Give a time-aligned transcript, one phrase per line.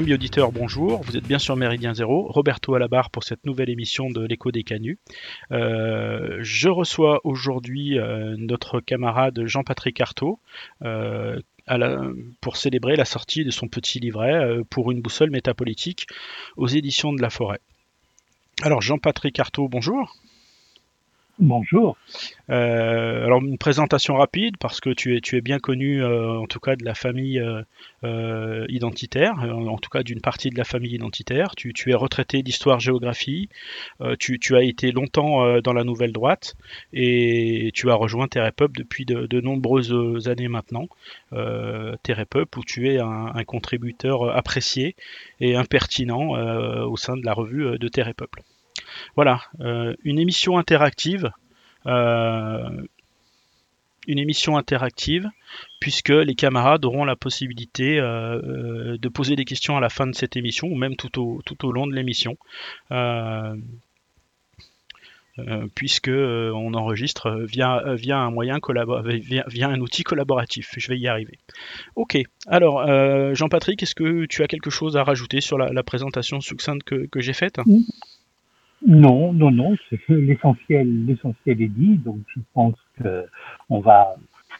[0.00, 1.02] Amis auditeurs, bonjour.
[1.02, 2.22] Vous êtes bien sur Méridien Zéro.
[2.22, 4.98] Roberto à la barre pour cette nouvelle émission de l'écho des canuts.
[5.52, 10.40] Euh, je reçois aujourd'hui euh, notre camarade Jean-Patrick Artaud
[10.80, 11.38] euh,
[12.40, 16.06] pour célébrer la sortie de son petit livret pour une boussole métapolitique
[16.56, 17.60] aux éditions de la Forêt.
[18.62, 20.16] Alors Jean-Patrick Artaud, bonjour.
[21.40, 21.96] Bonjour.
[22.50, 26.46] Euh, alors une présentation rapide parce que tu es, tu es bien connu euh, en
[26.46, 27.42] tout cas de la famille
[28.04, 31.54] euh, identitaire, en tout cas d'une partie de la famille identitaire.
[31.56, 33.48] Tu, es retraité d'histoire-géographie,
[34.18, 36.56] tu, as été longtemps dans la nouvelle droite
[36.92, 40.88] et tu as rejoint Terrepeuple depuis de, nombreuses années maintenant.
[42.02, 44.94] Terrepeuple où tu es un, un, contributeur apprécié
[45.40, 46.32] et impertinent
[46.84, 48.42] au sein de la revue de Terrepeuple.
[49.16, 51.30] Voilà, euh, une émission interactive.
[51.86, 52.86] Euh,
[54.06, 55.28] une émission interactive
[55.78, 60.14] puisque les camarades auront la possibilité euh, de poser des questions à la fin de
[60.14, 62.36] cette émission ou même tout au, long de l'émission.
[65.74, 68.58] puisque on enregistre via, via un moyen
[69.04, 70.74] via, via, un outil collaboratif.
[70.76, 71.38] Je vais y arriver.
[71.94, 72.18] Ok.
[72.46, 72.84] Alors,
[73.34, 77.20] Jean-Patrick, est-ce que tu as quelque chose à rajouter sur la, présentation succincte que, que
[77.20, 77.58] j'ai faite?
[78.86, 79.76] Non, non, non,
[80.08, 84.14] l'essentiel, l'essentiel est dit, donc je pense qu'on va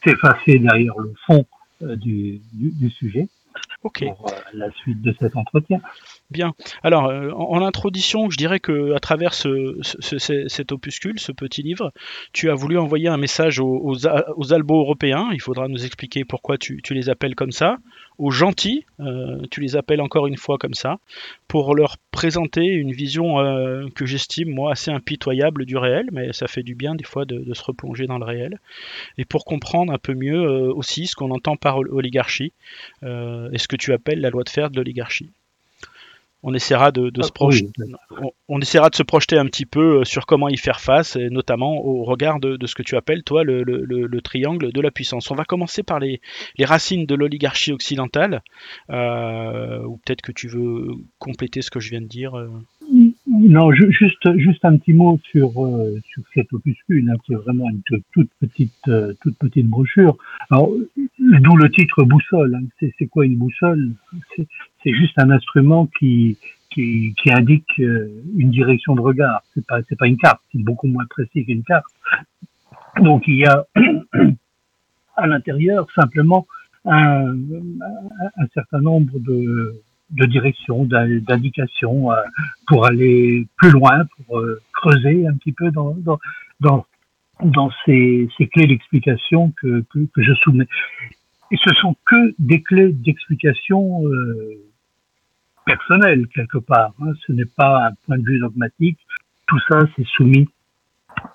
[0.05, 1.45] s'effacer derrière le fond
[1.83, 3.29] euh, du, du, sujet
[3.83, 3.93] pour
[4.29, 5.81] euh, la suite de cet entretien.
[6.31, 6.55] Bien.
[6.85, 9.81] Alors, euh, en, introduction, je dirais que à travers ce,
[10.47, 11.93] cet opuscule, ce petit livre,
[12.33, 13.97] tu as voulu envoyer un message aux,
[14.37, 15.31] aux, albos européens.
[15.33, 17.79] Il faudra nous expliquer pourquoi tu, les appelles comme ça.
[18.19, 20.99] Aux gentils, euh, tu les appelles encore une fois comme ça,
[21.49, 26.47] pour leur présenter une vision euh, que j'estime moi assez impitoyable du réel, mais ça
[26.47, 28.61] fait du bien des fois de se replonger dans le réel,
[29.19, 32.53] et pour comprendre un peu mieux aussi ce qu'on entend par oligarchie
[33.03, 35.31] et ce que tu appelles la loi de fer de l'oligarchie
[36.43, 40.27] on essaiera de, se ah, on, essaiera de se projeter un petit peu euh, sur
[40.27, 44.21] comment y faire face, et notamment au regard de, ce que tu appelles toi le,
[44.23, 45.31] triangle de la puissance.
[45.31, 46.21] On va commencer par les,
[46.61, 48.43] racines de l'oligarchie occidentale,
[48.91, 52.33] euh, ou peut-être que tu veux compléter ce que je viens de dire.
[53.31, 53.49] Euh.
[53.49, 57.83] Non, juste juste un petit mot sur sur cet opuscule, hein, qui est vraiment une
[58.13, 60.17] toute petite toute petite brochure.
[60.51, 62.55] d'où le titre boussole.
[62.55, 62.89] Hein.
[62.99, 63.91] C'est quoi une boussole?
[64.37, 66.39] C'est juste un instrument qui,
[66.71, 69.43] qui, qui indique euh, une direction de regard.
[69.55, 71.85] C'est pas, c'est pas une carte, c'est beaucoup moins précis qu'une carte.
[73.01, 73.67] Donc il y a
[75.17, 76.47] à l'intérieur simplement
[76.85, 82.17] un, un certain nombre de, de directions, d'indications euh,
[82.67, 85.97] pour aller plus loin, pour euh, creuser un petit peu dans,
[86.61, 86.87] dans,
[87.43, 90.69] dans, ces, ces clés d'explication que, que, que, je soumets.
[91.51, 94.57] Et ce sont que des clés d'explication euh,
[95.65, 96.93] personnel quelque part.
[97.01, 97.13] Hein.
[97.27, 98.99] Ce n'est pas un point de vue dogmatique.
[99.47, 100.49] Tout ça, c'est soumis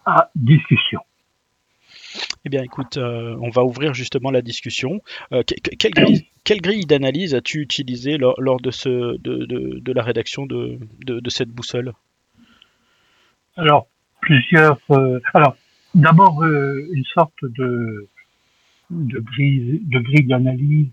[0.05, 1.01] à discussion.
[2.45, 5.01] Eh bien, écoute, euh, on va ouvrir justement la discussion.
[5.33, 10.77] Euh, quelle, grille, d'analyse as-tu utilisé lors, de, la rédaction de,
[11.29, 11.93] cette boussole?
[13.57, 13.87] Alors,
[14.21, 14.77] plusieurs.
[14.91, 15.57] Euh, alors,
[15.95, 18.07] d'abord, une sorte de,
[18.91, 19.81] grille,
[20.27, 20.91] d'analyse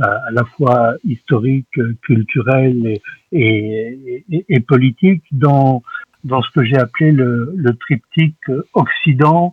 [0.00, 3.00] à la fois historique, culturel
[3.32, 5.82] et, politique dans,
[6.24, 9.52] ce que j'ai appelé le, triptyque Occident,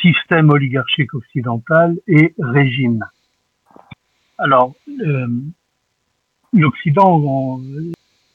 [0.00, 3.04] système oligarchique occidental et régime.
[4.38, 5.26] Alors, euh,
[6.52, 7.60] l'Occident,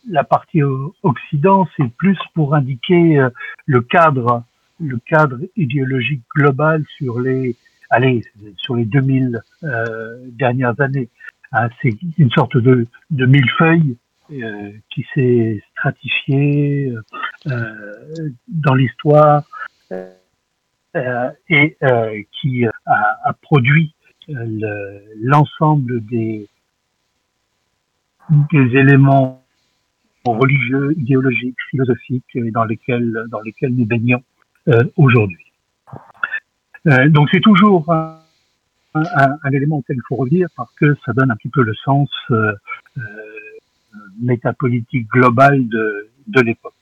[0.09, 0.61] la partie
[1.03, 3.29] Occident, c'est plus pour indiquer euh,
[3.65, 4.43] le cadre,
[4.79, 7.55] le cadre idéologique global sur les
[7.91, 8.23] allez,
[8.57, 11.09] sur les 2000 euh, dernières années.
[11.51, 13.97] Hein, c'est une sorte de, de millefeuille
[14.31, 16.93] euh, qui s'est stratifié
[17.47, 19.43] euh, dans l'histoire
[19.91, 20.13] euh,
[20.95, 23.93] et euh, qui a, a produit
[24.27, 26.47] l'ensemble des,
[28.51, 29.43] des éléments
[30.25, 34.23] religieux, idéologiques, philosophiques dans lesquels, dans lesquels nous baignons
[34.95, 35.51] aujourd'hui.
[36.87, 38.19] Euh, donc c'est toujours un,
[38.95, 41.75] un, un, élément auquel il faut revenir parce que ça donne un petit peu le
[41.75, 42.53] sens euh,
[42.97, 43.01] euh,
[44.19, 46.73] métapolitique global de, de l'époque.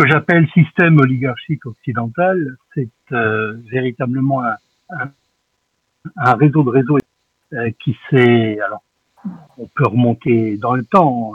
[0.00, 4.56] Que j'appelle système oligarchique occidental, c'est euh, véritablement un,
[4.88, 5.10] un,
[6.16, 6.96] un, réseau de réseaux
[7.52, 8.82] euh, qui s'est, alors
[9.58, 11.34] on peut remonter dans le temps,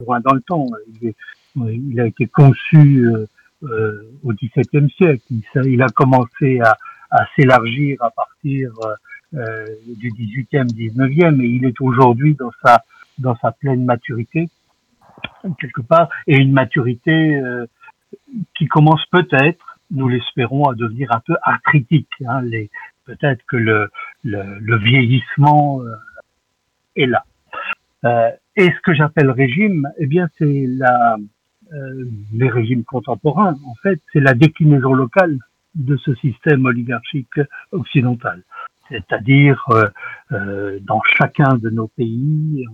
[0.00, 0.66] loin dans le temps,
[1.00, 1.14] il,
[1.56, 3.06] il a été conçu
[3.62, 5.22] euh, au XVIIe siècle.
[5.64, 6.76] Il, a commencé à,
[7.10, 8.72] à s'élargir à partir
[9.32, 12.84] euh, du XVIIIe, XIXe, et il est aujourd'hui dans sa
[13.16, 14.50] dans sa pleine maturité
[15.58, 17.40] quelque part et une maturité
[18.56, 22.08] qui commence peut-être, nous l'espérons, à devenir un peu arthritique.
[22.26, 22.42] Hein,
[23.04, 23.90] peut-être que le,
[24.24, 25.80] le, le vieillissement
[26.96, 27.24] est là.
[28.04, 31.16] Euh, et ce que j'appelle régime, eh bien, c'est la,
[31.72, 33.56] euh, les régimes contemporains.
[33.66, 35.38] En fait, c'est la déclinaison locale
[35.74, 37.40] de ce système oligarchique
[37.70, 38.42] occidental.
[38.88, 39.88] C'est-à-dire euh,
[40.32, 42.66] euh dans chacun de nos pays,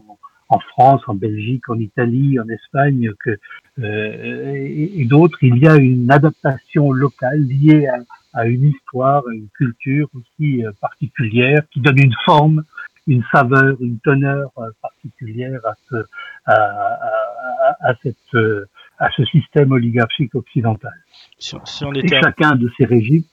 [0.49, 3.39] en, France, en Belgique, en Italie, en Espagne, que,
[3.81, 7.99] euh, et, d'autres, il y a une adaptation locale liée à,
[8.41, 12.65] à, une histoire, à une culture aussi euh, particulière qui donne une forme
[13.09, 15.97] une saveur, une teneur euh, particulière à ce,
[16.45, 18.67] à, à, à cette, euh,
[18.99, 20.93] à ce système oligarchique occidental.
[21.39, 23.25] Si, si on était et chacun de ces régimes,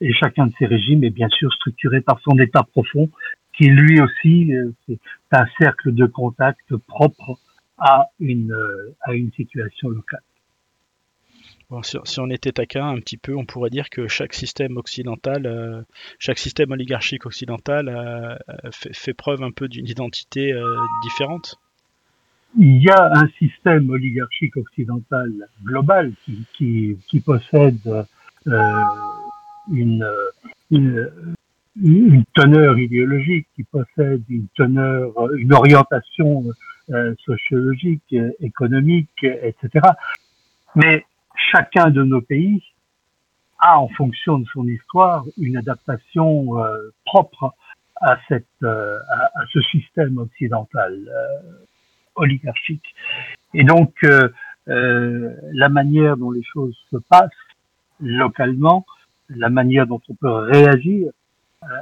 [0.00, 3.08] et chacun de ces régimes est bien sûr structuré par son état profond,
[3.56, 4.98] qui lui aussi euh, c'est
[5.32, 7.38] un cercle de contact propre
[7.78, 8.56] à une,
[9.02, 10.22] à une situation locale.
[11.70, 15.46] Bon, si, on était taquin un petit peu, on pourrait dire que chaque système occidental,
[15.46, 15.82] euh,
[16.18, 18.36] chaque système oligarchique occidental euh,
[18.70, 20.62] fait, fait, preuve un peu d'une identité euh,
[21.02, 21.56] différente.
[22.58, 25.32] Il y a un système oligarchique occidental
[25.64, 28.06] global qui, qui, qui possède
[28.46, 28.82] euh,
[29.72, 30.06] une,
[30.70, 31.10] une,
[31.80, 36.44] une, teneur idéologique, qui possède une teneur, une orientation
[36.90, 39.86] euh, sociologique, économique, etc.
[40.76, 41.04] Mais
[41.52, 42.62] chacun de nos pays
[43.58, 47.54] a, en fonction de son histoire, une adaptation euh, propre
[48.00, 51.64] à, cette, euh, à, à, ce système occidental euh,
[52.16, 52.94] oligarchique.
[53.54, 54.28] Et donc, euh,
[54.68, 57.30] euh, la manière dont les choses se passent
[58.00, 58.84] localement,
[59.28, 61.10] la manière dont on peut réagir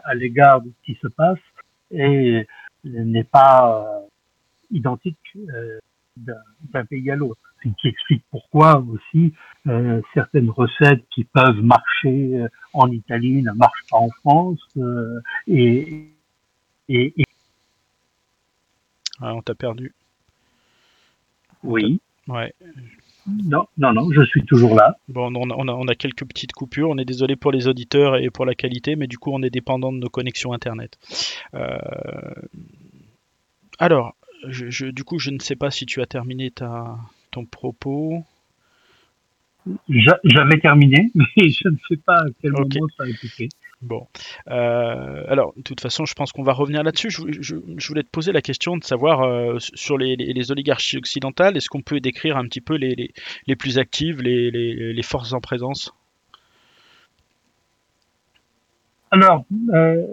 [0.04, 1.38] à, l'égard de ce qui se passe,
[1.90, 3.86] n'est pas
[4.70, 5.36] identique
[6.16, 7.40] d'un pays à l'autre
[7.78, 9.32] qui explique pourquoi aussi
[9.66, 14.60] euh, certaines recettes qui peuvent marcher euh, en Italie ne marchent pas en France.
[14.76, 16.08] Euh, et,
[16.88, 17.24] et, et...
[19.20, 19.94] Ah, on t'a perdu.
[21.62, 22.00] Oui.
[22.26, 22.52] Ouais.
[23.26, 24.96] Non, non, non, je suis toujours là.
[25.08, 26.90] Bon, on a, on quelques petites coupures.
[26.90, 29.50] On est désolé pour les auditeurs et pour la qualité, mais du coup, on est
[29.50, 30.98] dépendant de nos connexions Internet.
[31.54, 31.78] Euh...
[33.78, 34.14] Alors,
[34.48, 36.96] je, je, du coup, je ne sais pas si tu as terminé ta,
[37.30, 38.24] ton propos
[39.88, 42.78] J'avais terminé, mais je ne sais pas à quel okay.
[42.78, 43.28] moment ça a été
[43.82, 44.06] Bon.
[44.48, 47.10] Euh, alors, de toute façon, je pense qu'on va revenir là-dessus.
[47.10, 47.56] Je,
[47.88, 51.98] voulais te poser la question de savoir euh, sur les, oligarchies occidentales, est-ce qu'on peut
[51.98, 53.12] décrire un petit peu les,
[53.46, 55.92] les plus actives, les, forces en présence?
[59.10, 59.44] Alors,
[59.74, 60.06] euh,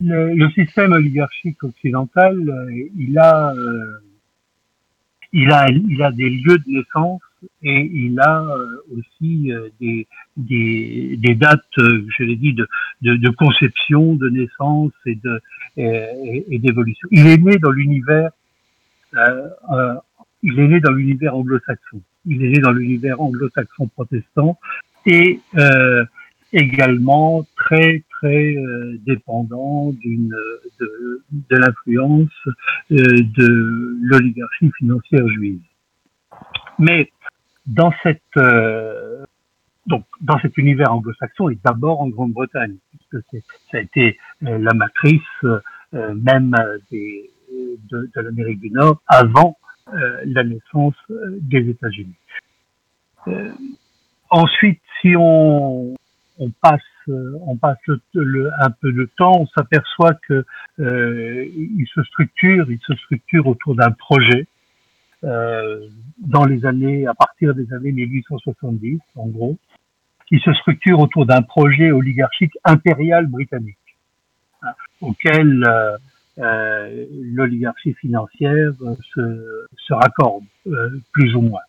[0.00, 4.02] le, le, système oligarchique occidental, euh, il a euh,
[5.32, 7.20] il a, il a des lieux de naissance
[7.62, 10.06] et il a euh, aussi euh, des,
[10.36, 12.66] des, des, dates, euh, je l'ai dit, de,
[13.02, 15.40] de, de, conception, de naissance et de
[15.76, 17.08] et, d'évolution.
[17.10, 18.30] Il est né dans l'univers,
[19.14, 19.94] euh,
[20.42, 22.02] il est né dans l'univers anglo-saxon.
[22.26, 24.58] Il est né dans l'univers anglo-saxon protestant
[25.06, 25.40] et
[26.52, 30.34] également très très euh, dépendant d'une
[30.80, 32.56] de, de l'influence euh,
[32.90, 35.60] de l'oligarchie financière juive.
[36.78, 37.10] Mais
[37.66, 39.24] dans cette euh,
[39.86, 43.24] donc dans cet univers anglo-saxon et d'abord en Grande-Bretagne, puisque
[43.70, 45.20] ça a été la matrice
[45.92, 46.56] même
[46.90, 49.56] des, de, de l'Amérique du Nord avant
[50.24, 52.14] la naissance des États-Unis.
[54.30, 55.96] ensuite, si on
[56.38, 57.78] on passe euh, on passe
[58.14, 60.44] le, un peu de temps, on s'aperçoit que
[60.78, 64.51] euh, il se structure, il se structure autour d'un projet euh,
[65.22, 69.56] dans les années, à partir des années 1870, en gros,
[70.30, 73.76] il se structure autour d'un projet oligarchique impérial britannique,
[74.62, 75.96] hein, auquel euh,
[76.38, 78.72] euh, l'oligarchie financière
[79.14, 80.44] se, se raccorde,
[81.12, 81.60] plus ou moins.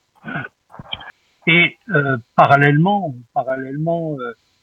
[1.45, 1.77] Et
[2.35, 4.17] parallèlement, parallèlement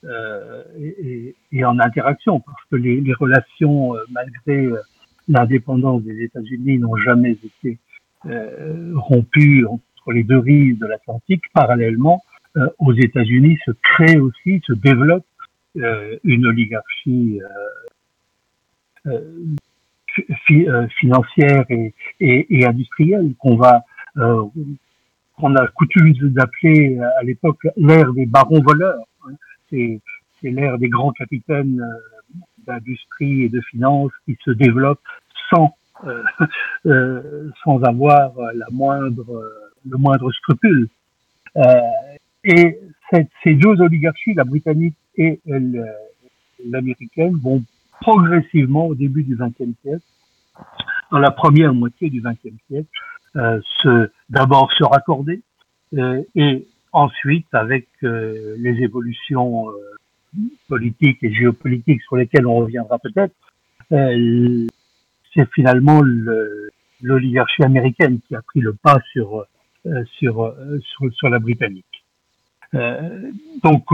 [0.05, 4.81] euh, et, et, en interaction, parce que les, les relations, euh, malgré euh,
[5.29, 7.79] l'indépendance des États-Unis, n'ont jamais été
[8.27, 11.45] euh, rompues entre les deux rives de l'Atlantique.
[11.53, 12.23] Parallèlement,
[12.79, 15.25] aux États-Unis se crée aussi, se développe
[16.25, 17.39] une oligarchie
[20.47, 20.67] fi
[20.99, 23.85] financière et, et, et industrielle qu'on va
[24.17, 29.07] qu'on a coutume d'appeler à l'époque l'ère des barons voleurs
[29.71, 35.01] c'est l'ère des grands capitaines euh, d'industrie et de finance qui se développe
[35.51, 35.75] sans
[37.65, 39.51] sans avoir la moindre,
[39.89, 40.89] le moindre scrupule.
[42.45, 42.79] et
[43.45, 45.41] ces deux oligarchies, la britannique et
[46.65, 47.63] l'américaine, vont
[48.01, 50.05] progressivement au début du XXe siècle,
[51.11, 52.89] dans la première moitié du XXe siècle,
[53.37, 53.61] euh,
[54.29, 55.43] d'abord se raccorder
[55.97, 59.67] euh, et ensuite avec euh, les évolutions
[60.69, 63.35] politiques et géopolitiques sur lesquelles on reviendra peut-être,
[65.35, 66.01] c'est finalement
[67.01, 69.47] l'oligarchie américaine qui a pris le pas sur
[70.19, 72.05] sur, sur, sur la britannique.
[73.63, 73.87] donc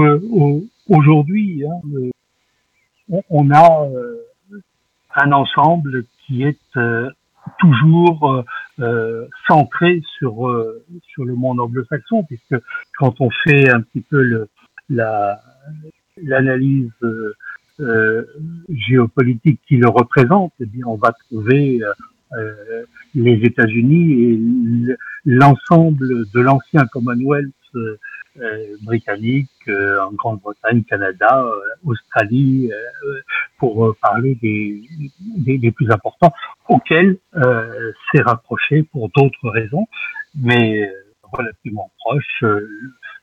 [0.89, 3.89] aujourd'hui, hein, on a
[5.15, 6.59] un ensemble qui est
[7.59, 8.45] toujours euh,
[8.81, 12.57] euh, centré sur euh, sur le monde anglo-saxon, puisque
[12.99, 14.47] quand on fait un petit peu
[16.23, 16.91] l'analyse
[18.69, 21.81] géopolitique qui le représente, eh bien, on va trouver
[23.15, 27.53] les États-Unis et l'ensemble de l'ancien Commonwealth
[28.43, 32.71] euh, britannique, euh, en Grande-Bretagne, Canada, euh, Australie,
[33.59, 34.83] pour parler des,
[35.39, 36.33] des, des, plus importants,
[36.69, 39.87] auxquels s'est rapproché pour d'autres raisons,
[40.35, 40.91] mais
[41.33, 42.45] relativement proche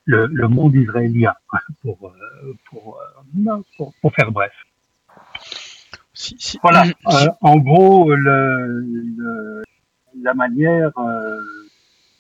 [0.06, 1.34] le, le, monde israélien,
[1.82, 2.14] pour,
[2.70, 3.00] pour,
[4.02, 4.54] pour, faire bref.
[6.14, 6.60] Si, si.
[6.62, 6.86] Voilà,
[7.42, 8.82] en gros, le,
[9.18, 9.64] le,
[10.22, 10.92] la manière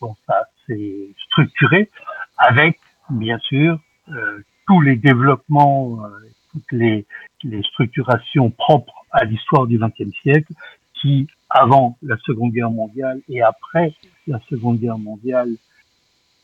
[0.02, 1.90] dont ça s'est structuré,
[2.38, 6.10] avec bien sûr euh, tous les développements, euh,
[6.52, 7.06] toutes les,
[7.44, 10.54] les, structurations propres à l'histoire du XXe siècle,
[10.94, 13.94] qui avant la Seconde Guerre mondiale et après
[14.28, 15.50] la Seconde Guerre mondiale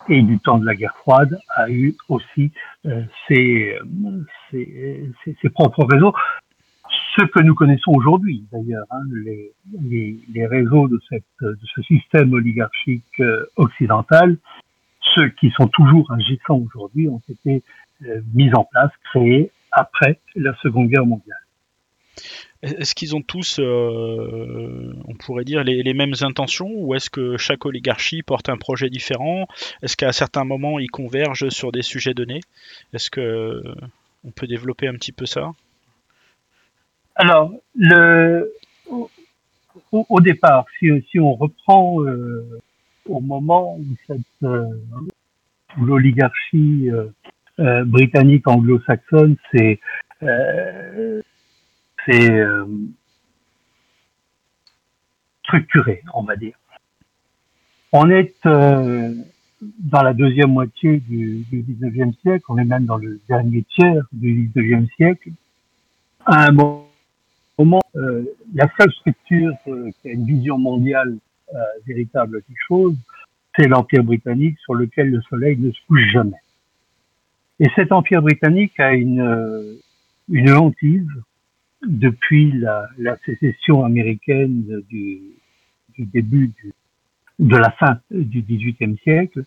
[0.08, 2.52] et du temps de la guerre froide a eu aussi
[2.86, 3.78] euh, ses,
[4.50, 6.14] ses, ses, propres réseaux.
[7.18, 9.52] Ce que nous connaissons aujourd'hui, d'ailleurs, hein, les,
[9.82, 13.22] les, les, réseaux de, cette, de ce système oligarchique
[13.58, 14.38] occidental
[15.16, 17.64] ceux qui sont toujours agissants aujourd'hui ont été
[18.06, 21.39] euh, mis en place, créés après la Seconde Guerre mondiale.
[22.62, 27.66] Est-ce qu'ils ont tous, euh, on pourrait dire, les, mêmes intentions ou est-ce que chaque
[27.66, 29.48] oligarchie porte un projet différent?
[29.82, 32.42] Est-ce qu'à certains moments ils convergent sur des sujets donnés?
[32.94, 33.64] Est-ce que
[34.26, 35.52] on peut développer un petit peu ça?
[37.16, 38.54] Alors, le,
[39.92, 42.60] au, départ, si, on reprend euh,
[43.06, 44.66] au moment où cette euh,
[45.80, 47.08] l'oligarchie euh,
[47.60, 49.80] euh, britannique anglo-saxonne c'est
[52.10, 52.42] c'est
[55.44, 56.58] structuré, on va dire.
[57.92, 63.20] On est dans la deuxième moitié du, du 19e siècle, on est même dans le
[63.28, 65.32] dernier tiers du 19e siècle,
[66.26, 71.18] à un moment, la seule structure qui a une vision mondiale
[71.54, 72.96] euh, véritable quelque chose,
[73.58, 76.38] c'est l'Empire britannique sur lequel le soleil ne se couche jamais.
[77.60, 79.76] Et cet Empire britannique a une, euh,
[80.30, 81.10] une hantise
[81.86, 85.22] depuis la, la sécession américaine du,
[85.98, 86.74] du début du,
[87.40, 89.44] de la fin du XVIIIe siècle,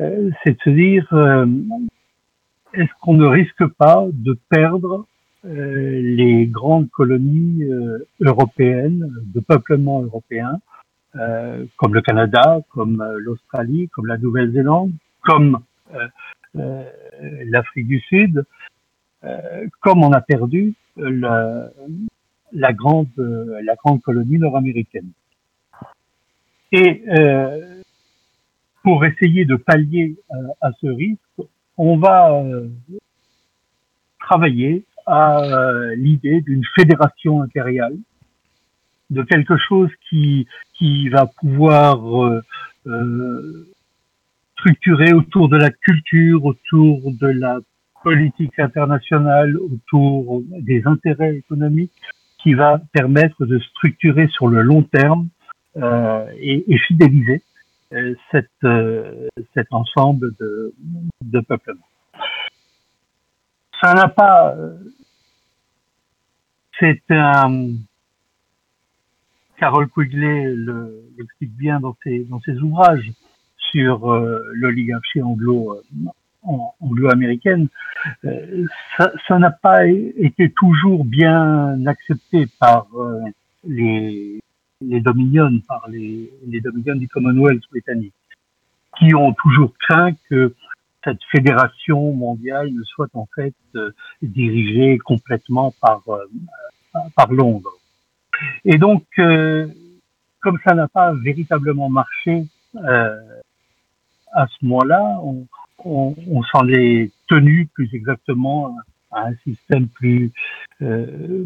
[0.00, 1.46] euh, c'est de se dire euh,
[2.72, 5.06] est-ce qu'on ne risque pas de perdre
[5.44, 7.64] euh, les grandes colonies
[8.20, 10.60] européennes de peuplement européen
[11.16, 14.92] euh, comme le Canada, comme euh, l'Australie, comme la Nouvelle-Zélande,
[15.24, 15.60] comme
[16.54, 16.84] euh,
[17.44, 18.44] l'Afrique du Sud,
[19.80, 25.10] comme on a perdu la, grande, la grande colonie nord-américaine.
[26.72, 27.02] Et
[28.82, 30.16] pour essayer de pallier
[30.60, 31.20] à ce risque,
[31.76, 32.42] on va
[34.20, 35.42] travailler à
[35.96, 37.96] l'idée d'une fédération impériale
[39.10, 42.42] de quelque chose qui, qui va pouvoir euh,
[42.86, 43.68] euh,
[44.58, 47.58] structurer autour de la culture, autour de la
[48.02, 51.92] politique internationale, autour des intérêts économiques,
[52.42, 55.28] qui va permettre de structurer sur le long terme
[55.76, 57.42] euh, et, et, fidéliser
[57.92, 60.74] euh, cette, euh, cet ensemble de,
[61.22, 61.88] de peuplements.
[63.80, 64.54] Ça n'a pas...
[66.78, 67.74] C'est un
[69.60, 70.54] Carole Quigley
[71.18, 73.12] l'explique bien dans ses, dans ses ouvrages
[73.58, 76.10] sur euh, l'oligarchie anglo, euh,
[76.42, 77.68] anglo-américaine,
[78.24, 78.66] euh,
[79.28, 82.86] ça n'a pas été toujours bien accepté par
[83.64, 84.40] les,
[84.80, 88.14] les dominions, par les, les dominions du Commonwealth britannique,
[88.98, 90.54] qui ont toujours craint que
[91.04, 93.54] cette fédération mondiale ne soit en fait
[94.22, 96.02] dirigée complètement par,
[97.16, 97.72] par Londres.
[98.64, 99.68] Et donc, euh,
[100.40, 103.18] comme ça n'a pas véritablement marché euh,
[104.32, 105.46] à ce moment-là, on,
[105.84, 108.76] on, s'en est tenu plus exactement
[109.10, 110.30] à un système plus
[110.82, 111.44] euh,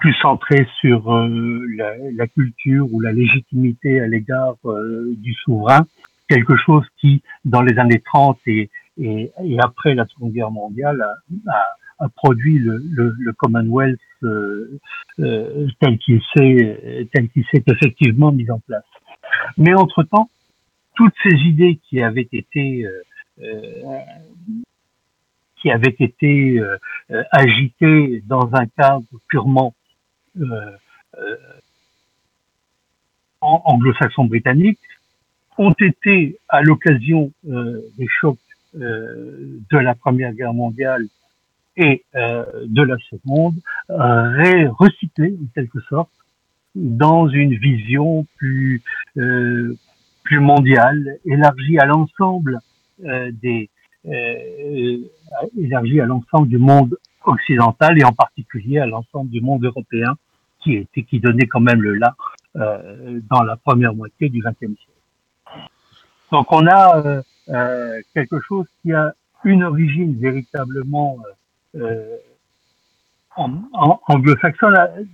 [0.00, 1.66] plus centré sur euh,
[2.14, 5.86] la, culture ou la légitimité à l'égard euh, du souverain,
[6.28, 8.70] quelque chose qui, dans les années 30 et,
[9.58, 11.04] après la Seconde Guerre mondiale,
[11.98, 14.78] a, produit le, Commonwealth euh,
[15.18, 18.84] euh, tel qu'il s'est tel qu'il s'est effectivement mis en place.
[19.58, 20.30] Mais entre-temps,
[20.94, 23.02] toutes ces idées qui avaient été euh,
[25.56, 26.60] qui avaient été
[27.32, 29.74] agitées dans un cadre purement
[30.40, 30.70] euh,
[31.18, 31.36] euh,
[33.40, 34.80] anglo-saxons britanniques
[35.56, 38.38] ont été, à l'occasion euh, des chocs
[38.74, 41.06] de la Première Guerre mondiale
[41.78, 43.54] et de la Seconde,
[43.88, 46.10] recyclés en quelque sorte
[46.74, 48.82] dans une vision plus
[49.14, 52.58] plus mondiale, élargie à l'ensemble
[52.98, 53.70] des
[55.56, 60.14] élargie à l'ensemble du monde occidental et en particulier à l'ensemble du monde européen
[60.60, 62.14] qui était qui donnait quand même le là
[62.56, 64.96] euh, dans la première moitié du XXe siècle.
[66.32, 69.12] Donc on a euh, euh, quelque chose qui a
[69.44, 71.18] une origine véritablement
[71.76, 72.16] euh,
[73.36, 75.06] en, en, anglo-saxonne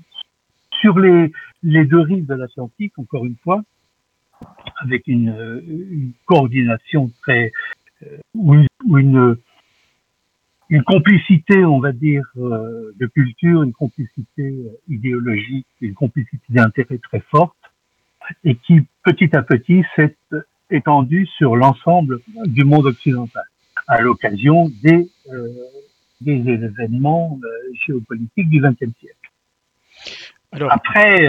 [0.80, 3.62] sur les, les deux rives de l'Atlantique, encore une fois,
[4.84, 7.52] avec une, une coordination très
[8.34, 9.36] ou une, une
[10.72, 16.96] une complicité, on va dire, euh, de culture, une complicité euh, idéologique, une complicité d'intérêt
[16.96, 17.54] très forte,
[18.42, 20.16] et qui petit à petit s'est
[20.70, 23.44] étendue sur l'ensemble du monde occidental,
[23.86, 25.48] à l'occasion des, euh,
[26.22, 27.38] des événements
[27.86, 29.30] géopolitiques du XXe siècle.
[30.52, 31.28] Alors, Après,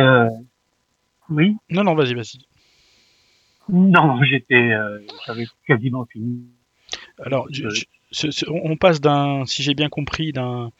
[1.30, 1.58] oui.
[1.70, 2.39] Non, non, vas-y, vas-y.
[3.69, 4.71] Non, j'étais,
[5.26, 6.43] j'avais quasiment fini.
[7.19, 7.86] Alors, je,
[8.47, 10.71] on passe d'un, si j'ai bien compris, d'un,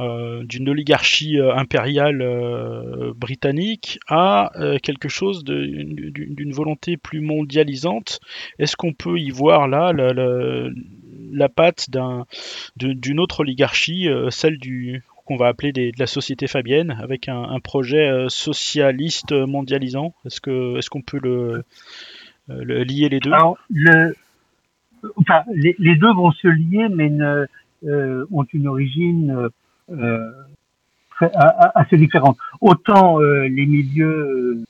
[0.00, 8.20] euh, d'une oligarchie euh, impériale euh, britannique à quelque chose d'une volonté plus mondialisante.
[8.58, 12.26] Est-ce qu'on peut y voir là la, la, patte d'un,
[12.76, 18.26] d'une autre oligarchie, celle du qu'on va appeler de la société fabienne, avec un, projet
[18.28, 20.14] socialiste mondialisant?
[20.24, 21.64] Est-ce que, est-ce qu'on peut le,
[22.48, 23.30] lier les deux
[25.50, 27.10] les, deux vont se lier, mais
[27.84, 29.48] euh, ont une origine
[29.90, 30.30] euh,
[31.74, 32.36] assez différente.
[32.60, 34.64] Autant euh, les milieux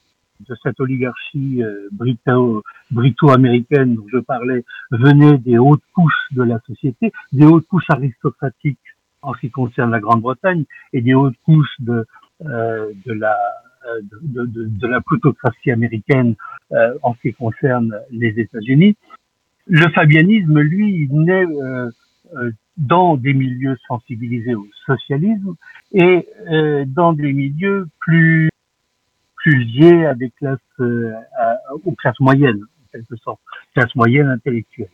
[0.49, 6.61] de cette oligarchie euh, brito, brito-américaine dont je parlais venaient des hautes couches de la
[6.67, 8.79] société, des hautes couches aristocratiques
[9.23, 12.07] en ce qui concerne la Grande-Bretagne et des hautes couches de,
[12.47, 13.37] euh, de la
[14.23, 16.35] de, la plutocratie américaine
[16.73, 18.97] euh, en ce qui concerne les États-Unis.
[19.67, 21.91] Le fabianisme, lui, naît euh,
[22.37, 25.55] euh, dans des milieux sensibilisés au socialisme
[25.93, 26.29] et
[26.87, 28.51] dans des milieux plus
[29.39, 31.13] plus liés à des classes euh,
[31.85, 33.41] aux classes moyennes en quelque sorte,
[33.75, 34.89] classes moyennes intellectuelles.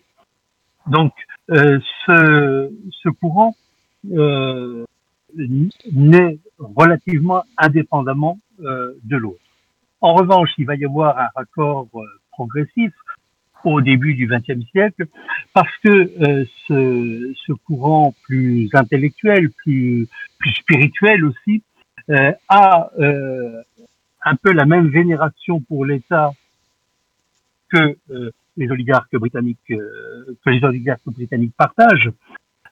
[0.87, 1.12] Donc
[1.50, 2.70] euh, ce,
[3.02, 3.54] ce courant
[4.12, 4.85] euh,
[5.92, 9.40] naît relativement indépendamment de l'autre.
[10.00, 11.88] En revanche, il va y avoir un raccord
[12.30, 12.92] progressif
[13.64, 15.06] au début du XXe siècle,
[15.52, 20.06] parce que euh, ce, ce, courant plus intellectuel, plus,
[20.38, 21.62] plus spirituel aussi,
[22.10, 23.62] euh, a euh,
[24.24, 26.32] un peu la même vénération pour l'État
[27.70, 32.12] que euh, les oligarques britanniques que les oligarques britanniques partagent,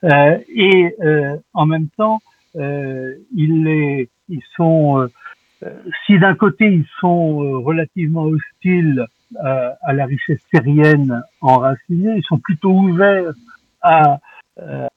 [0.03, 0.95] et
[1.53, 2.21] en même temps,
[2.55, 5.09] ils, les, ils sont
[6.05, 9.05] si d'un côté ils sont relativement hostiles
[9.39, 13.33] à, la richesse syrienne enracinée, ils sont plutôt ouverts
[13.81, 14.19] à,
[14.59, 14.87] euh,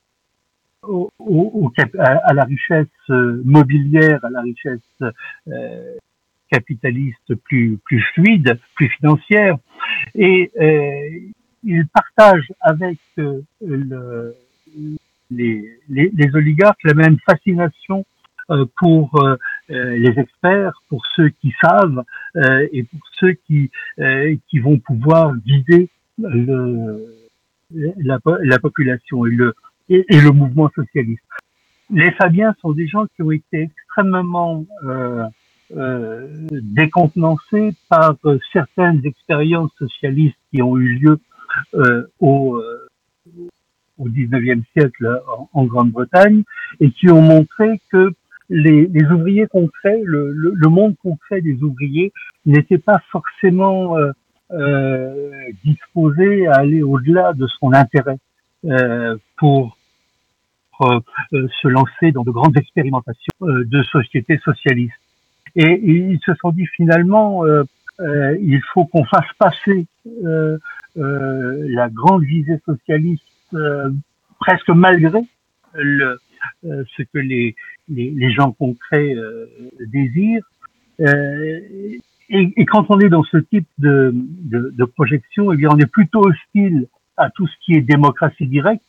[0.83, 4.81] au, au, à, la richesse euh, mobilière, à la richesse
[5.49, 5.95] euh,
[6.51, 9.57] capitaliste plus, plus fluide, plus financière,
[10.15, 11.33] et euh,
[11.65, 14.37] ils partagent avec euh, le,
[15.31, 18.05] les, les, les, oligarques la même fascination
[18.51, 19.37] euh, pour euh,
[19.71, 22.05] euh, les experts, pour ceux qui savent
[22.73, 23.71] et pour ceux qui,
[24.49, 27.07] qui vont pouvoir guider le,
[27.71, 29.55] la, la, population et le,
[29.89, 31.23] et, le mouvement socialiste.
[31.91, 35.25] Les Fabiens sont des gens qui ont été extrêmement euh,
[35.77, 38.17] euh, décontenancés par
[38.53, 41.19] certaines expériences socialistes qui ont eu lieu
[41.75, 42.61] euh, au,
[43.99, 46.43] au 19e siècle en, en Grande-Bretagne
[46.81, 48.13] et qui ont montré que
[48.49, 52.13] les, les ouvriers concrets, le, le, le, monde concret des ouvriers
[52.45, 54.13] n'était pas forcément euh,
[54.53, 58.19] euh, disposé à aller au-delà de son intérêt
[58.65, 59.77] euh, pour
[60.83, 61.01] euh,
[61.33, 64.95] se lancer dans de grandes expérimentations de sociétés socialistes.
[65.57, 67.43] Et, ils se sont dit finalement,
[67.99, 69.87] il faut qu'on fasse passer
[70.95, 73.25] la grande visée socialiste
[74.41, 75.21] presque malgré
[75.75, 76.19] le,
[76.63, 77.55] ce que les,
[77.89, 79.15] les, les gens concrets
[79.81, 80.45] désirent.
[82.29, 85.79] Et, et, quand on est dans ce type de, de, de, projection, eh bien, on
[85.79, 88.83] est plutôt hostile à tout ce qui est démocratie directe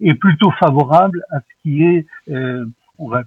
[0.00, 2.66] et plutôt favorable à ce qui est, euh,
[2.98, 3.22] on va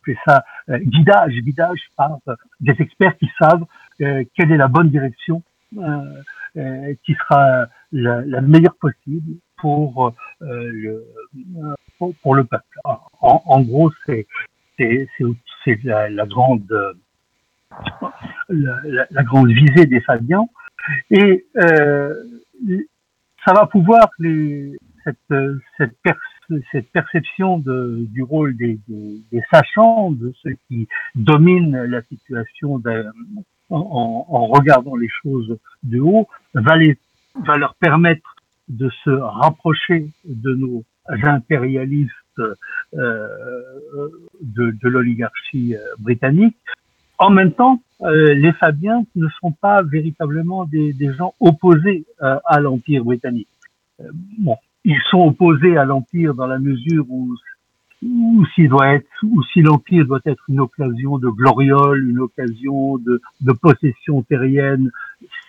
[0.00, 2.18] appeler ça, euh, guidage, guidage par
[2.60, 3.64] des experts qui savent
[4.00, 5.42] euh, quelle est la bonne direction
[5.76, 11.06] euh, qui sera la, la, meilleure possible pour, le,
[11.98, 12.78] pour, le peuple.
[12.84, 14.26] En, gros, c'est
[15.84, 16.70] la, la grande
[18.50, 20.50] la, la, grande visée des Fabians.
[21.10, 22.14] Et euh,
[23.46, 25.34] ça va pouvoir, cette,
[25.78, 25.96] cette,
[26.70, 32.82] cette perception de, du rôle des, des, des, sachants, de ceux qui dominent la situation
[33.70, 36.98] en, en, regardant les choses de haut, va, les,
[37.46, 38.33] va leur permettre
[38.68, 40.84] de se rapprocher de nos
[41.22, 43.28] impérialistes euh,
[44.40, 46.56] de, de l'oligarchie euh, britannique,
[47.18, 52.38] en même temps, euh, les Fabiens ne sont pas véritablement des, des gens opposés euh,
[52.44, 53.48] à l'Empire britannique.
[54.00, 57.36] Euh, bon, ils sont opposés à l'Empire dans la mesure où,
[58.02, 62.98] où s'il doit être, ou si l'Empire doit être une occasion de gloriole, une occasion
[62.98, 64.90] de, de possession terrienne,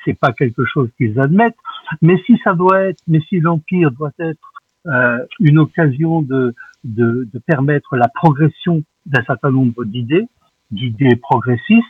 [0.05, 1.57] c'est pas quelque chose qu'ils admettent.
[2.01, 4.53] Mais si ça doit être, mais si l'Empire doit être
[4.85, 10.27] euh, une occasion de, de, de permettre la progression d'un certain nombre d'idées,
[10.71, 11.83] d'idées progressistes,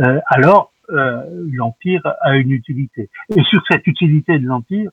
[0.00, 3.08] euh, alors euh, l'empire a une utilité.
[3.36, 4.90] Et sur cette utilité de l'empire,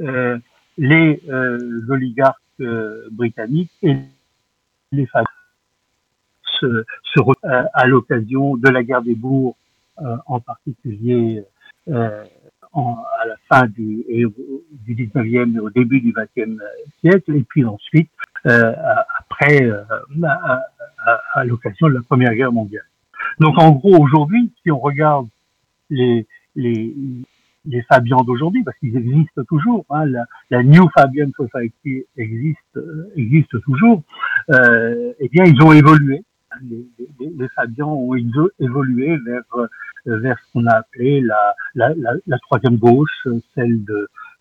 [0.00, 0.38] euh,
[0.76, 1.20] les
[1.88, 2.38] oligarques
[3.10, 3.96] britanniques et
[4.92, 5.24] les femmes
[6.60, 9.56] se, se à l'occasion de la guerre des bourgs,
[10.26, 11.42] en particulier
[12.72, 16.58] en, à la fin du, du 19e et au début du 20e
[17.00, 18.10] siècle, et puis ensuite,
[18.46, 18.72] euh,
[19.18, 19.70] après,
[20.24, 20.62] à,
[21.34, 22.84] à, l'occasion de la Première Guerre mondiale.
[23.40, 25.28] Donc en gros, aujourd'hui, si on regarde
[25.90, 26.94] les, les,
[27.66, 33.12] les Fabians d'aujourd'hui, parce qu'ils existent toujours, hein, la, la, New Fabian Society existe, euh,
[33.16, 34.02] existe toujours,
[34.50, 36.22] euh, eh bien ils ont évolué.
[36.62, 36.86] Les,
[37.20, 39.66] les, les Fabians ont évolué vers, euh,
[40.16, 41.20] vers ce qu'on a appelé
[41.74, 43.80] la, troisième gauche, celle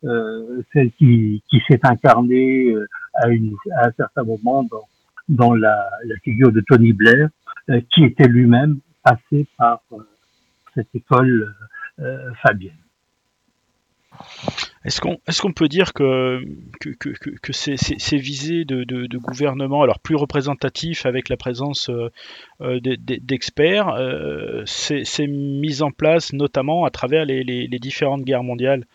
[0.04, 0.62] euh,
[1.00, 4.64] qui, s'est incarnée euh, à, une, un certain moment
[5.28, 5.90] dans, la,
[6.24, 7.30] figure de Tony Blair,
[7.70, 9.82] euh, qui était lui-même passé par
[10.76, 11.56] cette école
[12.44, 12.78] fabienne.
[14.88, 16.42] Est-ce qu'on est qu'on peut dire que,
[16.80, 21.90] que, que, que ces, visées de, de, de, gouvernement, alors plus représentatifs avec la présence
[21.90, 28.44] euh, d'experts, euh, c'est mis en place notamment à travers les, les, les différentes guerres
[28.44, 28.86] mondiales,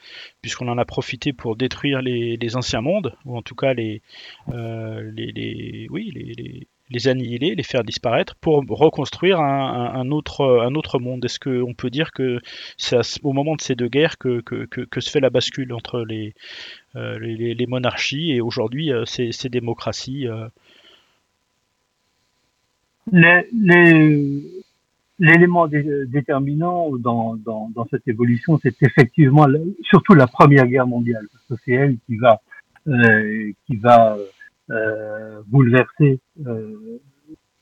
[0.40, 4.00] puisqu'on en a profité pour détruire les, les, anciens mondes, ou en tout cas les,
[4.48, 10.98] euh, les, oui, les, les annihiler, les faire disparaître pour reconstruire un, autre, un autre
[10.98, 11.24] monde.
[11.24, 12.40] Est-ce qu'on peut dire que
[12.76, 14.42] c'est au moment de ces deux guerres que,
[14.98, 16.34] se fait la bascule entre les,
[16.96, 20.46] euh, les, monarchies et aujourd'hui euh, ces, démocraties euh...
[25.18, 29.46] L'élément déterminant dans, dans, cette évolution, c'est effectivement
[29.82, 32.40] surtout la Première Guerre mondiale, parce que c'est elle qui va,
[33.66, 34.16] qui va
[35.46, 37.00] bouleverser euh,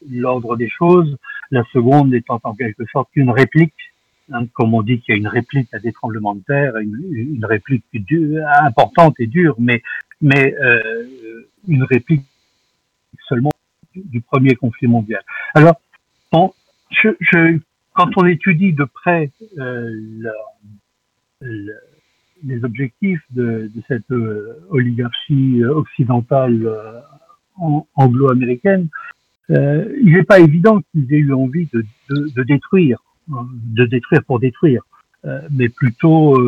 [0.09, 1.17] l'ordre des choses.
[1.51, 3.75] La seconde étant en quelque sorte une réplique,
[4.33, 7.45] hein, comme on dit qu'il y a une réplique à des tremblements de terre, une,
[7.45, 7.85] réplique
[8.63, 9.83] importante et dure, mais,
[10.21, 11.05] mais euh,
[11.69, 12.25] une réplique
[13.29, 13.51] seulement
[13.95, 15.23] du, premier conflit mondial.
[15.55, 15.81] Alors,
[16.31, 16.53] quand
[18.17, 20.31] on étudie de près euh,
[22.45, 27.01] les objectifs de, cette euh, oligarchie euh, occidentale euh,
[27.95, 28.89] anglo-américaine,
[29.49, 34.83] il n'est pas évident qu'ils aient eu envie de, détruire, hein, de détruire pour détruire,
[35.51, 36.39] mais plutôt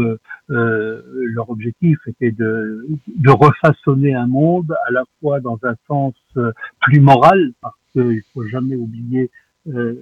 [0.49, 6.15] leur objectif était de, de refaçonner un monde à la fois dans un sens
[6.81, 9.31] plus moral, parce qu'il faut jamais oublier
[9.69, 9.95] euh,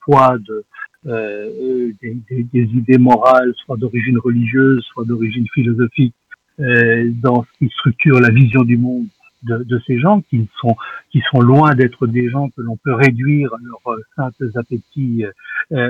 [0.00, 0.64] poids de,
[1.06, 6.14] euh, des, des, des, idées morales, soit d'origine religieuse, soit d'origine philosophique,
[6.60, 9.06] euh, dans ce qui structure la vision du monde
[9.44, 10.76] de, de, ces gens qui sont
[11.10, 15.24] qui sont loin d'être des gens que l'on peut réduire à leurs simples appétits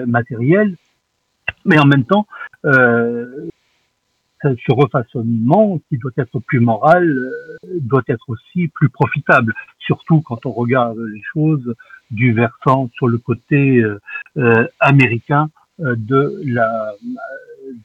[0.06, 0.76] matériels,
[1.64, 2.26] mais en même temps
[4.44, 10.20] euh, ce refaçonnement qui doit être plus moral euh, doit être aussi plus profitable, surtout
[10.22, 11.74] quand on regarde les choses
[12.10, 14.00] du versant sur le côté euh,
[14.36, 16.92] euh américain euh, de la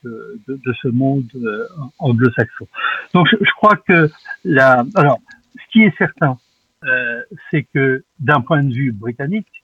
[0.04, 1.28] de, de, de ce monde
[2.00, 2.68] anglo-saxon.
[3.14, 4.10] Donc je, je, crois que
[4.46, 5.20] la alors
[5.56, 6.38] ce qui est certain,
[7.50, 9.64] c'est que d'un point de vue britannique,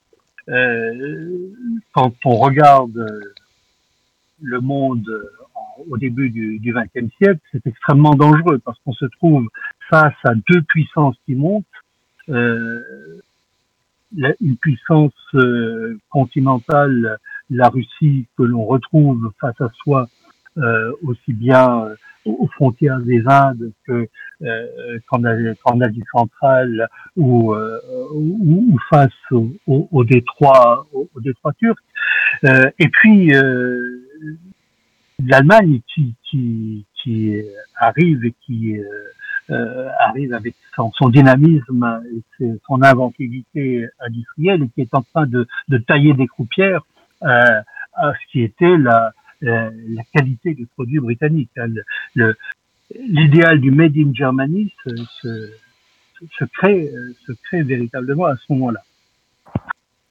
[1.93, 3.07] quand on regarde
[4.41, 5.05] le monde
[5.89, 9.47] au début du XXe siècle, c'est extrêmement dangereux parce qu'on se trouve
[9.89, 11.65] face à deux puissances qui montent.
[12.29, 12.81] Euh,
[14.39, 17.17] une puissance euh, continentale,
[17.49, 20.07] la Russie, que l'on retrouve face à soi
[20.57, 21.95] euh, aussi bien euh,
[22.25, 24.07] aux frontières des Indes que
[24.41, 27.55] euh, qu'en Asie centrale ou,
[28.13, 31.79] ou, face au, au, au détroit au, détroit turc.
[32.43, 33.31] et puis
[35.25, 37.41] l'Allemagne qui, qui, qui
[37.75, 39.09] arrive et qui euh, euh
[39.99, 42.01] arrive avec son, son, dynamisme
[42.39, 46.85] et son inventivité industrielle et qui est en train de, de tailler des croupières
[47.23, 47.61] euh,
[47.93, 49.71] à ce qui était la, la,
[50.13, 51.51] qualité du produit britannique.
[52.95, 55.51] L'idéal du Made in Germany se, se,
[56.37, 56.91] se, crée,
[57.25, 58.81] se crée véritablement à ce moment-là.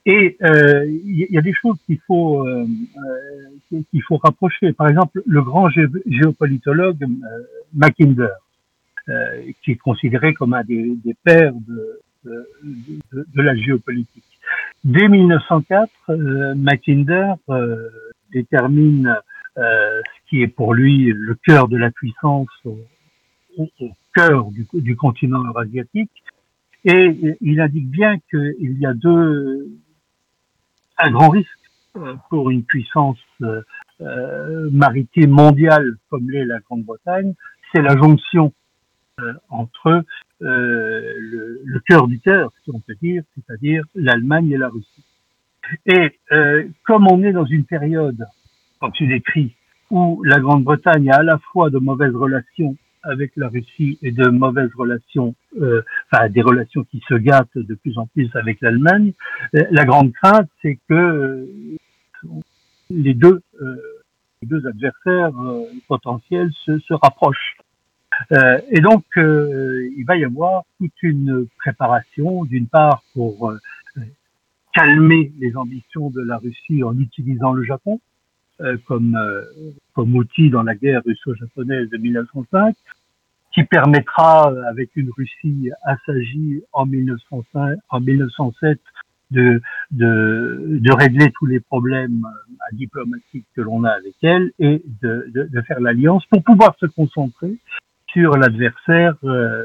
[0.08, 2.66] Et euh, il y, a des choses qu'il faut euh,
[3.74, 4.72] euh, qu'il faut rapprocher.
[4.72, 7.06] Par exemple, le grand géopolitologue
[7.74, 8.30] Mackinder,
[9.62, 12.00] qui est considéré comme un des, pères de,
[13.34, 14.24] la géopolitique.
[14.84, 15.90] Dès 1904,
[16.54, 17.34] Mackinder
[18.32, 19.16] détermine
[19.56, 22.78] ce qui est pour lui le cœur de la puissance au,
[24.14, 26.10] cœur du, continent eurasiatique,
[26.84, 29.68] et il indique bien qu'il y a deux,
[30.98, 31.48] un grand risque
[31.96, 33.62] euh, pour une puissance euh,
[34.00, 37.34] euh, maritime mondiale comme l'est la Grande-Bretagne,
[37.72, 38.52] c'est la jonction
[39.48, 40.04] entre
[40.40, 45.04] le, le, cœur du cœur, si on peut dire, c'est-à-dire l'Allemagne et la Russie.
[45.86, 46.18] Et
[46.84, 48.24] comme on est dans une période,
[48.80, 49.54] comme tu décris,
[49.90, 54.28] où la Grande-Bretagne a à la fois de mauvaises relations avec la Russie et de
[54.28, 59.12] mauvaises relations, euh, enfin des relations qui se gâtent de plus en plus avec l'Allemagne.
[59.54, 61.46] Euh, la grande crainte, c'est que euh,
[62.90, 63.76] les deux, euh,
[64.42, 65.32] les deux adversaires
[65.86, 67.57] potentiels se, se rapprochent.
[68.30, 73.52] Et donc, il va y avoir toute une préparation, d'une part pour
[74.74, 78.00] calmer les ambitions de la Russie en utilisant le Japon,
[78.86, 79.18] comme,
[79.94, 82.74] comme outil dans la guerre russo-japonaise de 1905,
[83.58, 88.78] qui permettra, euh, avec une Russie assagie en 1905, en 1907,
[89.30, 94.82] de, de, de régler tous les problèmes euh, diplomatiques que l'on a avec elle et
[95.02, 97.58] de, de, de faire l'alliance pour pouvoir se concentrer
[98.18, 99.64] sur l'adversaire euh,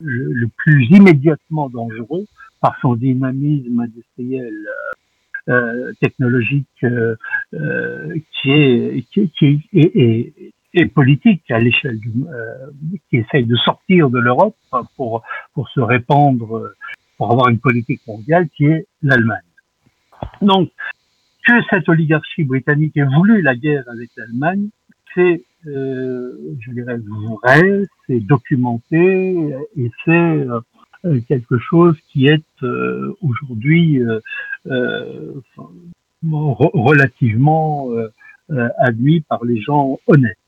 [0.00, 2.26] le, plus immédiatement dangereux
[2.60, 4.54] par son dynamisme industriel
[6.02, 6.84] technologique
[8.42, 9.06] qui est
[10.92, 12.66] politique à l'échelle du, euh,
[13.08, 14.54] qui essaye de sortir de l'Europe
[14.96, 15.22] pour
[15.54, 16.74] pour se répandre,
[17.16, 19.40] pour avoir une politique mondiale qui est l'Allemagne.
[20.42, 20.70] Donc
[21.46, 24.68] que cette oligarchie britannique ait voulu la guerre avec l'Allemagne,
[25.14, 26.98] c'est euh, je dirais
[27.42, 34.00] vrai, c'est documenté et c'est euh, quelque chose qui est euh, aujourd'hui
[34.66, 35.32] euh,
[36.22, 37.88] relativement
[38.78, 40.38] admis par les gens honnêtes.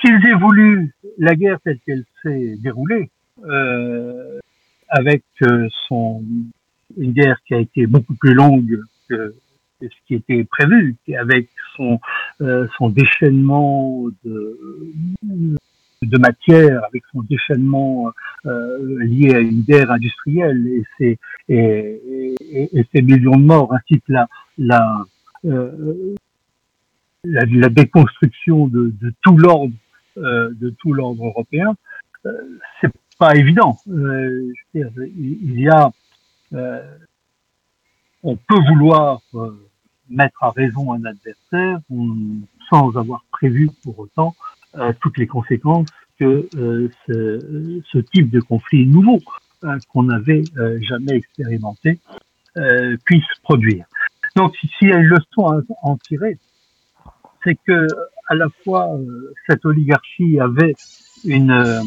[0.00, 3.10] Qu'ils aient voulu la guerre telle qu'elle s'est déroulée,
[3.44, 4.38] euh,
[4.88, 6.22] avec euh, son
[6.96, 9.34] une guerre qui a été beaucoup plus longue que,
[9.80, 12.00] ce qui était prévu, avec son
[12.40, 14.58] euh, son déchaînement de
[16.02, 18.10] de matière, avec son déchaînement
[18.46, 23.72] euh, lié à une guerre industrielle et ses et, et, et ces millions de morts,
[23.74, 25.04] ainsi que la la
[25.44, 26.14] euh,
[27.24, 29.74] la, déconstruction de, de tout l'ordre
[30.16, 31.74] euh, de tout l'ordre européen,
[32.26, 32.32] euh,
[32.80, 33.76] c'est pas évident.
[33.88, 35.90] Euh, dire, il y a,
[36.54, 36.96] euh,
[38.22, 39.69] on peut vouloir euh,
[40.10, 41.78] mettre à raison un adversaire
[42.68, 44.34] sans avoir prévu pour autant
[45.00, 46.48] toutes les conséquences que
[47.06, 49.18] ce, ce, type de conflit nouveau
[49.88, 50.42] qu'on n'avait
[50.80, 51.98] jamais expérimenté
[53.04, 53.86] puisse produire.
[54.36, 56.38] Donc, s'il y a une leçon à en tirer,
[57.42, 57.86] c'est que
[58.28, 60.74] à la fois euh, cette oligarchie avait
[61.24, 61.82] une euh,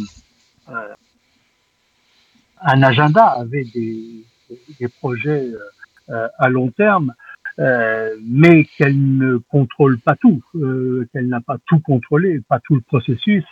[2.62, 5.52] un agenda, avait des projets
[6.08, 7.14] à long terme,
[7.58, 10.42] mais qu'elle ne contrôle pas tout,
[11.12, 13.46] qu'elle n'a pas tout contrôlé, pas tout le processus,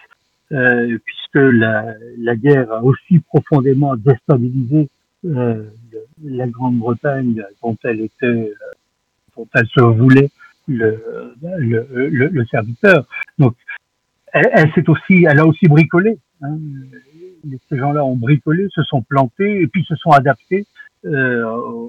[0.50, 4.90] puisque la, la, guerre a aussi profondément déstabilisé
[5.24, 5.70] euh,
[6.24, 8.54] la Grande-Bretagne dont elle était,
[9.38, 10.32] dont elle se voulait
[10.68, 11.00] le,
[11.42, 13.08] le, le, serviteur.
[13.38, 13.56] Donc,
[14.34, 16.18] elle, s'est aussi, elle a aussi bricolé.
[16.42, 16.58] Hein.
[17.70, 20.66] Ces gens-là ont bricolé, se sont plantés et puis se sont adaptés
[21.06, 21.88] euh,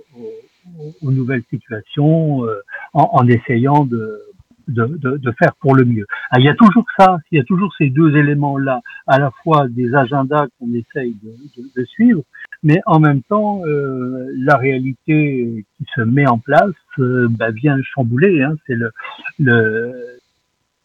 [1.02, 2.60] aux, nouvelles situations euh,
[2.92, 4.20] en, en, essayant de,
[4.68, 6.06] de, de, de, faire pour le mieux.
[6.30, 9.30] Ah, il y a toujours ça, il y a toujours ces deux éléments-là, à la
[9.42, 12.22] fois des agendas qu'on essaye de, suivre,
[12.62, 17.78] mais en même temps, euh, la réalité qui se met en place euh, bah, vient
[17.82, 18.42] chambouler.
[18.42, 18.90] Hein, C'est le,
[19.38, 19.92] le,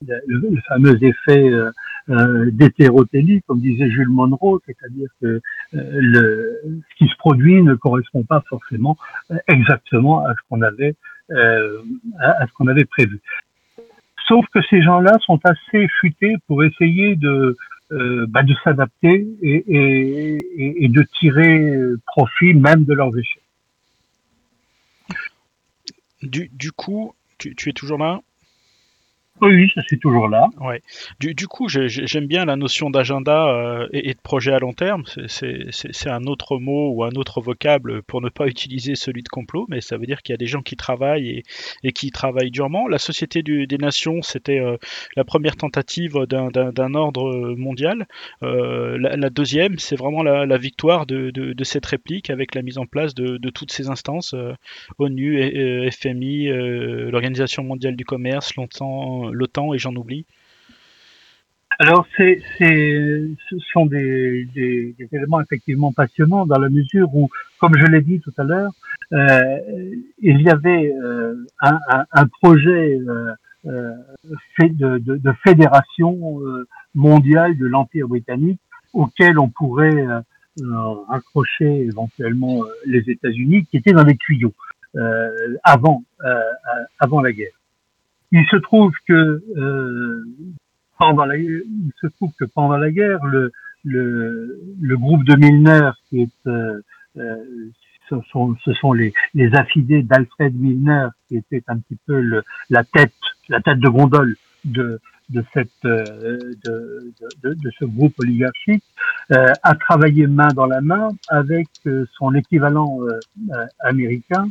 [0.05, 1.71] le, le, fameux effet euh,
[2.09, 2.51] euh
[3.47, 5.41] comme disait Jules Monroe, c'est-à-dire que euh,
[5.71, 8.97] le, ce qui se produit ne correspond pas forcément
[9.31, 10.95] euh, exactement à ce qu'on avait
[11.29, 13.19] à, à ce qu'on avait prévu.
[14.27, 17.57] Sauf que ces gens-là sont assez futés pour essayer de,
[17.91, 23.43] euh, bah, de s'adapter et, et, et, de tirer profit même de leurs échecs.
[26.21, 28.21] Du, du coup, tu, tu es toujours là?
[29.41, 30.50] Oui, je suis toujours là.
[30.60, 30.82] Ouais.
[31.19, 35.04] Du, coup, j'aime bien la notion d'agenda euh, et, de projet à long terme.
[35.28, 39.65] C'est un autre mot ou un autre vocable pour ne pas utiliser celui de complot,
[39.69, 41.43] mais ça veut dire qu'il y a des gens qui travaillent
[41.84, 42.88] et, qui travaillent durement.
[42.88, 44.78] La Société des Nations, c'était euh,
[45.15, 48.08] la première tentative d'un ordre mondial.
[48.43, 53.13] Euh, la, deuxième, c'est vraiment la, victoire de, cette réplique avec la mise en place
[53.13, 54.34] de, de toutes ces instances
[54.97, 56.47] ONU, FMI,
[57.12, 60.25] l'Organisation mondiale du commerce, longtemps l'OTAN et j'en oublie
[61.79, 64.47] alors, ce sont des,
[65.11, 68.71] éléments effectivement passionnants dans la mesure où, comme je l'ai dit tout à l'heure,
[69.13, 69.59] euh,
[70.17, 72.99] il y avait euh, un, projet
[73.65, 73.93] euh,
[74.59, 76.39] de, fédération
[76.95, 78.59] mondiale de l'Empire britannique
[78.93, 80.03] auquel on pourrait
[81.07, 84.53] raccrocher éventuellement les États-Unis, qui étaient dans les tuyaux
[85.63, 86.03] avant,
[86.99, 87.56] avant la guerre.
[88.31, 90.23] Il se trouve que euh,
[90.97, 93.51] pendant la, il se trouve que pendant la guerre, le,
[93.85, 96.81] le, le groupe de Milner, qui est, euh,
[97.17, 97.35] euh,
[98.09, 102.43] ce sont, ce sont les, les affidés d'Alfred Milner, qui était un petit peu le,
[102.69, 103.13] la tête,
[103.49, 104.35] la tête de gondole
[104.65, 107.13] de, de cette, euh, de,
[107.43, 108.83] de, de, ce groupe oligarchique,
[109.31, 112.99] euh, a travaillé main dans la main avec euh, son équivalent
[113.79, 114.49] américain,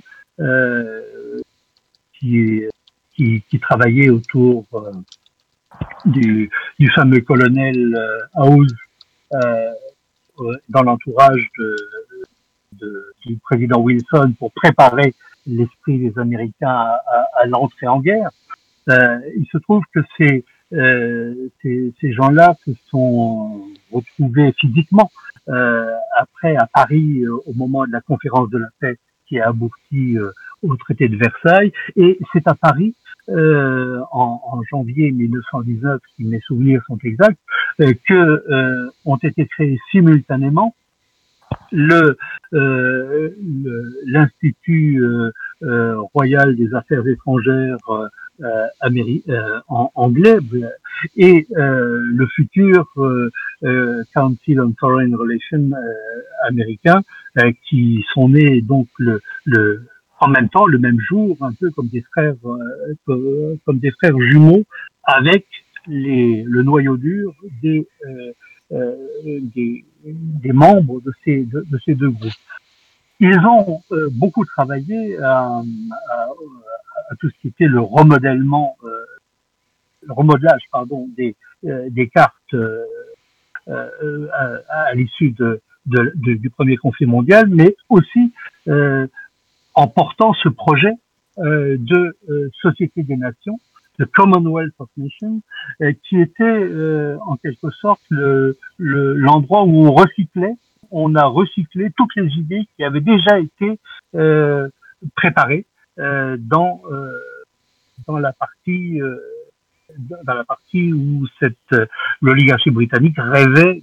[2.18, 2.68] qui est
[3.16, 4.92] qui, qui travaillait autour euh,
[6.04, 8.72] du, du, fameux colonel euh, House
[9.34, 9.72] euh,
[10.68, 11.76] dans l'entourage de,
[12.72, 15.14] de, du président Wilson pour préparer
[15.46, 18.30] l'esprit des Américains à, à, à l'entrée en guerre.
[18.88, 25.10] Il se trouve que ces, ces, ces gens-là se sont retrouvés physiquement
[25.48, 30.16] euh, après à Paris au moment de la conférence de la paix qui a abouti
[30.62, 31.72] au traité de Versailles.
[31.96, 32.94] Et c'est à Paris
[33.28, 37.38] euh, en, en, janvier 1919, si mes souvenirs sont exacts,
[37.80, 40.74] euh, que euh, ont été créés simultanément
[41.72, 42.16] le
[42.54, 43.30] euh,
[44.06, 47.78] l'Institut euh, royal des affaires étrangères
[49.68, 50.38] en anglais
[51.16, 52.86] et le futur
[54.14, 55.70] Council on Foreign Relations
[56.46, 57.02] américain
[57.68, 59.86] qui sont nés donc le, le
[60.20, 64.18] en même temps le même jour, un peu comme des frères, euh, comme des frères
[64.18, 64.64] jumeaux,
[65.04, 65.46] avec
[65.86, 68.32] les, le noyau dur des, euh,
[68.72, 72.32] euh, des, des, membres de ces, de, ces deux groupes.
[73.20, 75.62] Ils ont euh, beaucoup travaillé à,
[76.10, 76.28] à,
[77.10, 78.88] à, tout ce qui était le remodèlement, euh,
[80.02, 82.56] le remodelage pardon, des, euh, des cartes
[83.68, 83.88] à,
[84.68, 88.32] à l'issue de, de, du premier conflit mondial, mais aussi
[89.76, 90.92] en portant ce projet
[91.38, 93.60] euh, de euh, Société des Nations,
[93.98, 95.42] le Commonwealth of Nations,
[95.82, 100.56] euh, qui était euh, en quelque sorte l'endroit le, où on recyclait,
[100.90, 103.78] on a recyclé toutes les idées qui avaient déjà été
[104.14, 104.68] euh,
[105.14, 105.66] préparées
[105.98, 106.82] dans
[108.06, 109.00] dans la partie
[109.98, 111.88] dans la partie où cette
[112.20, 113.82] l'oligarchie britannique rêvait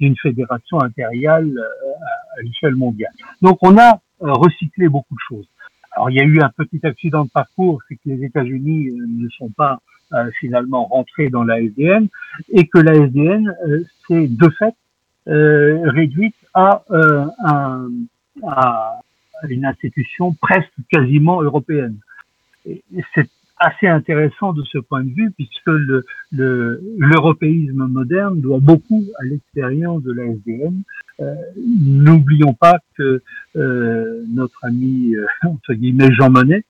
[0.00, 3.12] d'une fédération impériale à, à l'échelle mondiale.
[3.42, 5.46] Donc on a euh, recycler beaucoup de choses.
[5.92, 9.06] Alors il y a eu un petit accident de parcours, c'est que les États-Unis euh,
[9.06, 9.80] ne sont pas
[10.12, 12.08] euh, finalement rentrés dans la SDN
[12.50, 13.54] et que la SDN
[14.06, 14.74] s'est de fait
[15.26, 17.88] réduite à, un,
[18.46, 19.00] à
[19.48, 21.98] une institution presque quasiment européenne.
[23.58, 30.02] Assez intéressant de ce point de vue puisque le, l'européisme moderne doit beaucoup à l'expérience
[30.02, 30.82] de la SDN.
[31.20, 33.22] Euh, n'oublions pas que
[33.56, 36.64] euh, notre ami euh, entre guillemets Jean Monnet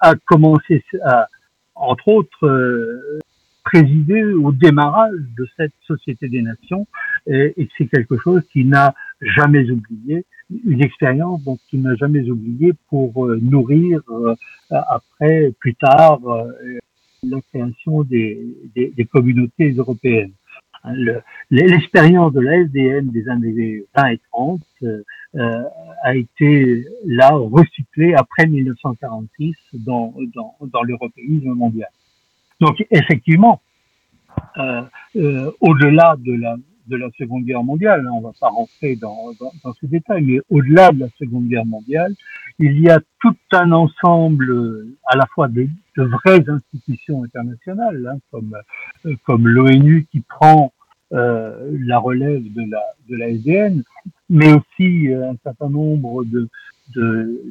[0.00, 1.28] a commencé à
[1.74, 3.20] entre autres
[3.64, 6.86] présider au démarrage de cette Société des Nations
[7.26, 12.28] et, et c'est quelque chose qui n'a jamais oublié, une expérience donc qui n'a jamais
[12.30, 14.34] oublié pour euh, nourrir euh,
[14.70, 16.52] après, plus tard, euh,
[17.22, 20.32] la création des, des, des communautés européennes.
[21.50, 25.62] L'expérience de la SDN des années 20 et 30 euh,
[26.02, 31.88] a été là recyclée après 1946 dans, dans, dans l'européisme mondial.
[32.60, 33.60] Donc effectivement,
[34.58, 34.82] euh,
[35.16, 36.56] euh, au-delà de la
[36.86, 40.40] de la Seconde Guerre mondiale, on va pas rentrer dans, dans, dans ces détails, mais
[40.50, 42.14] au-delà de la Seconde Guerre mondiale,
[42.58, 48.18] il y a tout un ensemble à la fois de, de vraies institutions internationales, hein,
[48.30, 48.56] comme,
[49.04, 50.72] euh, comme l'ONU qui prend
[51.12, 53.82] euh, la relève de la, de la SDN,
[54.28, 56.48] mais aussi euh, un certain nombre de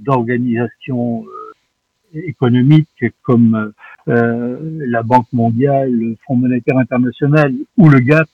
[0.02, 3.74] d'organisations euh, économiques comme
[4.08, 4.58] euh,
[4.88, 8.30] la Banque mondiale, le Fonds monétaire international ou le GATT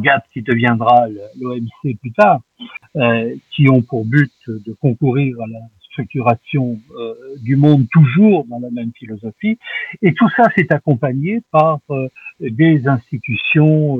[0.00, 1.06] GATT qui deviendra
[1.40, 2.40] l'OMC plus tard,
[2.96, 5.60] euh, qui ont pour but de concourir à la
[5.96, 9.58] structuration euh, du monde toujours dans la même philosophie.
[10.02, 12.08] Et tout ça s'est accompagné par euh,
[12.40, 13.98] des institutions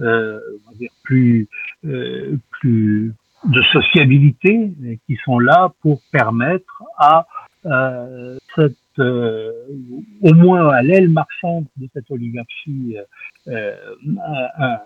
[0.00, 1.48] euh, on va dire plus,
[1.82, 4.72] plus de sociabilité
[5.06, 7.26] qui sont là pour permettre à
[8.54, 12.96] cette au moins à l'aile marchande de cette oligarchie
[13.46, 14.76] un, euh,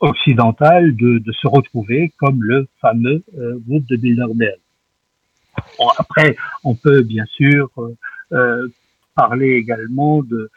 [0.00, 4.58] occidental de, de, se retrouver comme le fameux euh, groupe de Bilderberg.
[5.78, 7.70] Bon, après, on peut bien sûr
[8.32, 8.68] euh,
[9.14, 10.50] parler également de,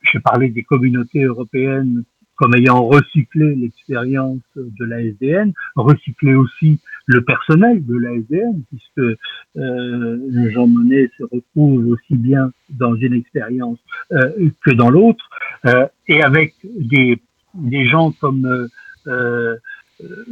[0.00, 2.04] je parlais des communautés européennes
[2.36, 9.18] comme ayant recyclé l'expérience de la SDN, recyclé aussi le personnel de la SDN, puisque
[9.56, 13.78] euh, Jean Monnet se retrouve aussi bien dans une expérience
[14.12, 15.28] euh, que dans l'autre,
[15.64, 17.18] euh, et avec des
[17.58, 18.68] des gens comme euh,
[19.06, 19.56] euh,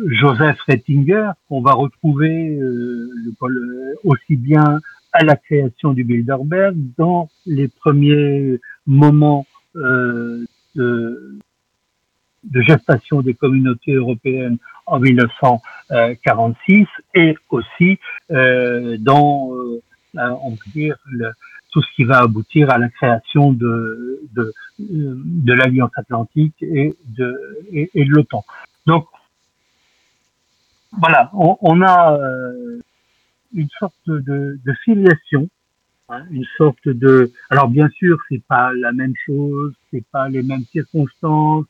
[0.07, 3.11] Joseph Rettinger, qu'on va retrouver euh,
[3.49, 4.81] le, aussi bien
[5.13, 10.47] à la création du Bilderberg, dans les premiers moments de,
[12.53, 17.99] gestation des communautés européennes en 1946 et aussi
[18.31, 19.51] dans,
[20.15, 20.97] on va dire,
[21.75, 27.59] tout ce qui va aboutir à la création de, de, de l'Alliance Atlantique et de,
[27.73, 28.45] et, de l'OTAN.
[28.87, 29.09] Donc,
[30.93, 32.79] voilà, on, on a euh,
[33.53, 35.49] une sorte de, de filiation
[36.31, 37.31] une sorte de.
[37.51, 41.67] Alors bien sûr, c'est pas la même chose, c'est pas les mêmes circonstances.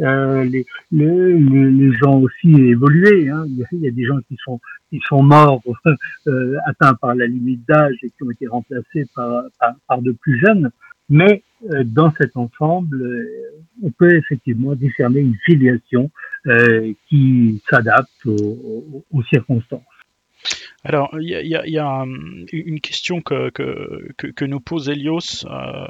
[0.00, 3.28] Euh, les, les, les, gens aussi évolué.
[3.28, 3.44] Hein.
[3.72, 4.60] Il, y a, des gens qui sont
[4.90, 5.62] qui sont morts,
[6.26, 10.12] euh, atteints par la limite d'âge et qui ont été remplacés par par, par de
[10.12, 10.70] plus jeunes.
[11.08, 16.10] Mais euh, dans cet ensemble, euh, on peut effectivement discerner une filiation
[16.46, 19.82] euh, qui s'adapte aux, aux circonstances.
[20.86, 25.46] Alors, il y a, hum, une question que, nous pose Elios.
[25.46, 25.86] Euh,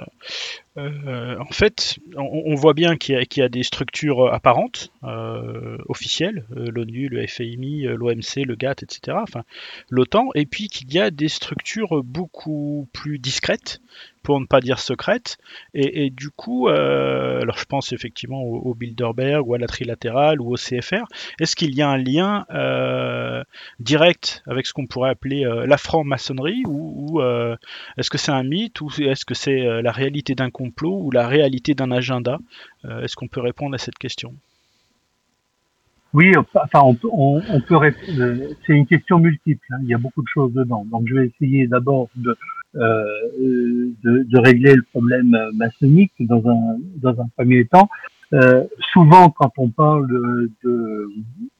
[0.76, 7.08] euh, en fait, on, voit bien qu'il y, a des structures apparentes, euh, officielles, l'ONU,
[7.08, 9.42] le FMI, l'OMC, le GATT, etc., enfin
[9.90, 13.80] l'OTAN, et puis qu'il y a des structures beaucoup plus discrètes,
[14.24, 15.38] pour ne pas dire secrètes,
[15.74, 20.56] et, du coup, alors je pense effectivement au, Bilderberg, ou à la trilatérale, ou au
[20.56, 21.04] CFR,
[21.40, 22.46] est-ce qu'il y a un lien
[23.78, 27.56] direct avec ce qu'on pourrait appeler euh, la franc-maçonnerie ou, euh,
[27.96, 31.10] est-ce que c'est un mythe ou est-ce que c'est euh, la réalité d'un complot ou
[31.10, 32.38] la réalité d'un agenda?
[32.84, 34.34] Est-ce qu'on peut répondre à cette question?
[36.12, 37.62] Oui, enfin, on, on, on.
[38.66, 39.66] C'est une question multiple.
[39.70, 39.78] Hein.
[39.82, 40.84] Il y a beaucoup de choses dedans.
[40.84, 42.34] Donc, je vais essayer d'abord de, euh,
[42.74, 47.88] de, de, régler le problème maçonnique dans un dans un premier temps.
[48.34, 51.12] Euh, souvent, quand on parle de,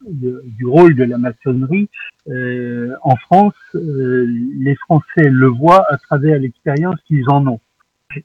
[0.04, 1.88] du rôle de la maçonnerie
[2.28, 4.26] euh, en France, euh,
[4.58, 7.60] les Français le voient à travers l'expérience qu'ils en ont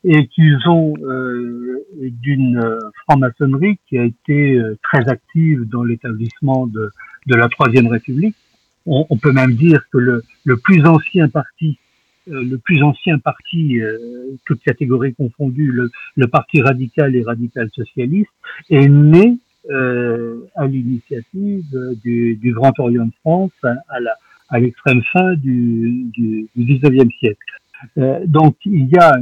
[0.03, 2.61] et qu'ils ont euh, d'une
[3.03, 6.91] franc-maçonnerie qui a été très active dans l'établissement de,
[7.27, 8.35] de la Troisième République.
[8.85, 11.88] On, on, peut même dire que le, le plus ancien parti euh,
[12.29, 13.97] le plus ancien parti, euh,
[14.45, 18.29] toutes catégories confondues, le, le, parti radical et radical socialiste,
[18.69, 19.37] est né
[20.55, 21.65] à l'initiative
[22.03, 23.97] du, du, Grand Orient de France à,
[24.49, 27.59] à l'extrême fin du, du, du 19e siècle.
[27.97, 29.13] Euh, donc il y a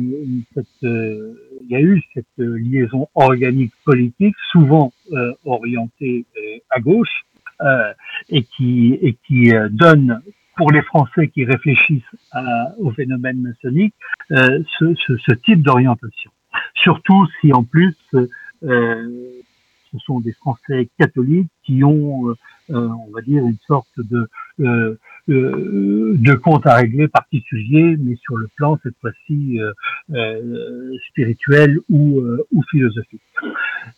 [0.53, 6.25] cette, euh, il y a eu cette liaison organique politique, souvent euh, orientée
[6.69, 7.25] à gauche,
[8.29, 10.21] et qui et qui donne
[10.57, 12.03] pour les Français qui réfléchissent
[12.79, 13.93] au phénomène maçonnique
[14.29, 16.31] ce, ce, type d'orientation.
[16.75, 18.27] Surtout si en plus ce
[20.05, 22.33] sont des Français catholiques qui ont,
[22.69, 24.29] on va dire, une sorte de
[25.29, 29.73] euh, de comptes à régler particuliers, mais sur le plan cette fois-ci euh,
[30.13, 32.23] euh, spirituel ou
[32.71, 33.21] philosophique.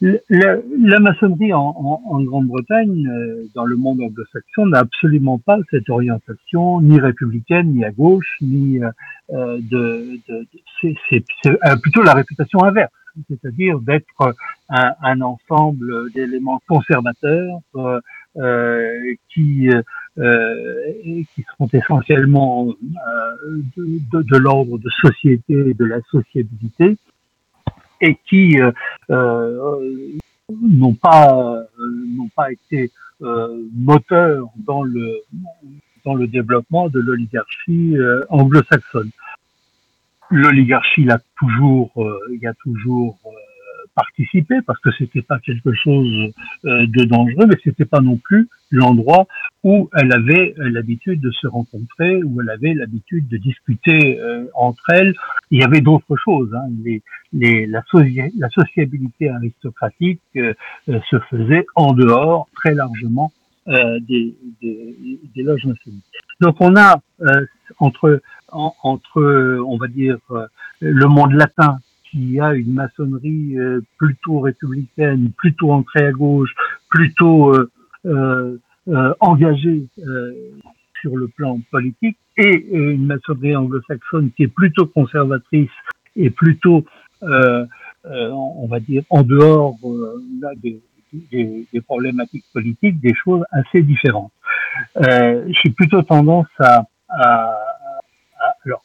[0.01, 3.09] La, maçonnerie en, en, en Grande-Bretagne,
[3.55, 8.79] dans le monde anglo-saxon, n'a absolument pas cette orientation ni républicaine, ni à gauche, ni
[8.79, 8.89] de,
[9.29, 10.47] de, de
[11.09, 11.23] c'est
[11.81, 12.91] plutôt la réputation inverse
[13.27, 14.35] c'est-à-dire d'être
[14.69, 17.59] un, un, ensemble d'éléments conservateurs
[18.37, 19.69] euh, qui
[20.17, 26.97] euh, qui essentiellement euh, de, de, l'ordre de société et de la sociabilité
[28.01, 28.57] et qui
[30.49, 32.91] n'ont pas n'ont pas été
[33.21, 35.21] moteurs dans le
[36.05, 37.95] dans le développement de l'oligarchie
[38.29, 39.11] anglo-saxonne.
[40.31, 41.91] L'oligarchie, il a toujours,
[42.31, 43.19] il a toujours
[43.99, 46.31] participer parce que c'était pas quelque chose
[46.65, 49.27] euh, de dangereux, mais c'était pas non plus l'endroit
[49.63, 54.83] où elle avait l'habitude de se rencontrer, où elle avait l'habitude de discuter euh, entre
[54.89, 55.13] elles.
[55.51, 56.53] Il y avait d'autres choses.
[56.53, 56.69] Hein.
[56.83, 57.01] Les,
[57.33, 57.81] les, la,
[58.49, 60.53] sociabilité aristocratique euh,
[60.85, 63.31] se faisait en dehors très largement
[63.67, 66.03] des, des, des, loges maçonniques.
[66.41, 66.99] Donc on a
[67.77, 70.17] entre entre on va dire
[70.79, 71.77] le monde latin
[72.09, 76.53] qui a une maçonnerie euh, plutôt républicaine, plutôt ancrée à gauche,
[76.89, 77.69] plutôt euh, euh, euh
[79.19, 79.85] engagée
[81.01, 85.69] sur le plan politique, et une maçonnerie anglo-saxonne qui est plutôt conservatrice
[86.15, 86.85] et plutôt,
[87.21, 89.75] on va dire, en dehors
[90.57, 90.81] des,
[91.13, 94.31] des, des, problématiques politiques, des choses assez différentes.
[94.95, 97.57] J'ai plutôt tendance à, à,
[98.39, 98.83] à alors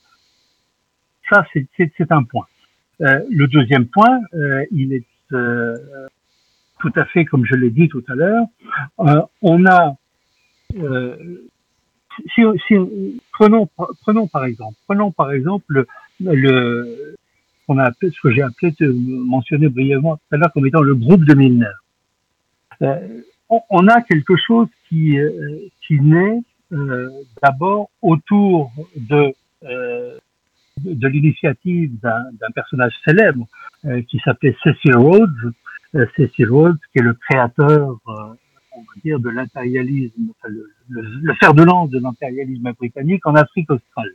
[1.30, 2.46] ça c'est un point.
[3.00, 5.74] Euh, le deuxième point, euh, il est euh,
[6.84, 8.46] tout à fait comme je l'ai dit tout à l'heure.
[9.42, 9.96] on a
[12.34, 12.42] si,
[13.32, 13.68] prenons,
[14.02, 15.86] prenons par exemple, prenons par exemple
[16.20, 17.14] le,
[17.66, 20.94] qu'on a appelé, ce que j'ai appelé, mentionné brièvement tout à l'heure comme étant le
[20.94, 21.66] groupe de Milner.
[22.82, 25.16] Euh, on, on, a quelque chose qui,
[25.86, 26.40] qui naît
[26.72, 27.10] euh,
[27.42, 29.34] d'abord autour de
[30.82, 33.46] de, l'initiative d'un personnage célèbre
[33.84, 35.52] euh, qui s'appelait Cecil Rhodes.
[35.94, 38.12] Euh, Cecil Rhodes, qui est le créateur, euh,
[38.72, 43.70] on va dire, de l'impérialisme, le, le, fer de lance de l'impérialisme britannique en Afrique
[43.70, 44.12] australe.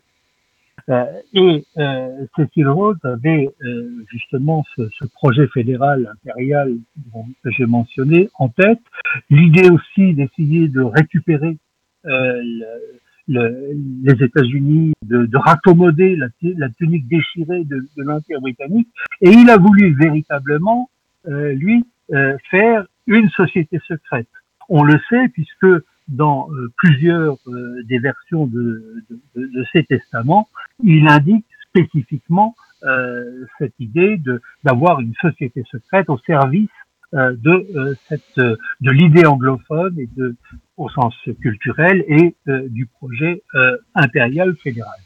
[1.33, 1.63] et
[2.35, 3.47] Cecil Rhodes avait
[4.07, 6.75] justement ce, ce, projet fédéral impérial
[7.43, 8.81] que j'ai mentionné en tête.
[9.29, 11.57] L'idée aussi d'essayer de récupérer
[12.03, 12.65] le,
[13.29, 13.71] le,
[14.03, 18.89] les États-Unis de, de raccommoder la, la, tunique déchirée de, de l'Empire britannique,
[19.21, 20.89] et il a voulu véritablement,
[21.27, 24.27] euh, lui, euh, faire une société secrète.
[24.69, 25.67] On le sait puisque
[26.09, 29.03] dans euh, plusieurs euh, des versions de,
[29.35, 30.49] de, de, ces testaments,
[30.83, 34.19] il indique spécifiquement euh, cette idée
[34.63, 36.69] d'avoir une société secrète au service
[37.11, 40.35] de cette de l'idée anglophone et de
[40.77, 42.35] au sens culturel et
[42.67, 43.41] du projet
[43.95, 44.99] impérial fédéral.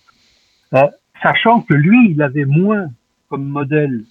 [1.22, 2.90] sachant que lui, il avait moins
[3.30, 4.04] comme modèle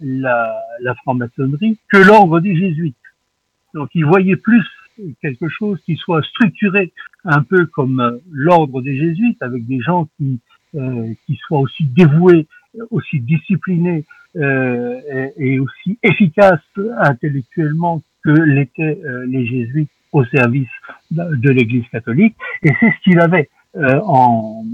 [0.00, 2.96] la, la franc-maçonnerie que l'ordre des jésuites.
[3.74, 4.64] Donc il voyait plus
[5.22, 6.92] quelque chose qui soit structuré
[7.24, 10.40] un peu comme l'ordre des jésuites, avec des gens qui,
[10.74, 12.46] euh, qui soient aussi dévoués,
[12.90, 14.04] aussi disciplinés
[14.36, 16.60] euh, et, aussi efficace
[16.98, 20.68] intellectuellement que l'étaient euh, les jésuites au service
[21.10, 22.36] de, l'Église catholique.
[22.62, 24.64] Et c'est ce qu'il avait euh, en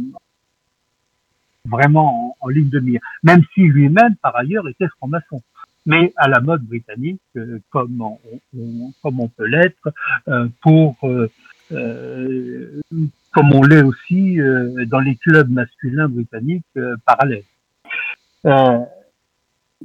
[1.66, 5.42] vraiment en, ligne de mire, même si lui-même, par ailleurs, était franc-maçon.
[5.84, 7.20] Mais à la mode britannique,
[7.70, 8.18] comme, on,
[9.02, 9.92] comme on peut l'être,
[10.60, 10.96] pour
[11.70, 14.38] comme on l'est aussi
[14.86, 16.64] dans les clubs masculins britanniques
[17.04, 17.44] parallèles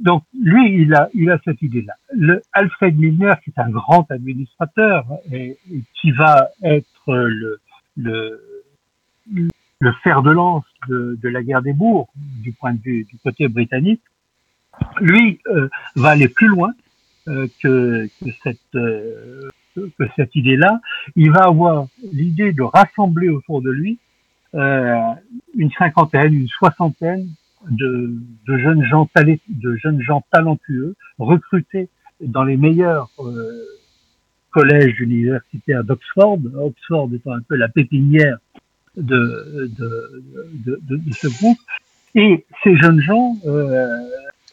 [0.02, 1.94] donc lui, il a, il a cette idée-là.
[2.12, 5.58] Le Alfred Milner, qui est un grand administrateur et,
[6.00, 7.60] qui va être le,
[7.96, 8.40] le,
[9.82, 13.18] le fer de lance de, de, la guerre des bourgs du point de vue du
[13.18, 14.00] côté britannique,
[15.00, 16.70] lui euh, va aller plus loin
[17.24, 20.80] que, que, cette, que cette idée-là.
[21.14, 23.98] Il va avoir l'idée de rassembler autour de lui
[24.54, 27.28] une cinquantaine, une soixantaine
[27.70, 28.12] de,
[28.46, 29.08] de, jeunes gens
[29.48, 31.88] de jeunes gens talentueux recrutés
[32.20, 33.08] dans les meilleurs
[34.52, 38.38] collèges universitaires d'Oxford, Oxford étant un peu la pépinière
[38.96, 40.22] de, de,
[40.64, 41.58] de, de, ce groupe.
[42.14, 43.86] Et ces jeunes gens, euh,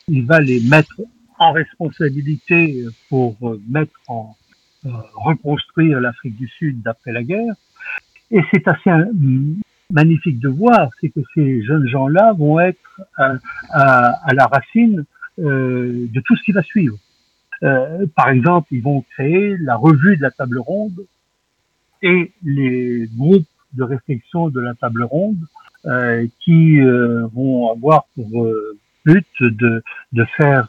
[0.08, 1.02] il va les mettre
[1.38, 3.36] en responsabilité pour
[3.68, 4.36] mettre en
[4.86, 7.54] euh, reconstruire l'Afrique du Sud d'après la guerre.
[8.32, 8.90] Et c'est assez
[9.92, 13.34] magnifique de voir, c'est que ces jeunes gens-là vont être à,
[13.72, 15.04] à, à la racine
[15.40, 16.98] euh, de tout ce qui va suivre.
[17.64, 21.06] Euh, par exemple, ils vont créer la revue de la table ronde
[22.02, 25.38] et les groupes de réflexion de la table ronde
[25.86, 30.68] euh, qui euh, vont avoir pour euh, but de, de faire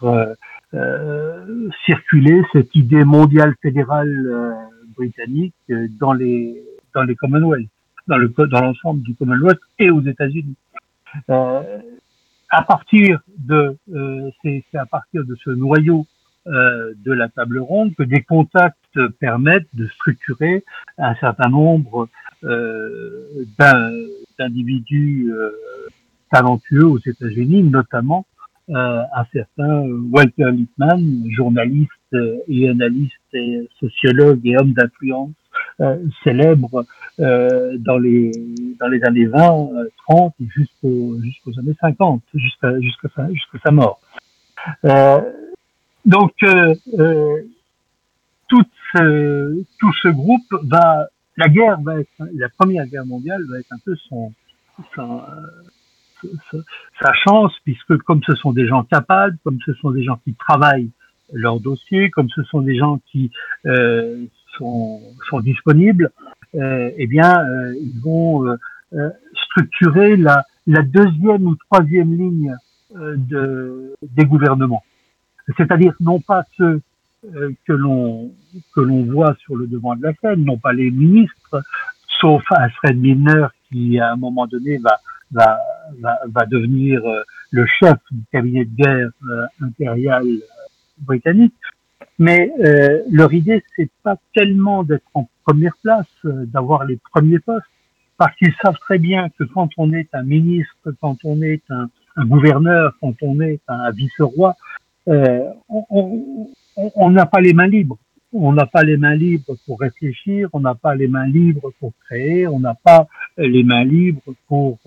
[1.84, 4.56] circuler cette idée mondiale fédérale
[4.96, 5.54] britannique
[5.98, 6.62] dans les
[6.94, 7.68] dans les Commonwealth,
[8.06, 10.54] dans le dans l'ensemble du Commonwealth et aux États-Unis.
[11.28, 13.76] à partir de
[14.42, 19.68] c'est à partir de ce noyau euh, de la table ronde que des contacts permettent
[19.74, 20.64] de structurer
[20.98, 22.08] un certain nombre
[22.42, 23.44] euh,
[24.38, 25.50] d'individus euh,
[26.32, 28.24] talentueux aux États-Unis, notamment
[28.70, 31.90] euh, un certain Walter Lippmann, journaliste
[32.48, 33.36] et analyste
[33.78, 35.32] sociologue et homme d'influence
[36.24, 36.86] célèbre
[37.18, 38.32] dans les
[38.78, 39.68] dans les années 20,
[40.08, 43.08] 30 jusqu'aux jusqu'aux années 50, jusqu'à jusqu'à
[43.62, 44.00] sa mort.
[46.06, 47.42] Euh, donc, euh, euh,
[48.48, 53.58] tout, ce, tout ce groupe va, la guerre va être, la première guerre mondiale va
[53.58, 54.32] être un peu son,
[57.00, 60.34] sa chance, puisque comme ce sont des gens capables, comme ce sont des gens qui
[60.34, 60.90] travaillent
[61.32, 63.30] leur dossier, comme ce sont des gens qui
[63.66, 64.26] euh,
[64.58, 66.10] sont, sont, disponibles,
[66.56, 72.56] euh, eh bien, euh, ils vont euh, structurer la, la, deuxième ou troisième ligne
[72.92, 74.82] de, des gouvernements
[75.56, 76.80] c'est-à-dire non pas ceux
[77.34, 78.32] euh, que l'on
[78.74, 81.62] que l'on voit sur le devant de la scène, non pas les ministres,
[82.20, 84.98] sauf Alfred Milner qui à un moment donné va
[85.30, 85.58] va
[86.00, 90.24] va, va devenir euh, le chef du cabinet de guerre euh, impérial
[90.98, 91.54] britannique.
[92.18, 92.52] Mais
[93.10, 97.64] leur idée c'est pas tellement d'être en première place, d'avoir les premiers postes,
[98.18, 101.88] parce qu'ils savent très bien que quand on est un ministre, quand on est un,
[102.16, 104.54] un gouverneur, quand on est un vice-roi,
[105.08, 107.98] euh, on n'a pas les mains libres.
[108.32, 111.92] On n'a pas les mains libres pour réfléchir, on n'a pas les mains libres pour
[112.06, 114.78] créer, on n'a pas les mains libres pour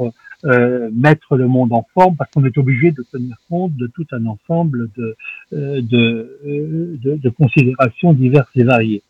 [0.45, 4.05] euh, mettre le monde en forme parce qu'on est obligé de tenir compte de tout
[4.11, 5.15] un ensemble de,
[5.53, 9.03] euh, de, de, de, considérations diverses et variées.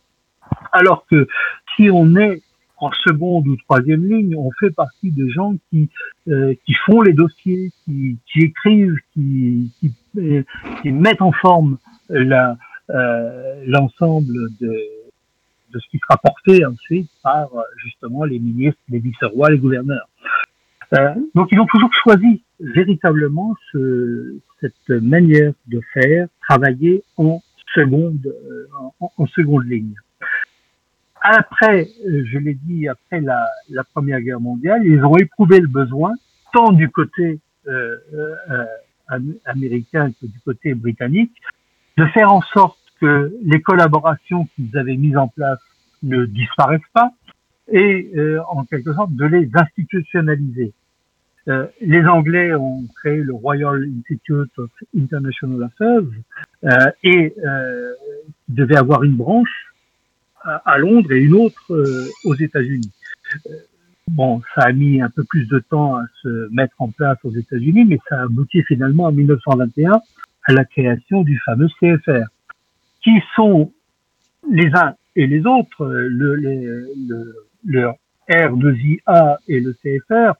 [0.72, 1.28] Alors que
[1.76, 2.42] si on est
[2.78, 5.90] en seconde ou troisième ligne, on fait partie des gens qui,
[6.28, 11.78] euh, qui font les dossiers, qui, qui écrivent, qui, qui, euh, qui, mettent en forme
[12.12, 12.54] euh,
[13.66, 14.72] l'ensemble de,
[15.72, 20.08] de ce qui sera porté ensuite par justement les ministres, les vice-rois, les gouverneurs.
[20.94, 27.42] Euh, donc ils ont toujours choisi véritablement ce, cette manière de faire, travailler en
[27.74, 28.34] seconde,
[29.00, 29.96] en, en seconde ligne
[31.24, 35.68] après, euh, je l'ai dit, après la, la, Première Guerre mondiale, ils ont éprouvé le
[35.68, 36.12] besoin,
[36.52, 38.66] tant du côté euh, euh,
[39.46, 41.34] américain que du côté britannique,
[41.98, 45.60] de faire en sorte que les collaborations qu'ils avaient mises en place
[46.02, 47.12] ne disparaissent pas
[47.72, 50.74] et euh, en quelque sorte de les institutionnaliser.
[51.48, 56.04] Euh, les Anglais ont créé le Royal Institute of International Affairs
[57.04, 57.34] et
[58.48, 59.74] devait avoir une branche
[60.44, 62.92] à, Londres et une autre euh, aux États-Unis.
[64.12, 67.32] Bon, ça a mis un peu plus de temps à se mettre en place aux
[67.32, 70.02] États-Unis, mais ça a abouti finalement en 1921
[70.46, 72.28] à la création du fameux CFR,
[73.02, 73.72] qui sont
[74.52, 77.36] les uns et les autres, le, le,
[77.66, 77.90] le
[78.30, 80.34] R2IA et le CFR,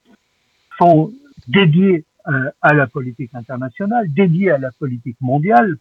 [0.78, 1.14] sont
[1.48, 5.78] dédiés euh, à la politique internationale, dédiés à la politique mondiale,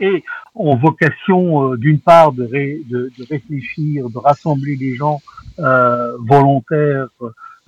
[0.00, 0.24] et
[0.54, 5.20] ont vocation, euh, d'une part, de, de, de, réfléchir, de rassembler les gens
[5.58, 7.08] euh, volontaires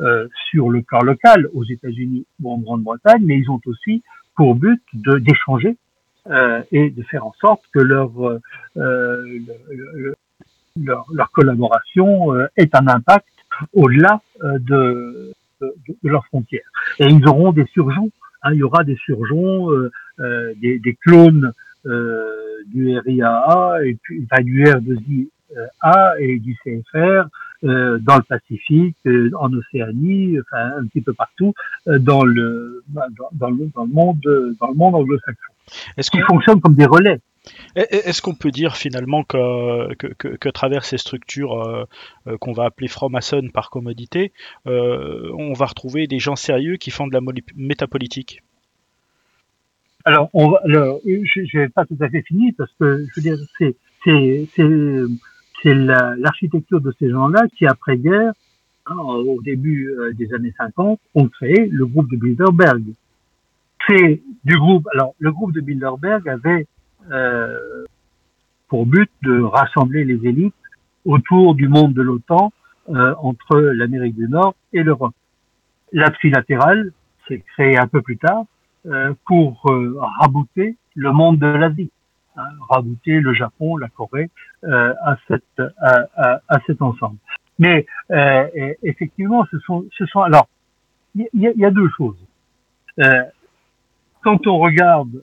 [0.01, 4.03] euh, sur le corps local aux États-Unis ou en Grande-Bretagne, mais ils ont aussi
[4.35, 5.76] pour but d'échanger
[6.28, 8.11] euh, et de faire en sorte que leur,
[8.78, 9.39] euh,
[10.76, 13.28] leur, leur, collaboration ait un impact
[13.74, 16.68] au-delà de, de, de, leurs frontières.
[16.99, 18.11] Et ils auront des surgeons,
[18.43, 19.68] hein, il y aura des surgeons,
[20.18, 27.28] des, des, clones euh, du RIAA et puis enfin, du R2IA et du CFR
[27.64, 31.55] euh, dans le Pacifique, euh, en Océanie, enfin un petit peu partout
[31.87, 33.03] euh, dans le dans,
[33.33, 34.20] dans, le dans le monde
[34.61, 35.53] dans le monde anglo-saxon.
[35.97, 37.20] Est-ce qu'ils fonctionnent comme des relais
[37.74, 41.85] est-ce qu'on peut dire finalement que, que, que, que travers ces structures euh,
[42.28, 44.33] euh, qu'on va appeler franc-maçonnes par commodité,
[44.66, 47.20] euh, on va retrouver des gens sérieux qui font de la
[47.57, 48.43] métapolitique?
[50.05, 53.36] Alors, on va, je n'ai pas tout à fait fini parce que je veux dire,
[53.59, 58.32] c'est, c'est, c'est, l'architecture de ces gens-là qui, après-guerre,
[58.86, 62.82] hein, au début des années 50, ont créé le groupe de Bilderberg.
[63.88, 64.86] C'est du groupe.
[64.92, 66.66] Alors, le groupe de Bilderberg avait
[67.11, 67.84] euh,
[68.68, 70.55] pour but de rassembler les élites
[71.05, 72.53] autour du monde de l'OTAN
[72.88, 75.14] euh, entre l'Amérique du Nord et l'Europe.
[75.92, 76.92] La trilatérale
[77.28, 78.51] s'est créée un peu plus tard euh,
[79.26, 81.91] pour euh, rabouter le monde de l'Asie,
[82.37, 84.30] hein, rabouter le Japon, la Corée
[84.64, 87.18] euh, à, cette, à, à, cet ensemble.
[87.59, 87.87] Mais
[88.83, 90.49] effectivement, ce sont, ce sont alors
[91.14, 92.16] il y, y, a deux choses.
[94.22, 95.22] quand on regarde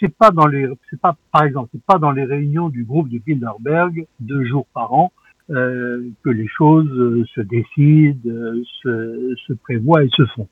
[0.00, 3.08] c'est pas dans les, c'est pas, par exemple, c'est pas dans les réunions du groupe
[3.08, 5.12] de Bilderberg deux jours par an
[5.50, 10.48] euh, que les choses euh, se décident, euh, se, se, prévoient et se font.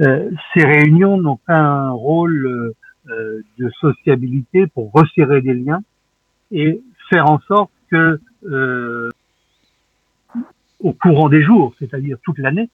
[0.00, 2.74] Euh, ces réunions n'ont qu'un rôle
[3.08, 5.82] euh, de sociabilité pour resserrer des liens
[6.50, 8.18] et faire en sorte que
[10.80, 12.68] au courant des jours, c'est-à-dire toute l'année,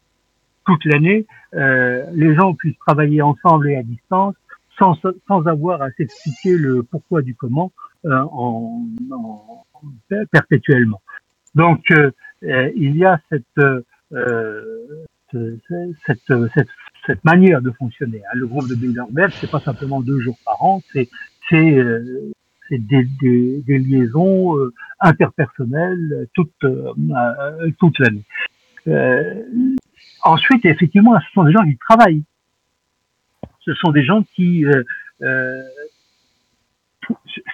[0.66, 4.34] toute l'année, les gens puissent travailler ensemble et à distance
[4.80, 4.96] sans,
[5.28, 7.70] sans avoir à s'expliquer le pourquoi du comment
[8.06, 9.64] euh, en, en,
[10.32, 11.02] perpétuellement.
[11.54, 12.10] Donc euh,
[12.44, 13.44] euh, il y a cette,
[15.30, 15.60] cette,
[16.06, 16.68] cette, cette,
[17.24, 18.22] manière de fonctionner.
[18.26, 18.34] Hein.
[18.34, 21.08] Le groupe de Bilderberg, c'est pas simplement deux jours par an, c'est
[21.48, 23.08] c'est des,
[23.66, 24.56] liaisons
[25.00, 26.52] interpersonnelles toute
[27.78, 28.24] toute l'année.
[30.22, 32.22] ensuite, effectivement, ce sont des gens qui travaillent
[33.60, 34.82] ce sont des gens qui euh,
[35.22, 35.62] euh,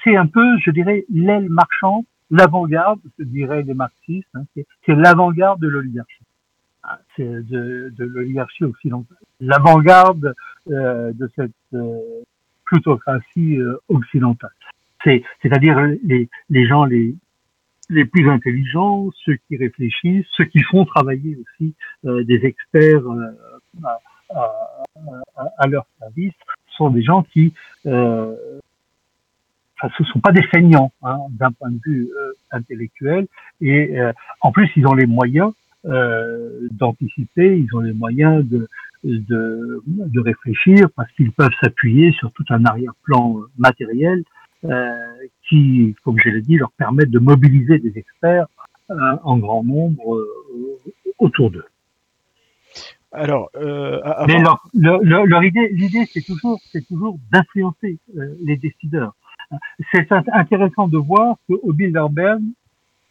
[0.05, 5.61] c'est un peu, je dirais, l'aile marchande, l'avant-garde, je dirais les marxistes, hein, c'est l'avant-garde
[5.61, 6.25] de l'oligarchie,
[7.19, 10.35] de, de l'oligarchie occidentale, l'avant-garde
[10.71, 11.99] euh, de cette euh,
[12.65, 14.51] plutocratie euh, occidentale.
[15.05, 17.15] C'est, c'est-à-dire les, les gens les
[17.89, 21.75] les plus intelligents, ceux qui réfléchissent, ceux qui font travailler aussi
[22.05, 23.03] euh, des experts
[23.85, 24.01] à,
[25.59, 26.35] à, leur service
[26.77, 27.55] sont des gens qui
[27.87, 28.35] euh,
[29.79, 33.27] enfin, ce sont pas des feignants hein, d'un point de vue euh, intellectuel
[33.61, 38.69] et euh, en plus ils ont les moyens euh, d'anticiper, ils ont les moyens de,
[39.05, 44.25] de, de réfléchir parce qu'ils peuvent s'appuyer sur tout un arrière-plan matériel
[44.65, 44.91] euh,
[45.49, 48.47] qui, comme je l'ai dit, leur permet de mobiliser des experts
[48.89, 50.27] en grand nombre
[51.19, 51.67] autour d'eux.
[53.13, 58.57] Alors, euh, mais leur, leur, leur, idée, l'idée, c'est toujours, c'est toujours d'influencer euh, les
[58.57, 59.15] décideurs.
[59.93, 62.43] C'est intéressant de voir qu'au Bilderberg,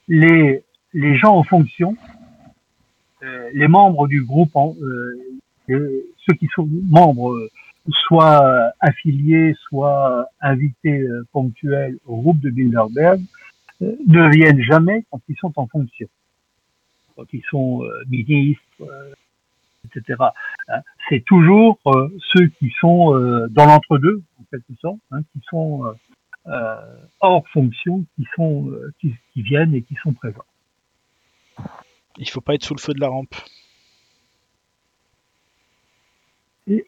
[0.08, 0.64] les
[0.96, 2.15] les gens en fonction, euh,
[3.54, 5.34] les membres du groupe, euh,
[5.68, 7.50] ceux qui sont membres,
[8.08, 13.22] soit affiliés, soit invités ponctuels au groupe de Bilderberg,
[13.82, 16.08] ne viennent jamais quand ils sont en fonction,
[17.16, 18.62] quand ils sont ministres
[19.86, 20.24] etc.
[20.68, 20.82] Hein.
[21.10, 25.86] C'est toujours euh, ceux qui sont euh, dans l'entre-deux, en quelque sorte, hein, qui sont
[26.48, 26.76] euh,
[27.20, 28.06] hors fonction,
[29.00, 30.46] qui, viennent et qui sont présents.
[32.18, 33.36] Il faut pas être sous le feu de la rampe.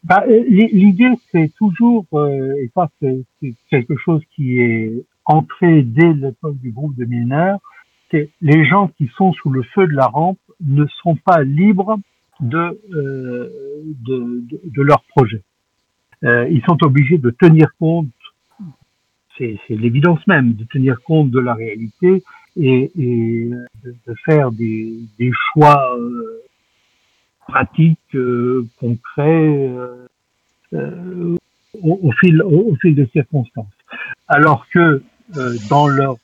[0.03, 2.05] Bah, l'idée, c'est toujours,
[2.57, 3.23] et ça c'est
[3.69, 7.59] quelque chose qui est entré dès l'époque du groupe de mineurs,
[8.09, 11.99] c'est les gens qui sont sous le feu de la rampe ne sont pas libres
[12.39, 13.49] de, euh,
[14.05, 15.43] de, leur projet.
[16.23, 18.07] Euh, ils sont obligés de tenir compte,
[19.38, 22.23] c'est l'évidence même, de tenir compte de la réalité
[22.57, 23.49] et, et
[23.83, 26.43] de, de, faire des, des choix euh,
[27.47, 29.69] pratiques, euh, concrets,
[30.73, 31.35] euh,
[31.81, 33.67] au, au, fil, au, au, fil des circonstances.
[34.27, 35.01] Alors que
[35.69, 36.15] dans leur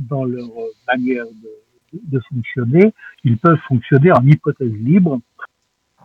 [0.00, 0.50] dans leur
[0.86, 2.92] manière de, de fonctionner,
[3.24, 5.20] ils peuvent fonctionner en hypothèse libre,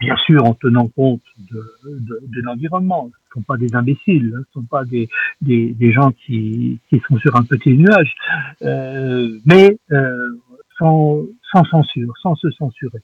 [0.04, 3.10] bien sûr en tenant compte de, de, de l'environnement.
[3.12, 5.08] Ce ne sont pas des imbéciles, hein, ce ne sont pas des,
[5.42, 8.14] des, des, gens qui, qui sont sur un petit nuage,
[8.64, 10.40] euh, mais euh,
[10.78, 13.02] sans, sans censure, sans se censurer.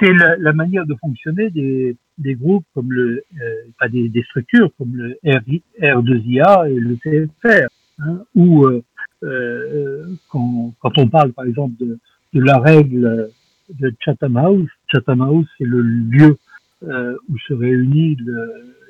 [0.00, 4.94] c'est la, manière de fonctionner des, des groupes comme le, euh, des, des, structures comme
[4.94, 5.40] le R,
[5.80, 7.68] R2IA et le CFR,
[8.00, 8.82] hein, où euh,
[9.24, 11.98] euh, quand, quand, on parle par exemple de,
[12.34, 13.30] de, la règle
[13.74, 16.38] de Chatham House, Chatham House c'est le lieu
[16.84, 18.16] euh, où se réunit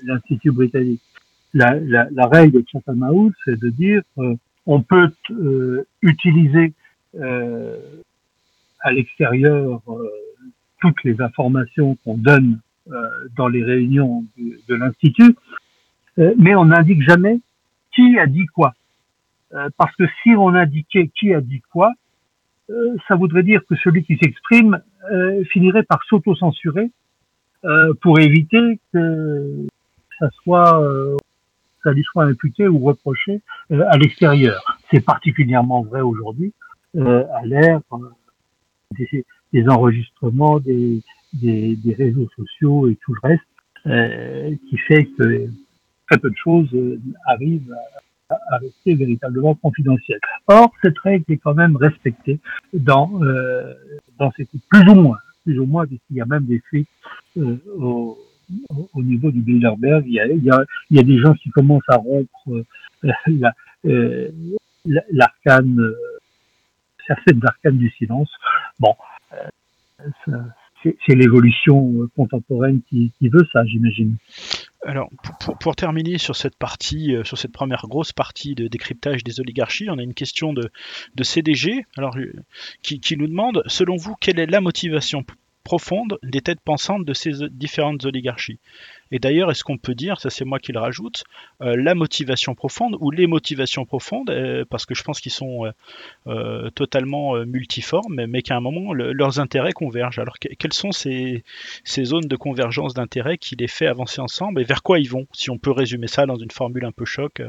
[0.05, 1.03] l'Institut britannique.
[1.55, 4.34] La, la, la, règle de Chatham House, c'est de dire euh,
[4.66, 5.11] on peut
[6.03, 6.74] utiliser
[8.80, 9.82] à l'extérieur
[10.80, 15.36] toutes les informations qu'on donne euh, dans les réunions de, l'Institut,
[16.18, 17.38] euh, mais on n'indique jamais
[17.94, 18.74] qui a dit quoi.
[19.53, 21.92] Euh, parce que si on indiquait qui a dit quoi,
[23.06, 24.80] ça voudrait dire que celui qui s'exprime
[25.50, 26.90] finirait par s'auto-censurer
[28.02, 29.66] pour éviter que
[30.18, 31.16] ça soit
[31.82, 33.40] ça lui soit imputé ou reproché
[33.70, 34.78] à l'extérieur.
[34.90, 36.52] C'est particulièrement vrai aujourd'hui
[36.94, 37.80] à l'ère
[39.52, 41.02] des enregistrements des,
[41.32, 43.42] des, des, réseaux sociaux et tout le reste,
[43.86, 45.46] euh, qui fait que
[46.08, 47.74] très peu de choses euh, arrivent
[48.31, 50.20] à, rester véritablement confidentielles.
[50.47, 52.39] Or, cette règle est quand même respectée
[52.72, 53.74] dans, euh,
[54.18, 56.89] dans ces plus ou moins, plus ou moins, puisqu'il y a même des fuites
[57.37, 58.18] euh, au,
[58.95, 60.05] au, niveau du Bilderberg.
[60.07, 62.64] Il y, a, il, y a, il y a des gens qui commencent à rompre
[63.85, 64.29] euh,
[64.85, 65.97] l'arcane, euh,
[67.07, 68.31] certaines arcanes du silence.
[68.79, 68.95] Bon,
[70.83, 74.16] c'est l'évolution euh, contemporaine qui, veut ça, j'imagine.
[74.87, 75.11] Alors,
[75.61, 79.91] pour, terminer sur cette partie, euh, sur cette première grosse partie de décryptage des oligarchies,
[79.91, 80.70] on a une question de,
[81.20, 82.33] CDG, alors euh,
[82.83, 85.24] qui, nous demande, selon vous, quelle est la motivation
[85.68, 88.58] profonde des têtes pensantes de ces différentes oligarchies.
[89.10, 91.24] Et d'ailleurs, est-ce qu'on peut dire, ça c'est moi qui le rajoute,
[91.60, 95.70] euh, la motivation profonde ou les motivations profondes, euh, parce que je pense qu'ils sont
[96.26, 100.20] euh, totalement multiformes, mais, qu'à un moment, leurs intérêts convergent.
[100.20, 101.44] Alors quelles sont ces,
[101.84, 105.26] ces zones de convergence d'intérêts qui les fait avancer ensemble et vers quoi ils vont
[105.34, 107.42] Si on peut résumer ça dans une formule un peu choc,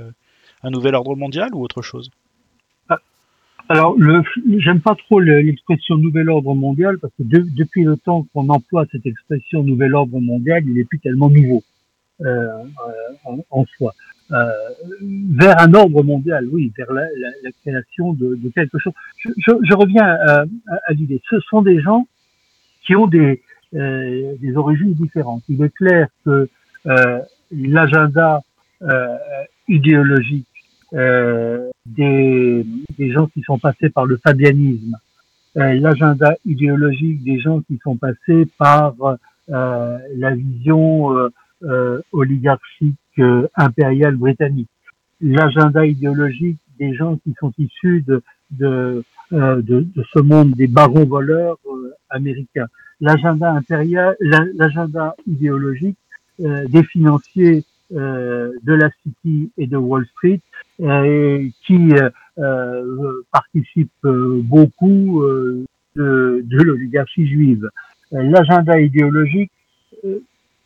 [0.62, 2.12] un nouvel ordre mondial ou autre chose?
[3.70, 3.96] Alors,
[4.58, 9.06] j'aime pas trop l'expression nouvel ordre mondial parce que depuis le temps qu'on emploie cette
[9.06, 11.64] expression nouvel ordre mondial, il n'est plus tellement nouveau
[12.22, 12.48] euh,
[13.52, 13.94] en, soi.
[14.32, 14.52] Euh,
[15.32, 17.06] vers un ordre mondial, oui, vers la,
[17.62, 18.94] création de, quelque chose.
[19.18, 20.46] Je, reviens à,
[20.88, 21.22] à, l'idée.
[21.30, 22.08] Ce sont des gens
[22.84, 23.42] qui ont des,
[23.76, 25.44] euh, des origines différentes.
[25.48, 26.50] Il est clair que
[26.88, 27.20] euh,
[27.52, 28.42] l'agenda
[28.82, 29.16] euh,
[29.68, 30.48] idéologique
[30.94, 32.66] euh, des,
[32.98, 34.98] des, gens qui sont passés par le fabianisme,
[35.58, 38.96] euh, l'agenda idéologique des gens qui sont passés par
[39.50, 41.30] euh, la vision
[42.14, 43.22] oligarchique
[43.56, 44.70] impériale britannique,
[45.22, 51.06] l'agenda idéologique des gens qui sont issus de, de, de, de ce monde des barons
[51.06, 51.58] voleurs
[52.10, 52.68] américains,
[53.02, 55.98] l'agenda impérial, l'agenda idéologique
[56.40, 60.49] des financiers euh, de la City et de Wall Street euh,
[60.80, 61.94] qui
[62.40, 65.24] euh, participent beaucoup
[65.96, 67.70] de, de l'oligarchie juive.
[68.12, 69.52] L'agenda idéologique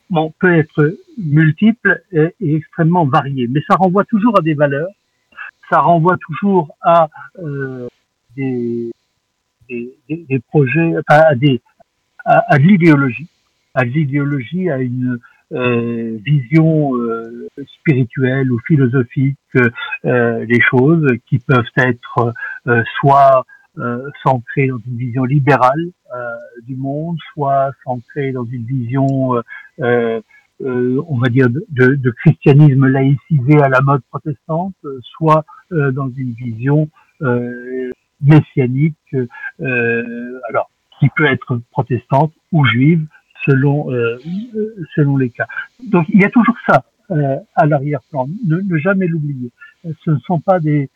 [0.09, 4.91] bon, peut être multiple et, extrêmement varié, mais ça renvoie toujours à des valeurs,
[5.69, 7.09] ça renvoie toujours à
[8.37, 8.91] des,
[9.67, 11.61] des, des, projets, à, des,
[12.25, 13.27] à, à l'idéologie,
[13.73, 15.19] à l'idéologie, à une
[15.51, 17.47] euh, vision euh,
[17.79, 19.37] spirituelle ou philosophique
[20.05, 22.33] euh, des choses qui peuvent être
[22.99, 23.45] soit
[24.23, 25.89] s'ancrer dans une vision libérale
[26.67, 29.07] du monde, soit s'ancrer dans une vision,
[29.79, 36.87] on va dire, de, de, christianisme laïcisé à la mode protestante, soit dans une vision
[38.21, 39.15] messianique,
[39.59, 40.69] alors
[40.99, 43.07] qui peut être protestante ou juive,
[43.45, 44.17] selon euh,
[44.95, 45.47] selon les cas.
[45.91, 48.27] Donc il y a toujours ça euh, à l'arrière-plan.
[48.47, 49.51] Ne, ne, jamais l'oublier.
[50.05, 50.89] Ce ne sont pas des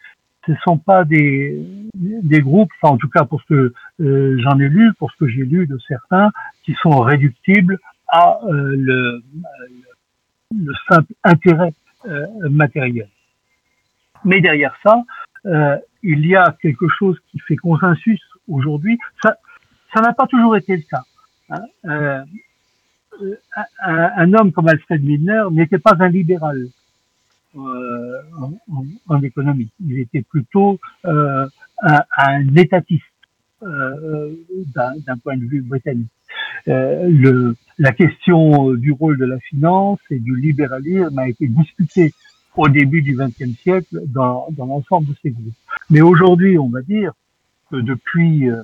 [0.46, 1.62] ce sont pas des
[1.94, 5.18] des groupes, enfin en tout cas pour ce que euh, j'en ai lu, pour ce
[5.18, 6.32] que j'ai lu de certains,
[6.64, 7.78] qui sont réductibles
[8.08, 9.22] à euh, le,
[10.56, 11.74] le simple intérêt
[12.50, 13.10] matériel.
[14.24, 15.04] Mais derrière ça,
[16.04, 18.98] il y a quelque chose qui fait consensus aujourd'hui.
[19.22, 19.36] Ça,
[19.94, 21.04] ça n'a pas toujours été le cas.
[21.86, 22.24] Euh,
[23.82, 26.68] un, homme comme Alfred Milner n'était pas un libéral
[27.56, 28.22] euh,
[29.08, 29.70] en, économie.
[29.84, 31.48] Il était plutôt euh,
[31.82, 33.04] un, étatiste
[33.64, 34.36] euh,
[34.76, 36.10] d'un point de vue britannique.
[36.68, 42.14] Euh, le, la question du rôle de la finance et du libéralisme a été discutée
[42.56, 45.54] au début du XXe siècle dans, dans l'ensemble de ces groupes.
[45.90, 47.14] Mais aujourd'hui, on va dire
[47.72, 48.64] que depuis, euh,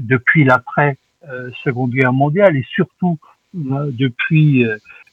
[0.00, 0.96] depuis l'après
[1.64, 3.18] Seconde Guerre mondiale et surtout
[3.54, 4.64] depuis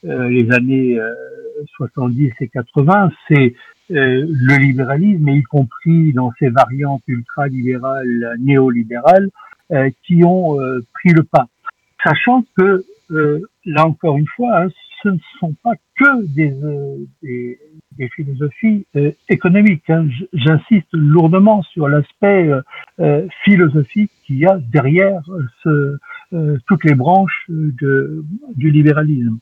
[0.03, 0.99] les années
[1.76, 3.55] 70 et 80, c'est
[3.89, 9.30] le libéralisme, et y compris dans ses variantes ultra-libérales, néolibérales,
[10.03, 10.57] qui ont
[10.93, 11.47] pris le pas.
[12.03, 12.84] Sachant que,
[13.66, 14.68] là encore une fois, hein,
[15.01, 16.53] ce ne sont pas que des,
[17.22, 17.59] des,
[17.98, 19.89] des philosophies euh, économiques.
[19.89, 20.08] Hein.
[20.34, 22.62] J'insiste lourdement sur l'aspect euh,
[23.00, 25.22] euh, philosophique qu'il y a derrière
[25.64, 25.98] ce,
[26.68, 28.24] toutes les branches de,
[28.56, 29.38] du libéralisme.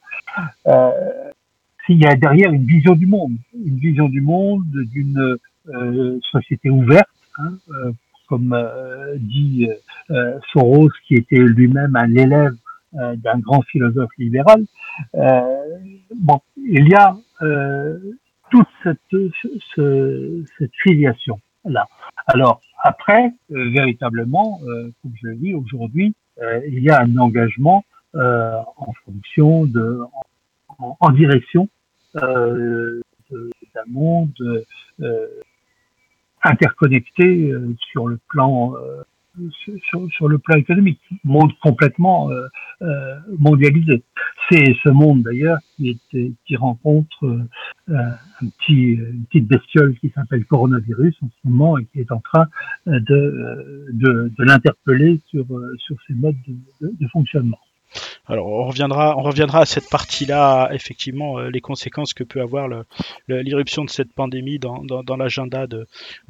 [1.85, 5.37] S'il y a derrière une vision du monde, une vision du monde d'une
[6.31, 7.53] société ouverte, hein,
[8.27, 8.57] comme
[9.19, 9.69] dit
[10.51, 12.55] Soros, qui était lui-même un élève
[12.93, 14.65] d'un grand philosophe libéral.
[15.13, 17.15] bon, il y a
[18.51, 18.99] toute cette,
[20.57, 21.87] cette filiation là.
[22.27, 27.17] Alors après, euh, véritablement, euh, comme je le dis aujourd'hui, euh, il y a un
[27.17, 27.83] engagement
[28.13, 30.01] en fonction de,
[30.79, 31.69] en, en direction
[32.13, 32.99] d'un
[33.87, 34.33] monde
[36.43, 38.73] interconnecté sur le plan
[40.09, 42.47] sur, le plan économique, monde complètement euh,
[42.81, 44.03] euh, mondialisé.
[44.49, 47.43] C'est ce monde d'ailleurs qui, rencontre euh,
[47.87, 52.19] un petit, une petite bestiole qui s'appelle coronavirus en ce moment et qui est en
[52.19, 52.47] train
[52.85, 55.45] de, l'interpeller sur,
[56.07, 56.35] ses modes
[56.81, 57.59] de, de fonctionnement.
[58.25, 62.69] Alors on reviendra, on reviendra à cette partie-là, effectivement, euh, les conséquences que peut avoir
[63.27, 65.87] l'irruption de cette pandémie dans, l'agenda de,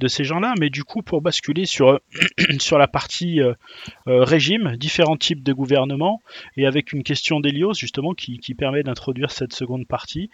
[0.08, 0.54] ces gens-là.
[0.60, 2.00] Mais du coup, pour basculer sur,
[2.60, 3.54] sur la partie euh,
[4.08, 6.22] euh, régime, différents types de gouvernements,
[6.58, 10.30] et avec une question d'Elios justement qui, permet d'introduire cette seconde partie,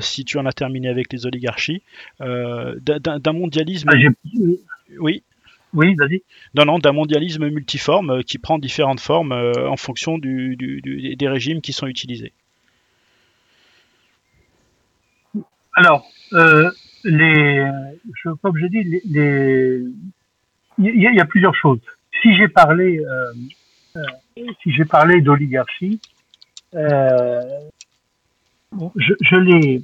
[0.00, 1.82] si tu en as terminé avec les oligarchies,
[2.20, 3.88] d'un mondialisme.
[3.90, 3.96] Ah,
[5.00, 5.22] oui.
[5.74, 6.22] Oui, vas-y.
[6.54, 11.28] Non, non, d'un mondialisme multiforme euh, qui prend différentes formes euh, en fonction du, des
[11.28, 12.32] régimes qui sont utilisés.
[15.74, 16.70] Alors, euh,
[17.04, 17.64] les,
[18.24, 19.82] je, comme je dis, les,
[20.78, 21.80] il y, a plusieurs choses.
[22.22, 23.00] Si j'ai parlé,
[24.62, 26.00] si j'ai parlé d'oligarchie,
[26.72, 27.28] je,
[29.20, 29.82] je l'ai,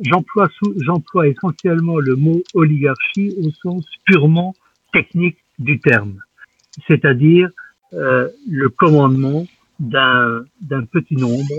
[0.00, 4.54] j'emploie, j'emploie essentiellement le mot oligarchie au sens purement
[4.94, 6.20] technique du terme,
[6.88, 7.50] c'est-à-dire
[7.92, 9.44] euh, le commandement
[9.78, 10.44] d'un
[10.90, 11.56] petit nombre,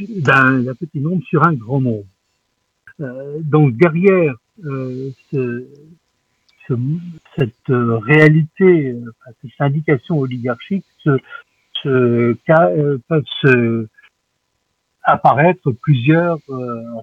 [0.00, 2.04] d'un petit nombre sur un grand nombre.
[3.00, 5.66] Euh, donc derrière euh, ce,
[6.68, 6.74] ce,
[7.38, 8.96] cette réalité,
[9.40, 10.84] cette indication oligarchique,
[11.84, 13.86] peuvent se
[15.02, 16.38] apparaître plusieurs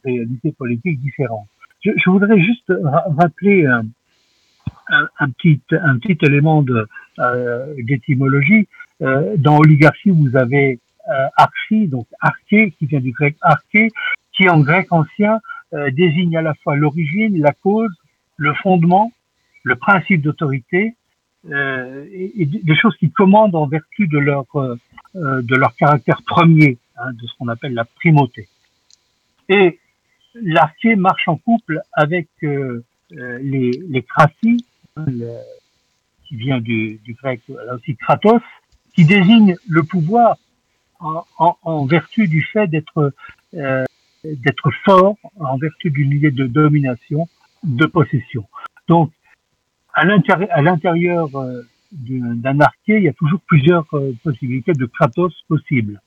[0.04, 1.48] réalités politiques différentes.
[1.82, 2.74] Je, voudrais juste
[3.20, 3.68] rappeler
[5.28, 6.88] petit, un petit élément de,
[7.20, 8.68] euh, d'étymologie.
[9.02, 13.90] Euh, dans oligarchie, vous avez euh, archi, donc arché, qui vient du grec arché,
[14.34, 15.40] qui en grec ancien
[15.74, 17.92] euh, désigne à la fois l'origine, la cause,
[18.38, 19.12] le fondement,
[19.64, 20.96] le principe d'autorité,
[21.52, 24.46] euh, et, des choses qui commandent en vertu de leur
[25.14, 28.48] de leur caractère premier, hein, de ce qu'on appelle la primauté.
[29.50, 29.80] Et
[30.36, 32.28] l'arché marche en couple avec
[33.12, 34.66] les, les craties,
[36.26, 38.42] qui vient du, du, grec, là aussi kratos,
[38.96, 40.38] qui désigne le pouvoir
[41.00, 43.14] en, en, en vertu du fait d'être
[43.56, 43.86] euh,
[44.24, 47.28] d'être fort, en vertu d'une idée de domination,
[47.64, 48.46] de possession.
[48.88, 49.12] Donc,
[49.94, 56.00] à l'intérieur euh, d'un arché, il y a toujours plusieurs euh, possibilités de kratos possibles.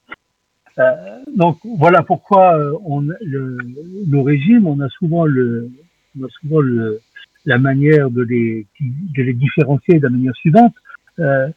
[0.79, 3.59] Euh, donc voilà pourquoi euh, on, le,
[4.07, 5.71] nos régimes, on a souvent le,
[6.19, 7.01] on a souvent le,
[7.45, 10.75] la manière de les, de les différencier de la manière suivante.
[11.19, 11.49] Euh,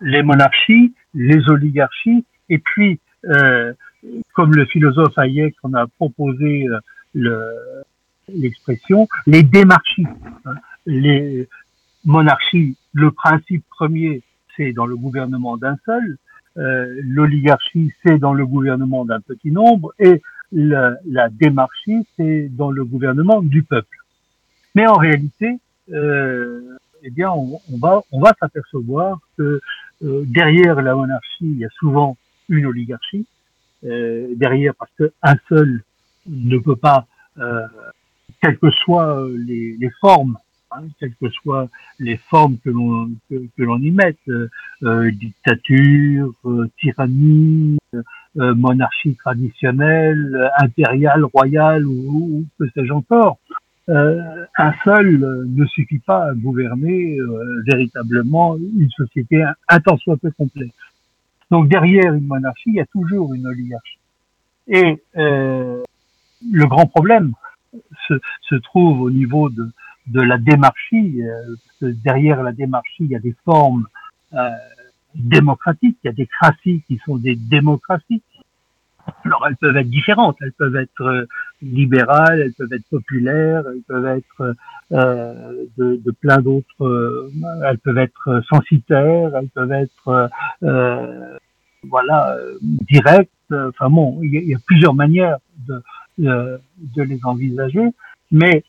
[0.00, 3.72] les monarchies, les oligarchies, et puis, euh,
[4.34, 6.68] comme le philosophe Hayek on a proposé
[7.16, 7.82] euh,
[8.28, 10.06] l'expression, les démarchies.
[10.44, 10.54] Hein.
[10.86, 11.48] Les
[12.04, 14.22] monarchies, le principe premier,
[14.56, 16.16] c'est dans le gouvernement d'un seul,
[16.56, 20.22] euh, l'oligarchie, c'est dans le gouvernement d'un petit nombre, et
[20.52, 23.98] la, la démarchie, c'est dans le gouvernement du peuple.
[24.74, 25.58] Mais en réalité,
[25.92, 29.60] euh, eh bien, on, va on va s'apercevoir que
[30.04, 32.16] euh, derrière la monarchie, il y a souvent
[32.48, 33.26] une oligarchie.
[33.84, 35.82] Euh, derrière, parce qu'un seul
[36.26, 37.06] ne peut pas,
[37.38, 37.66] euh,
[38.42, 40.36] quelles que soient les, les formes,
[40.98, 46.32] quelles que soient les formes que l'on que, que l'on y mette, euh, dictature,
[46.78, 47.78] tyrannie,
[48.34, 53.38] monarchie traditionnelle, impériale, royale ou, ou que sais-je encore
[53.88, 59.96] euh, un seul euh, ne suffit pas à gouverner euh, véritablement une société un, tant
[59.96, 60.72] soit peu complète.
[61.50, 63.98] Donc derrière une monarchie, il y a toujours une oligarchie.
[64.66, 65.82] Et euh,
[66.52, 67.32] le grand problème
[68.06, 69.70] se, se, trouve au niveau de,
[70.10, 71.22] de la démarchie.
[71.22, 73.86] Euh, derrière la démarchie, il y a des formes
[74.34, 74.50] euh,
[75.14, 78.22] démocratiques, il y a des craties qui sont des démocraties.
[79.24, 81.26] Alors elles peuvent être différentes, elles peuvent être euh,
[81.62, 84.54] libérales, elles peuvent être populaires, elles peuvent être
[84.92, 87.30] euh, de, de, plein d'autres,
[87.64, 90.30] elles peuvent être censitaires, elles peuvent être
[90.62, 91.38] euh,
[91.84, 93.30] voilà directes.
[93.50, 95.82] Enfin bon, il y, a, il y a plusieurs manières de,
[96.18, 96.60] de,
[96.94, 97.88] de, les envisager,
[98.30, 98.62] mais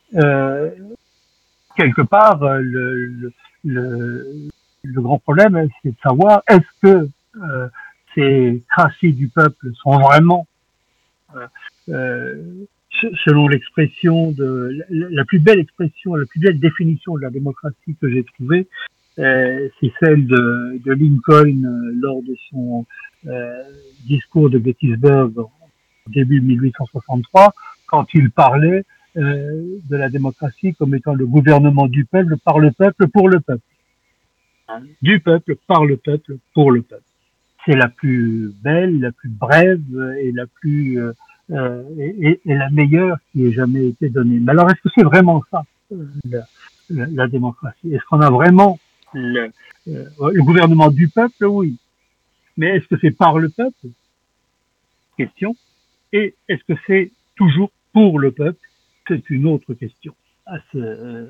[1.79, 3.31] quelque part le,
[3.63, 4.49] le,
[4.85, 7.09] grand problème, c'est de savoir est-ce que
[8.15, 10.47] ces crassies du peuple sont vraiment,
[11.35, 11.47] euh,
[11.89, 12.65] euh
[13.25, 18.09] selon l'expression de la, plus belle expression, la plus belle définition de la démocratie que
[18.09, 18.67] j'ai trouvée,
[19.19, 22.85] euh, c'est celle de, de, Lincoln euh, lors de son
[23.27, 23.63] euh,
[24.05, 25.49] discours de Gettysburg au
[26.07, 27.53] début 1863,
[27.87, 28.83] quand il parlait
[29.15, 33.63] de la démocratie comme étant le gouvernement du peuple, par le peuple, pour le peuple.
[35.01, 37.03] Du peuple, par le peuple, pour le peuple
[37.65, 41.13] c'est la plus belle, la plus brève et la plus euh,
[41.51, 44.39] euh et, et, la meilleure qui ait jamais été donnée.
[44.39, 45.63] Mais alors, est-ce que c'est vraiment ça
[46.25, 46.45] la,
[46.89, 47.93] la, démocratie?
[47.93, 48.79] Est-ce qu'on a vraiment
[49.13, 49.51] le,
[49.87, 51.45] euh, le, gouvernement du peuple?
[51.45, 51.77] Oui.
[52.57, 53.87] Mais est-ce que c'est par le peuple?
[55.17, 55.55] Question.
[56.13, 58.68] Et est-ce que c'est toujours pour le peuple?
[59.09, 61.27] C'est une autre question à se, euh,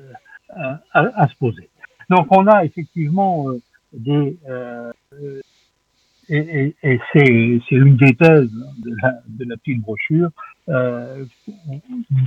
[0.92, 1.68] à, se poser.
[2.08, 3.46] Donc, on a effectivement
[3.92, 4.36] des
[6.30, 10.30] et, et, c'est, une des thèses de la, petite brochure,
[10.68, 11.24] euh,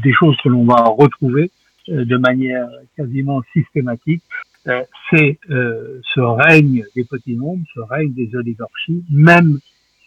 [0.03, 1.51] des choses que l'on va retrouver
[1.89, 4.23] euh, de manière quasiment systématique,
[4.67, 9.59] euh, c'est euh, ce règne des petits nombres, ce règne des oligarchies, même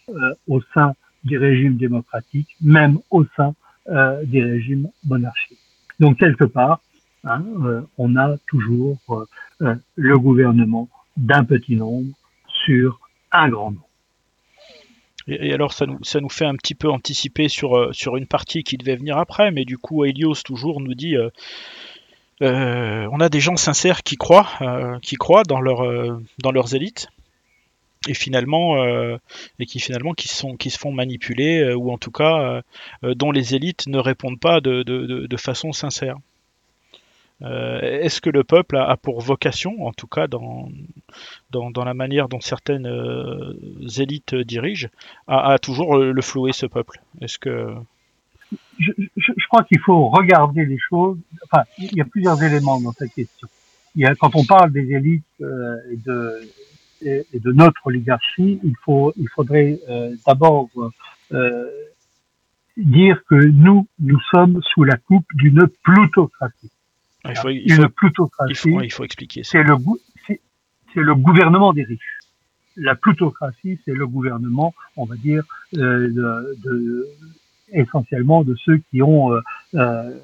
[0.09, 0.94] euh, au sein
[1.24, 3.55] des régimes démocratiques, même au sein
[3.89, 5.59] des régimes monarchiques.
[6.01, 6.80] Donc quelque part,
[7.24, 7.43] hein,
[7.99, 8.99] on a toujours
[9.61, 12.12] le gouvernement d'un petit nombre
[12.64, 13.01] sur
[13.32, 13.87] un grand nombre.
[15.28, 18.26] Et, alors ça nous, ça nous fait un petit peu anticiper sur, euh, sur une
[18.26, 21.30] partie qui devait venir après, mais du coup Helios toujours nous dit euh,
[22.43, 25.78] euh, on a des gens sincères qui croient, qui croient dans, leur,
[26.43, 27.09] dans leurs élites
[28.09, 28.77] et finalement
[29.59, 32.63] et qui finalement qui sont qui se font manipuler ou en tout cas
[33.03, 36.17] dont les élites ne répondent pas de, de, de façon sincère.
[37.43, 40.71] Euh, est-ce que le peuple a, pour vocation, en tout cas dans,
[41.51, 43.53] dans, la manière dont certaines euh,
[43.99, 44.89] élites dirigent,
[45.27, 47.01] à, toujours le flouer ce peuple?
[47.21, 47.75] Est-ce que
[48.79, 51.19] je, crois qu'il faut regarder les choses.
[51.45, 53.49] Enfin, il y a plusieurs éléments dans cette question.
[53.95, 56.49] Il y a, quand on parle des élites euh, de,
[57.03, 59.78] et, de notre oligarchie, il faut, il faudrait
[60.26, 60.68] d'abord
[62.77, 66.70] dire que nous, nous sommes sous la coupe d'une plutocratie.
[67.24, 68.52] Ah, il faut, il faut, une plutocratie.
[68.82, 69.77] Il faut, expliquer C'est le,
[70.27, 70.40] c'est
[71.02, 72.18] le gouvernement des riches.
[72.77, 75.44] La plutocratie, c'est le gouvernement, on va dire,
[75.77, 77.09] euh, de, de,
[77.73, 79.40] essentiellement de ceux qui ont euh,
[79.74, 80.18] euh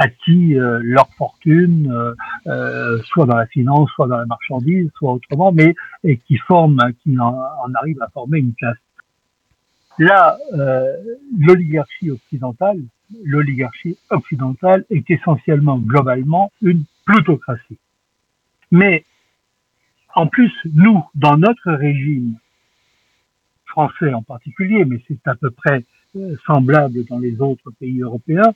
[0.00, 2.14] acquis euh, leur fortune,
[2.46, 5.74] euh, soit dans la finance, soit dans la marchandise, soit autrement, mais
[6.04, 8.78] et qui forment, qui en, en arrivent à former une classe.
[9.98, 10.38] Là,
[11.38, 12.80] l'oligarchie occidentale,
[13.22, 17.76] l'oligarchie occidentale est essentiellement, globalement, une plutocratie.
[18.70, 19.04] Mais,
[20.14, 22.36] en plus, nous, dans notre régime,
[23.70, 25.84] français en particulier, mais c'est à peu près
[26.16, 28.52] euh, semblable dans les autres pays européens,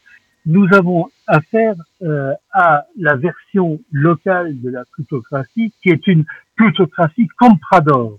[0.47, 6.25] nous avons affaire euh, à la version locale de la plutocratie, qui est une
[6.57, 8.19] plutocratie comprador.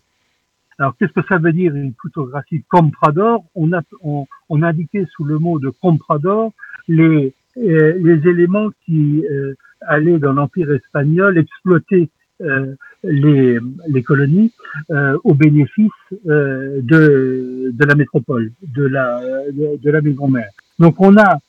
[0.77, 3.45] Alors, qu'est-ce que ça veut dire une photographie comprador?
[3.55, 6.51] On a, on, on indiquait sous le mot de comprador
[6.87, 12.09] les, euh, les éléments qui euh, allaient dans l'Empire espagnol exploiter
[12.41, 14.51] euh, les, les, colonies
[14.91, 15.91] euh, au bénéfice
[16.27, 19.21] euh, de, de la métropole, de la,
[19.53, 20.49] de, de la maison mère.
[20.79, 21.39] Donc on a,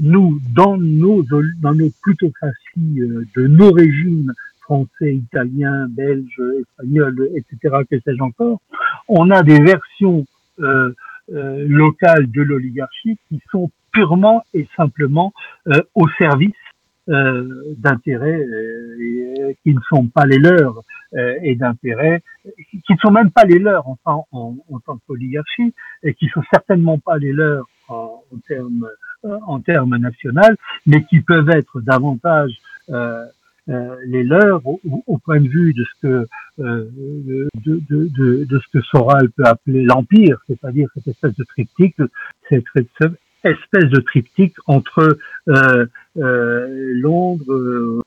[0.00, 3.00] nous, dans nos, dans nos plutocraties
[3.36, 8.60] de nos régimes français, italien, belge, espagnol, etc., que sais-je encore,
[9.08, 10.26] on a des versions
[10.58, 10.92] euh,
[11.32, 15.32] euh, locales de l'oligarchie qui sont purement et simplement
[15.68, 16.52] euh, au service
[17.08, 20.82] euh, d'intérêts euh, qui ne sont pas les leurs
[21.42, 22.20] et d'intérêts
[22.68, 25.72] qui ne sont même pas les leurs enfin, en, en tant qu'oligarchie
[26.02, 28.86] et qui sont certainement pas les leurs en, en termes
[29.46, 30.56] en termes national,
[30.86, 32.52] mais qui peuvent être davantage
[33.68, 38.80] les leurs au, point de vue de ce que de, de, de, de, ce que
[38.82, 41.96] Soral peut appeler l'empire, c'est-à-dire cette espèce de triptyque,
[42.48, 42.64] cette,
[43.42, 45.18] espèce de triptyque entre
[46.14, 48.02] Londres,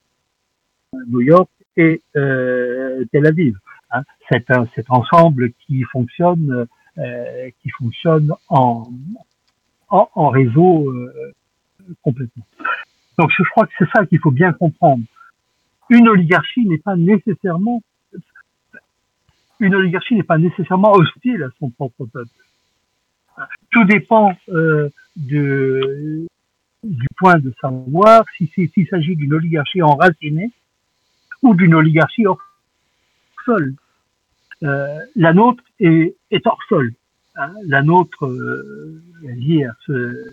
[1.08, 3.58] New York et Tel Aviv.
[3.92, 4.04] Hein.
[4.30, 6.68] C'est un, cet ensemble qui fonctionne
[7.62, 8.90] qui fonctionne en,
[9.90, 10.94] en, en réseau
[12.02, 12.46] complètement.
[13.18, 15.04] Donc je crois que c'est ça qu'il faut bien comprendre.
[15.90, 17.82] Une oligarchie n'est pas nécessairement
[19.60, 22.30] une oligarchie n'est pas nécessairement hostile à son propre peuple.
[23.72, 26.28] Tout dépend euh, de,
[26.84, 30.52] du point de savoir s'il si, s'agit d'une oligarchie enracinée
[31.42, 32.42] ou d'une oligarchie hors
[33.46, 33.76] sol.
[34.64, 36.94] Euh, la nôtre est, est hors sol.
[37.66, 40.26] La nôtre euh, liée à ce,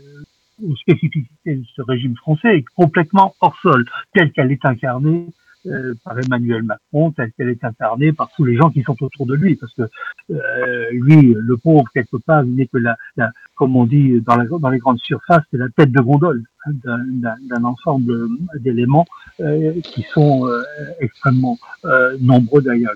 [0.62, 3.84] aux spécificités de ce régime français est complètement hors sol,
[4.14, 5.26] telle qu'elle est incarnée
[5.66, 9.26] euh, par Emmanuel Macron, telle qu'elle est incarnée par tous les gens qui sont autour
[9.26, 9.82] de lui, parce que
[10.30, 14.36] euh, lui, le pauvre, quelque part, il n'est que la, la, comme on dit dans,
[14.36, 18.28] la, dans les grandes surfaces, c'est la tête de gondole hein, d'un ensemble
[18.60, 19.06] d'éléments
[19.40, 20.62] euh, qui sont euh,
[21.00, 22.94] extrêmement euh, nombreux d'ailleurs.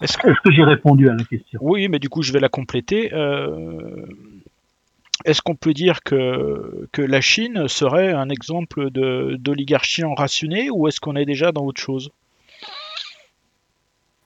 [0.00, 1.60] Est-ce que, que j'ai répondu à la question?
[1.62, 3.12] Oui, mais du coup, je vais la compléter.
[3.12, 4.06] Euh,
[5.24, 11.00] est-ce qu'on peut dire que, que la Chine serait un exemple d'oligarchie enracinée ou est-ce
[11.00, 12.10] qu'on est déjà dans autre chose?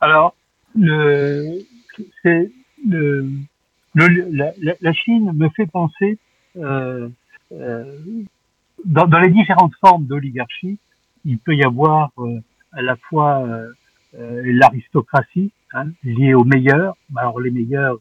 [0.01, 0.35] Alors,
[0.75, 1.61] le,
[2.25, 3.29] le,
[3.95, 6.19] la, la, Chine me fait penser,
[6.57, 7.09] euh,
[7.53, 7.99] euh,
[8.85, 10.79] dans, dans, les différentes formes d'oligarchie,
[11.25, 12.11] il peut y avoir
[12.73, 13.45] à la fois
[14.19, 16.97] l'aristocratie hein, liée aux meilleurs.
[17.17, 17.99] Alors les meilleurs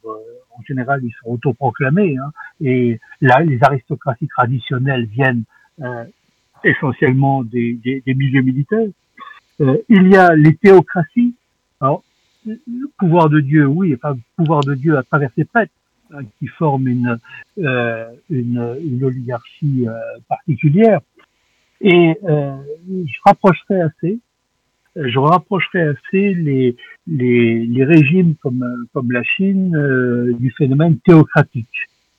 [0.58, 2.18] en général, ils sont autoproclamés.
[2.18, 2.32] Hein,
[2.62, 5.44] et là, les aristocraties traditionnelles viennent
[5.82, 6.06] euh,
[6.64, 8.88] essentiellement des, des, des, milieux militaires.
[9.62, 11.36] Euh, il y a les théocraties.
[11.82, 12.04] Alors,
[12.46, 15.74] le pouvoir de Dieu, oui, enfin, le pouvoir de Dieu à travers ses prêtres,
[16.14, 17.20] hein, qui forment une,
[17.60, 19.94] euh, une, une, oligarchie euh,
[20.28, 21.02] particulière.
[21.82, 22.56] Et euh,
[22.88, 24.20] je rapprocherai assez
[24.95, 26.76] je rapprocherais assez les,
[27.07, 31.67] les, les régimes comme, comme la Chine euh, du phénomène théocratique.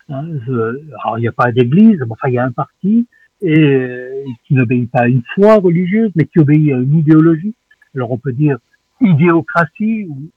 [0.09, 3.07] Hein, alors, il n'y a pas d'église, enfin, il y a un parti
[3.43, 7.55] et, euh, qui n'obéit pas à une foi religieuse, mais qui obéit à une idéologie.
[7.95, 8.59] Alors, on peut dire
[9.01, 10.31] idéocratie ou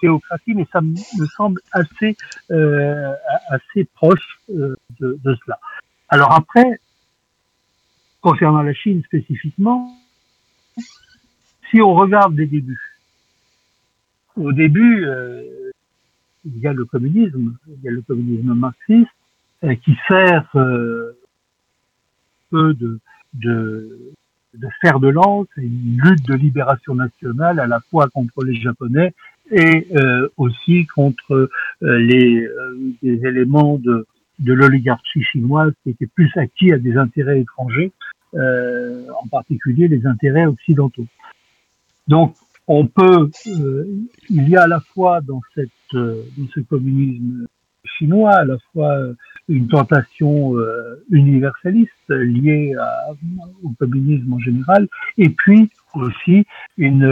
[0.00, 2.16] théocratie, mais ça me semble assez,
[2.50, 3.12] euh,
[3.48, 5.58] assez proche euh, de, de cela.
[6.08, 6.78] Alors après,
[8.20, 9.90] concernant la Chine spécifiquement,
[11.70, 12.98] si on regarde les débuts,
[14.36, 15.42] au début, euh,
[16.44, 19.08] il y a le communisme, il y a le communisme marxiste
[19.64, 21.16] euh, qui sert euh,
[22.50, 23.00] peu de,
[23.34, 29.14] de, fer de lance, une lutte de libération nationale à la fois contre les Japonais
[29.50, 31.48] et euh, aussi contre
[31.80, 32.48] les,
[33.02, 34.06] éléments de
[34.52, 37.92] l'oligarchie chinoise qui étaient plus acquis à des intérêts étrangers,
[38.34, 41.06] en particulier les intérêts occidentaux.
[42.08, 42.34] Donc,
[42.66, 43.84] on peut, euh,
[44.30, 45.40] il y a à la fois dans
[45.94, 46.22] euh,
[46.54, 47.46] ce communisme
[47.84, 49.14] chinois, à la fois euh,
[49.48, 50.54] une tentation
[51.10, 53.10] universaliste liée à,
[53.62, 56.46] au communisme en général, et puis aussi
[56.78, 57.04] une,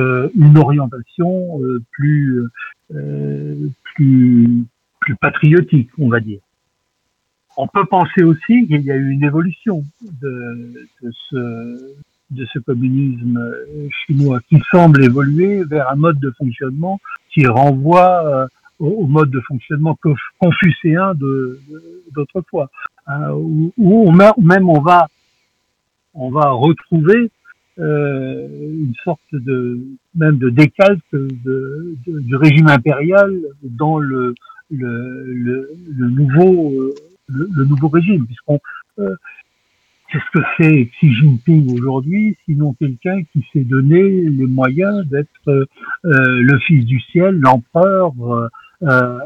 [0.57, 1.61] orientation
[1.91, 2.43] plus,
[2.89, 4.65] plus,
[5.01, 6.41] plus patriotique, on va dire.
[7.59, 9.85] On peut penser aussi qu'il y a eu une évolution
[10.23, 11.95] de, de ce,
[12.33, 17.01] de ce communisme euh, chinois qui semble évoluer vers un mode de fonctionnement
[17.31, 18.47] qui renvoie euh,
[18.79, 19.97] au, mode de fonctionnement
[20.39, 21.13] confucéen
[22.13, 22.71] d'autrefois,
[23.07, 25.07] hein, où, même on va
[26.15, 27.31] on va retrouver
[27.79, 29.81] euh, une sorte de
[30.15, 34.35] même de décalque du régime impérial dans le
[34.71, 35.69] le,
[36.09, 36.93] nouveau
[37.29, 38.59] le, nouveau régime puisqu'on
[40.13, 45.65] Qu'est-ce que c'est Xi Jinping aujourd'hui, sinon quelqu'un qui s'est donné les moyens d'être euh,
[46.03, 48.49] le fils du ciel, l'empereur, euh,
[48.83, 49.19] euh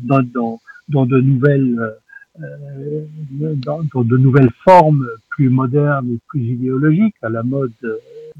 [0.00, 1.96] dans, dans, dans, de nouvelles
[2.40, 3.04] euh,
[3.56, 7.72] dans, dans, de nouvelles formes plus modernes et plus idéologiques, à la mode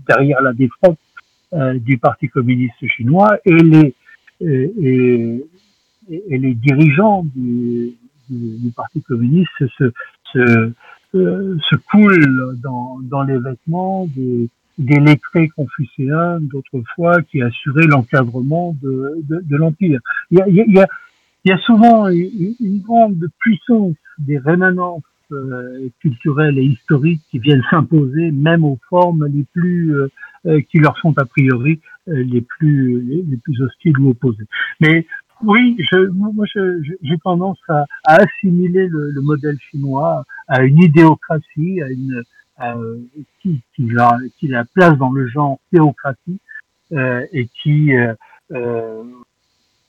[0.06, 0.96] derrière la défense
[1.80, 3.94] du Parti communiste chinois et les
[4.40, 5.44] et,
[6.08, 7.94] et, les dirigeants du,
[8.30, 9.90] du, du Parti communiste se,
[10.32, 10.72] se
[11.14, 18.76] euh, se coule dans, dans les vêtements des, des lettrés confucéens d'autrefois qui assuraient l'encadrement
[18.82, 20.00] de, de, de l'Empire.
[20.30, 20.86] Il y a, y, a,
[21.44, 25.02] y a souvent une, grande puissance des rémanences
[25.32, 30.96] euh, culturelles et historiques qui viennent s'imposer même aux formes les plus euh, qui leur
[30.98, 34.46] sont a priori les plus les, plus hostiles ou opposés.
[34.80, 35.06] Mais
[35.42, 36.44] oui, je, moi
[37.02, 42.22] j'ai tendance à, assimiler le, modèle chinois à une idéocratie, à une
[43.40, 46.40] qui, qui, la, qui la place dans le genre théocratie
[46.90, 47.92] et qui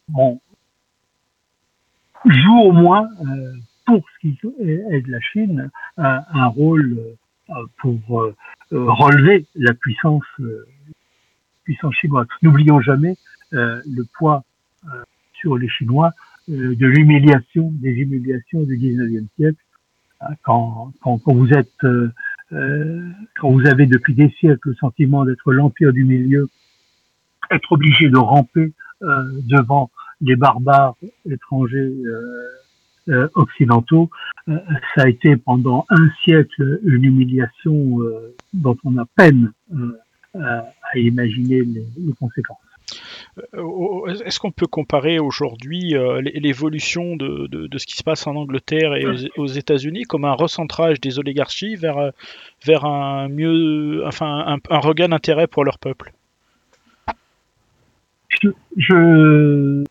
[0.09, 0.39] bon,
[2.25, 3.09] joue au moins
[3.85, 6.97] pour ce qui est de la Chine un, rôle
[7.77, 8.21] pour
[8.71, 10.67] euh, relever la puissance, euh,
[11.63, 12.27] puissance chinoise.
[12.43, 13.15] N'oublions jamais
[13.53, 14.43] euh, le poids
[15.39, 16.11] sur les Chinois
[16.47, 19.63] de l'humiliation, des humiliations du 19e siècle.
[20.21, 21.85] Hein, quand, quand, quand vous êtes,
[22.49, 26.49] quand vous avez depuis des siècles le sentiment d'être l'empire du milieu,
[27.51, 29.91] être obligé de ramper devant
[30.21, 30.95] les barbares
[31.29, 31.93] étrangers
[33.09, 34.11] euh, occidentaux,
[34.49, 34.59] euh,
[34.93, 39.51] ça a été pendant un siècle une humiliation euh, dont on a peine
[40.35, 42.57] à imaginer les, conséquences.
[43.53, 49.05] Est-ce qu'on peut comparer aujourd'hui l'évolution de, ce qui se passe en Angleterre et
[49.37, 52.11] aux, États-Unis comme un recentrage des oligarchies vers,
[52.65, 56.13] vers un mieux, enfin un, regain d'intérêt pour leur peuple?
[58.77, 59.83] Je,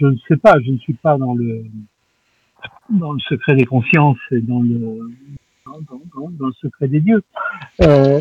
[0.00, 1.64] ne sais pas, je ne suis pas dans le
[3.28, 5.12] secret des consciences et dans le,
[6.60, 7.22] secret des dieux.
[7.80, 8.20] Euh,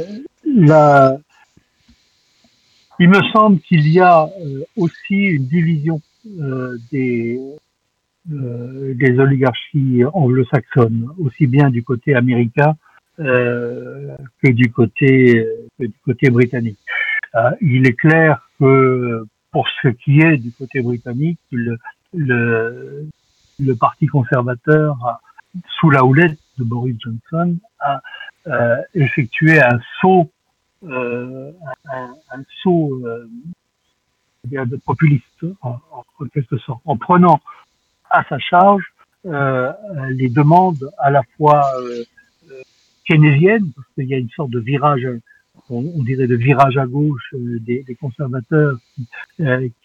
[3.02, 6.00] il me semble qu'il y a euh, aussi une division
[6.40, 7.40] euh, des,
[8.32, 12.76] euh, des oligarchies anglo-saxonnes, aussi bien du côté américain
[13.18, 15.46] que du côté
[15.78, 16.80] que du côté britannique.
[17.60, 21.78] il est clair que pour ce qui est du côté britannique, le,
[22.16, 23.08] le,
[23.60, 24.98] le Parti conservateur,
[25.80, 28.02] sous la houlette de Boris Johnson, a
[28.48, 30.32] euh, effectué un saut,
[30.84, 31.52] euh,
[31.92, 33.28] un, saut euh,
[34.46, 35.80] de populiste, en,
[36.34, 37.40] quelque sorte, en prenant
[38.10, 38.84] à sa charge
[39.24, 41.64] les demandes à la fois
[43.06, 45.08] keynésiennes, parce qu'il y a une sorte de virage
[45.70, 48.78] on, dirait de virage à gauche des, conservateurs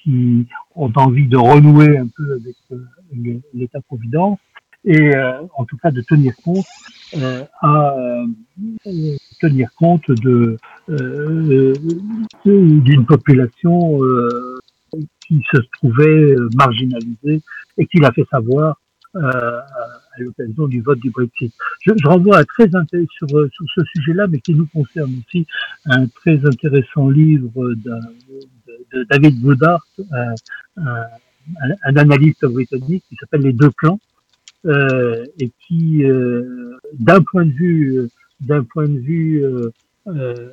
[0.03, 2.57] qui, ont envie de renouer un peu avec
[3.53, 4.39] l'État-providence
[4.87, 6.65] et euh, en tout cas de tenir compte
[7.17, 8.27] euh, à euh,
[9.41, 10.57] tenir compte de
[12.45, 13.99] d'une population
[15.27, 17.43] qui se trouvait marginalisée
[17.77, 18.81] et qui l'a fait savoir
[19.15, 19.67] à
[20.19, 21.53] l'occasion du vote du Brexit.
[21.85, 25.47] Je, je renvoie à très sur, sur ce sujet-là, mais qui nous concerne aussi,
[25.87, 27.99] un très intéressant livre de,
[28.93, 29.85] de, David Goodhart,
[30.77, 31.05] un,
[31.83, 34.16] analyste britannique qui s'appelle Les Deux Clans euh,
[34.65, 38.09] et qui, euh, d'un point de vue,
[38.41, 40.51] d'un point de vue, euh,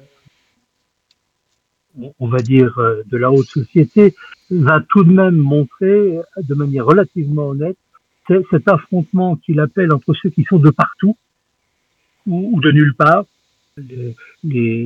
[2.19, 4.15] on va dire de la haute société,
[4.49, 7.77] va tout de même montrer de manière relativement honnête
[8.27, 11.17] cet affrontement qu'il appelle entre ceux qui sont de partout
[12.25, 13.25] ou, de nulle part,
[13.77, 14.15] les,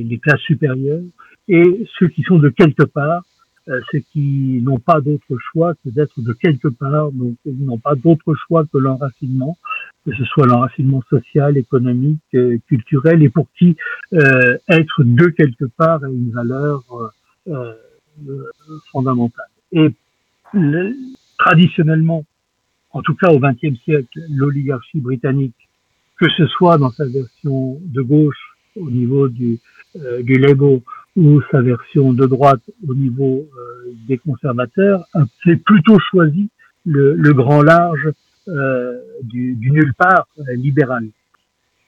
[0.02, 1.02] les, classes supérieures,
[1.46, 3.22] et ceux qui sont de quelque part,
[3.68, 7.78] euh, ceux qui n'ont pas d'autre choix que d'être de quelque part, donc ils n'ont
[7.78, 9.58] pas d'autre choix que l'enracinement,
[10.06, 13.76] que ce soit l'enracinement social, économique, euh, culturel, et pour qui
[14.14, 16.82] euh, être de quelque part est une valeur
[18.90, 19.46] fondamentale.
[19.72, 19.90] Et
[21.38, 22.24] traditionnellement,
[22.92, 25.68] en tout cas au XXe siècle, l'oligarchie britannique,
[26.18, 29.60] que ce soit dans sa version de gauche au niveau du,
[30.22, 30.82] du Labour
[31.16, 35.04] ou sa version de droite au niveau euh, des conservateurs,
[35.44, 36.48] c'est plutôt choisi
[36.84, 38.10] le, le grand large
[38.48, 41.06] euh, du, du, nulle part euh, libéral.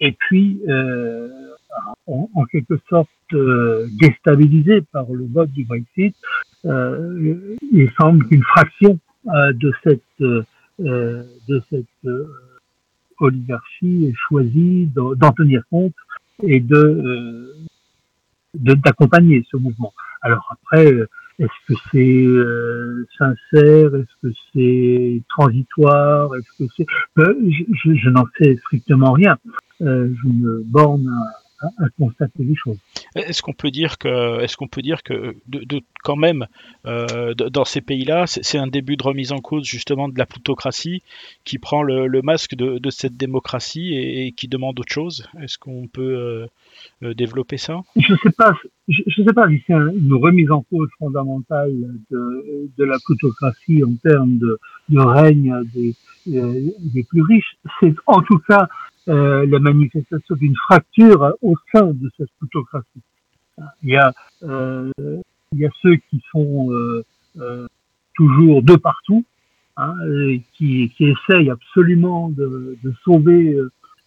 [0.01, 1.29] Et puis, euh,
[2.07, 6.15] en, en, quelque sorte euh, déstabilisé par le vote du Brexit,
[6.65, 10.03] il semble qu'une fraction de cette
[10.79, 11.87] de cette
[13.19, 15.95] oligarchie ait choisi d'en tenir compte
[16.43, 17.55] et de
[18.55, 19.93] d'accompagner ce mouvement.
[20.22, 21.09] Alors après, euh,
[21.39, 23.94] est-ce que c'est euh, sincère?
[23.94, 26.31] Est-ce que c'est transitoire?
[26.36, 26.86] Est-ce que c'est
[27.18, 29.39] euh, Je, je, n'en sais strictement rien.
[29.81, 32.78] Euh, je me borne à, à, constater les choses.
[33.15, 36.47] Est-ce qu'on peut dire que, est-ce qu'on peut dire que, de, de quand même,
[36.87, 41.03] euh, dans ces pays-là, c'est un début de remise en cause justement de la plutocratie
[41.45, 45.28] qui prend le, le masque de, de, cette démocratie et, et, qui demande autre chose?
[45.41, 46.47] Est-ce qu'on peut euh,
[47.03, 47.81] euh développer ça?
[47.97, 48.55] Je ne sais pas.
[48.89, 51.73] Je, je sais pas si c'est une remise en cause fondamentale
[52.11, 54.59] de, de la plutocratie en termes de,
[54.89, 55.95] de règne des,
[56.27, 57.57] des plus riches.
[57.81, 58.69] C'est en tout cas
[59.06, 63.02] la manifestation d'une fracture au sein de cette plutocratie.
[63.82, 64.12] Il y a,
[64.43, 64.90] euh,
[65.52, 67.05] il y a ceux qui sont euh,
[67.40, 67.66] euh,
[68.14, 69.24] toujours de partout,
[69.77, 69.94] hein,
[70.55, 73.59] qui, qui essayent absolument de, de sauver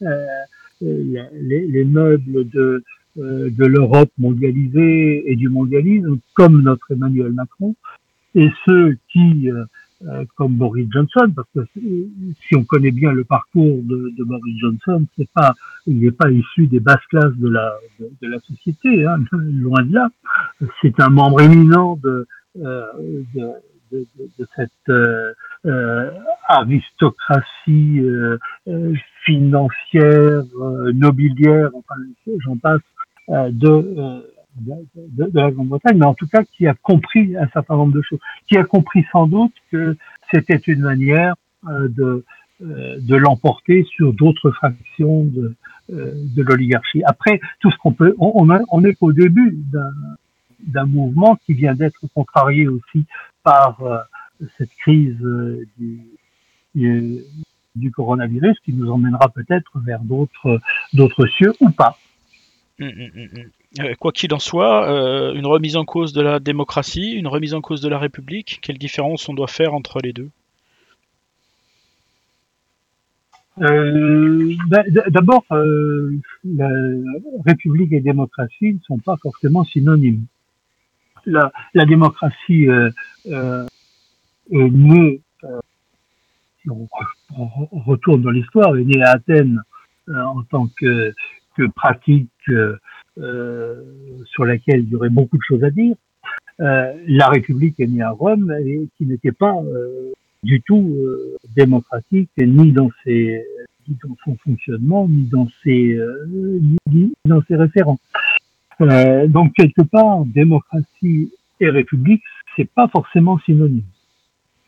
[0.02, 0.46] euh,
[0.82, 2.84] les, les, meubles de,
[3.18, 7.76] de l'Europe mondialisée et du mondialisme, comme notre Emmanuel Macron,
[8.36, 9.50] et ceux qui
[10.08, 14.58] euh, comme Boris Johnson, parce que si on connaît bien le parcours de, de Boris
[14.60, 15.54] Johnson, c'est pas,
[15.88, 19.94] il n'est pas issu des basses classes de la de, la société, hein, loin de
[19.94, 20.10] là.
[20.82, 22.28] C'est un membre éminent de
[22.60, 22.86] euh,
[23.34, 23.56] de,
[23.92, 24.06] de,
[24.40, 25.34] de, cette euh,
[25.66, 26.12] euh
[26.48, 28.38] aristocratie euh,
[29.24, 30.44] financière,
[30.94, 31.96] nobiliaire, enfin
[32.40, 32.82] j'en passe,
[33.30, 34.24] de
[34.56, 38.20] de, la Grande-Bretagne, mais en tout cas qui a compris un certain nombre de choses,
[38.48, 39.98] qui a compris sans doute que
[40.32, 41.36] c'était une manière
[41.68, 42.26] euh, de,
[42.62, 45.56] euh, de l'emporter sur d'autres fractions de,
[45.92, 47.04] euh, de l'oligarchie.
[47.06, 49.58] Après, tout ce qu'on peut, on, on, est qu'au début
[50.60, 53.06] d'un mouvement qui vient d'être contrarié aussi
[53.44, 53.80] par
[54.58, 55.18] cette crise
[55.78, 56.02] du,
[56.76, 57.22] du,
[57.76, 60.60] du, coronavirus qui nous emmènera peut-être vers d'autres
[60.94, 61.98] d'autres cieux ou pas.
[62.80, 66.40] Hum, hum, hum, euh, quoi qu'il en soit, euh, une remise en cause de la
[66.40, 70.12] démocratie, une remise en cause de la République, quelle différence on doit faire entre les
[70.12, 70.30] deux?
[73.62, 74.56] Euh,
[75.10, 76.70] D'abord, la
[77.46, 80.26] République et démocratie ne sont pas forcément synonymes.
[81.28, 81.52] La,
[81.86, 82.66] démocratie
[83.26, 83.70] est
[84.52, 85.22] née,
[86.62, 86.88] si on,
[87.86, 89.62] retourne dans l'histoire, est née à Athènes
[90.08, 91.14] en tant que
[91.76, 92.30] pratique
[93.20, 93.76] euh,
[94.26, 95.96] sur laquelle il y aurait beaucoup de choses à dire.
[96.60, 100.12] Euh, la République est née à Rome et qui n'était pas euh,
[100.42, 100.98] du tout
[101.56, 103.46] démocratique ni dans ses
[103.88, 106.00] ni dans son fonctionnement ni dans ses
[106.92, 108.00] ni, dans ses référents.
[108.80, 112.24] donc quelque part, démocratie et république,
[112.56, 113.84] c'est pas forcément synonyme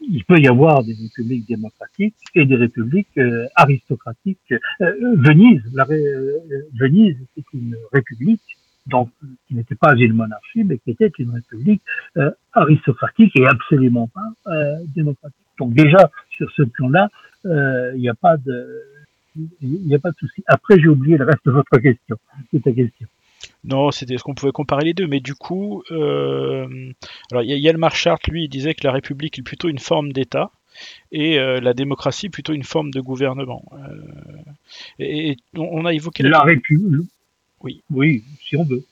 [0.09, 4.53] il peut y avoir des républiques démocratiques et des républiques euh, aristocratiques.
[4.81, 6.39] Euh, Venise, la, euh,
[6.73, 8.41] Venise, c'est une république
[8.87, 9.09] donc
[9.47, 11.81] qui n'était pas une monarchie, mais qui était une république
[12.53, 14.53] aristocratique et absolument pas
[14.95, 15.39] démocratique.
[15.57, 17.09] Donc déjà sur ce plan-là,
[17.45, 18.83] il n'y a pas de
[19.35, 20.43] il n'y a pas de souci.
[20.45, 22.17] Après, j'ai oublié le reste de votre question,
[22.53, 23.07] de ta question.
[23.63, 26.67] Non, c'était ce qu'on pouvait comparer les deux, mais du coup, euh,
[27.31, 27.93] alors Yelmar
[28.27, 30.51] lui, il disait que la République est plutôt une forme d'État
[31.11, 33.63] et euh, la démocratie plutôt une forme de gouvernement.
[33.73, 33.97] Euh,
[34.99, 37.09] et, on a évoqué la, République.
[37.61, 37.81] Oui.
[37.89, 38.83] Oui, si on veut.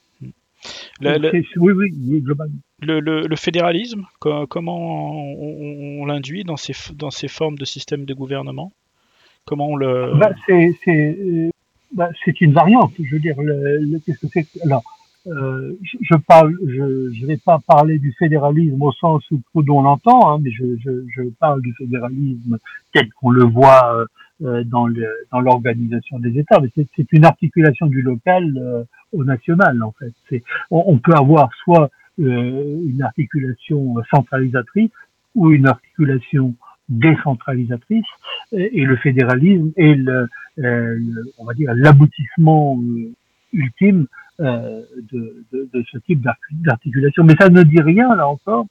[1.02, 2.56] oui, oui, globalement.
[2.82, 8.72] Le, fédéralisme, comment on, l'induit dans ces, dans ces formes de système de gouvernement?
[9.46, 10.14] Comment on le.
[10.16, 11.52] Bah, c'est
[11.94, 12.94] bah, c'est une variante.
[13.00, 14.84] Je veux dire, le, qu'est-ce que c'est Alors,
[15.28, 19.82] euh, je, je, parle, je, je vais pas parler du fédéralisme au sens où Proudhon
[19.82, 22.58] l'entend, hein, mais je, je, je, parle du fédéralisme
[22.94, 24.06] tel qu'on le voit
[24.44, 26.60] euh, dans, le, dans l'organisation des États.
[26.60, 28.84] Mais c'est, c'est une articulation du local euh,
[29.14, 30.12] au national, en fait.
[30.28, 31.90] C'est, on, on peut avoir soit
[32.20, 34.92] euh, une articulation centralisatrice
[35.36, 36.56] ou une articulation
[36.90, 38.06] décentralisatrice
[38.52, 40.28] et le fédéralisme est le,
[40.60, 41.00] euh,
[41.40, 43.12] on va dire l'aboutissement euh,
[43.54, 44.06] ultime
[44.40, 44.82] euh,
[45.12, 47.24] de, ce type d'articulation.
[47.24, 48.66] Mais ça ne dit rien là encore.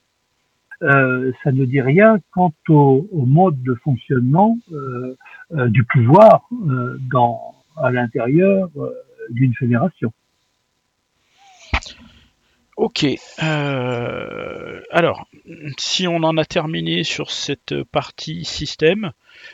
[0.80, 4.59] Ça ne dit rien quant au, au mode de fonctionnement
[5.68, 6.48] du pouvoir
[7.09, 8.68] dans à l'intérieur
[9.30, 10.12] d'une fédération.
[12.83, 13.07] Ok.
[13.45, 15.29] Euh, alors,
[15.79, 19.13] si on en a terminé sur cette partie système,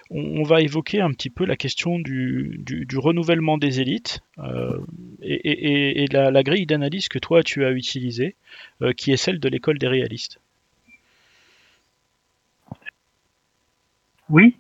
[0.08, 2.58] on, va évoquer un petit peu la question du,
[2.96, 4.78] renouvellement des élites euh,
[5.20, 8.34] et, la, grille d'analyse que toi tu as utilisée,
[8.80, 10.40] euh, qui est celle de l'école des réalistes.
[14.30, 14.56] Oui.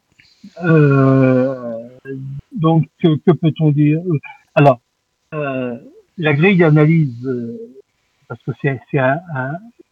[2.52, 4.02] donc, que, peut-on dire?
[4.54, 4.78] Alors,
[5.32, 7.26] la grille d'analyse
[8.28, 9.18] parce que c'est un,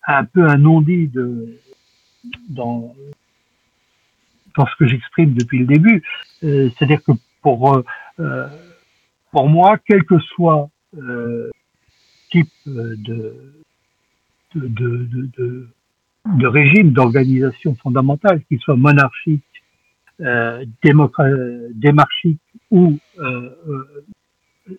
[0.06, 1.58] un, peu un non-dit de,
[2.50, 2.94] dans,
[4.56, 6.02] dans ce que j'exprime depuis le début.
[6.44, 7.82] Euh, c'est-à-dire que pour,
[8.20, 8.48] euh,
[9.30, 11.50] pour moi, quel que soit euh,
[12.30, 13.54] type de,
[14.54, 15.68] de, de, de,
[16.26, 19.42] de régime, d'organisation fondamentale, qu'il soit monarchique,
[20.20, 20.64] euh,
[21.74, 22.40] démarchique
[22.70, 23.50] ou euh,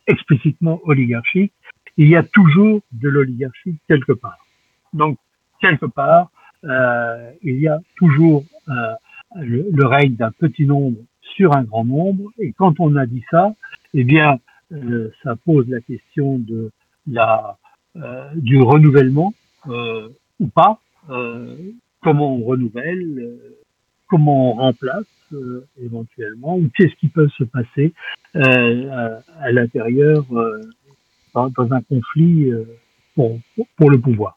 [0.07, 1.53] explicitement oligarchique,
[1.97, 4.37] il y a toujours de l'oligarchie quelque part.
[4.93, 5.17] Donc,
[5.59, 6.29] quelque part,
[6.63, 8.93] euh, il y a toujours euh,
[9.35, 12.31] le, règne d'un petit nombre sur un grand nombre.
[12.39, 13.53] Et quand on a dit ça,
[13.93, 14.39] eh bien,
[14.71, 16.71] euh, ça pose la question de
[17.07, 17.57] la
[18.35, 19.33] du renouvellement
[19.65, 23.39] ou pas, comment on renouvelle,
[24.07, 25.07] comment on remplace
[25.81, 27.93] éventuellement, ou qu'est-ce qui peut se passer
[28.35, 30.25] à, l'intérieur
[31.33, 32.51] dans, un conflit
[33.15, 33.39] pour,
[33.77, 34.35] pour, le pouvoir.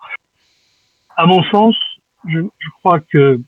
[1.17, 1.77] À mon sens,
[2.27, 2.41] je,
[2.81, 3.41] crois que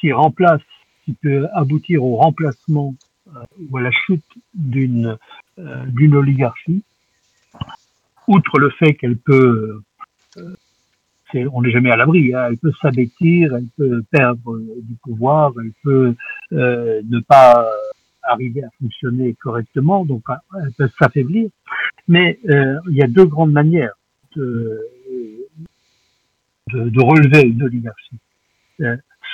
[0.00, 0.62] qui remplace,
[1.04, 2.94] qui peut aboutir au remplacement
[3.34, 4.24] euh, ou à la chute
[4.54, 5.18] d'une
[5.58, 6.82] euh, d'une oligarchie,
[8.28, 9.80] outre le fait qu'elle peut,
[10.36, 10.54] euh,
[11.52, 15.72] on n'est jamais à l'abri, hein, elle peut s'abêtir, elle peut perdre du pouvoir, elle
[15.82, 16.14] peut
[16.50, 17.66] ne pas
[18.26, 20.24] arriver à fonctionner correctement, donc
[20.62, 21.50] elle peut s'affaiblir.
[22.08, 23.94] Mais il y a deux grandes manières
[24.36, 24.80] de,
[26.72, 28.18] relever une oligarchie.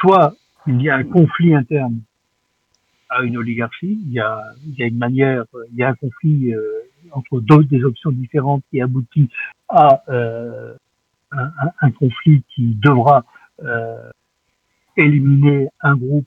[0.00, 0.34] soit
[0.66, 2.00] il y a un conflit interne
[3.12, 4.42] à une oligarchie, il y a,
[4.78, 6.62] une manière, il y a un conflit euh,
[7.10, 9.28] entre deux des options différentes qui aboutit
[9.68, 10.74] à euh,
[11.32, 13.24] un, conflit qui devra
[13.62, 14.10] euh,
[14.96, 16.26] éliminer un groupe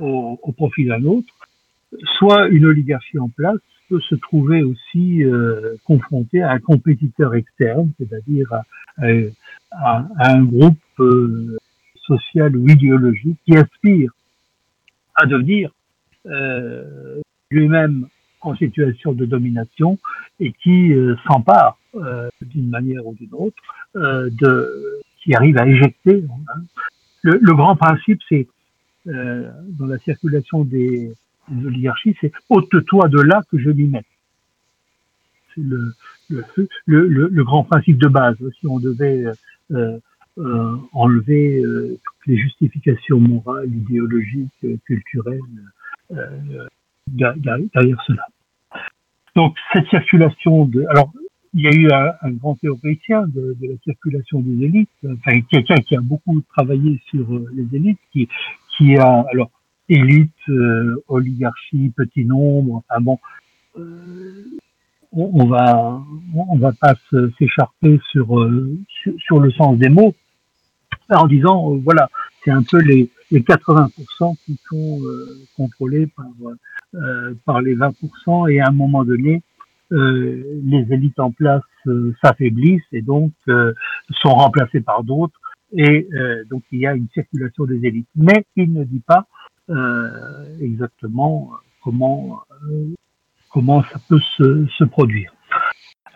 [0.00, 1.32] au profit d'un autre,
[2.18, 3.58] soit une oligarchie en place
[3.88, 8.48] peut se trouver aussi euh, confrontée à un compétiteur externe, c'est-à-dire
[8.98, 11.58] à, un groupe euh,
[11.96, 14.12] social ou idéologique qui aspire
[15.14, 15.70] à devenir
[16.26, 18.06] euh, lui-même
[18.44, 19.98] en situation de domination
[20.40, 23.56] et qui euh, s'empare euh, d'une manière ou d'une autre
[23.96, 26.24] euh, de qui arrive à éjecter.
[26.28, 26.60] Hein.
[27.22, 28.46] Le, le, grand principe, c'est
[29.06, 31.12] dans la circulation des,
[31.48, 34.06] des oligarchies, c'est ôte-toi de là que je m'y mette.
[35.54, 35.94] C'est le
[36.86, 38.36] le, grand principe de base.
[38.58, 39.24] Si on devait
[39.72, 39.98] euh,
[40.36, 45.38] euh, enlever euh, toutes les justifications morales, idéologiques, euh, culturelles
[47.06, 48.26] derrière cela.
[49.36, 51.12] Donc cette circulation de, alors
[51.52, 54.90] il y a eu un, grand théoricien de, la circulation des élites,
[55.52, 58.28] quelqu'un qui a beaucoup travaillé sur les élites, qui,
[58.76, 59.52] qui a alors
[59.88, 63.18] élite, euh, oligarchie, petit nombre, enfin bon,
[63.78, 64.44] euh,
[65.12, 66.02] on, va
[66.34, 66.94] on va pas
[67.38, 68.48] s'écharper sur,
[68.88, 70.14] sur, sur le sens des mots,
[71.10, 72.08] en disant euh, voilà,
[72.44, 76.26] c'est un peu les, les 80% qui sont euh, contrôlés par,
[76.94, 79.42] euh, par les 20% et à un moment donné,
[79.90, 81.62] les élites en place
[82.20, 85.38] s'affaiblissent et donc sont remplacées par d'autres
[85.72, 86.08] et
[86.50, 88.08] donc il y a une circulation des élites.
[88.16, 89.28] Mais il ne dit pas
[90.60, 91.50] exactement
[91.82, 92.42] comment
[93.50, 95.32] comment ça peut se, se produire.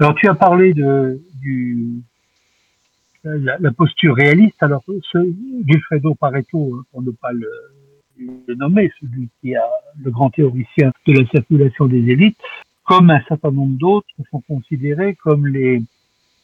[0.00, 2.02] Alors tu as parlé de, du,
[3.24, 4.62] la, la, posture réaliste.
[4.62, 5.18] Alors, ce
[5.66, 7.50] Gilfredo Pareto, hein, pour ne pas le,
[8.18, 9.68] le, nommer, celui qui a
[10.02, 12.38] le grand théoricien de la circulation des élites,
[12.84, 15.82] comme un certain nombre d'autres, sont considérés comme les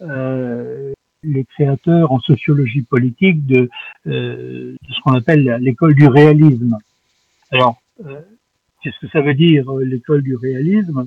[0.00, 3.70] euh, les créateurs en sociologie politique de,
[4.06, 6.76] euh, de ce qu'on appelle l'école du réalisme.
[7.50, 8.20] Alors, euh,
[8.82, 11.06] qu'est-ce que ça veut dire l'école du réalisme?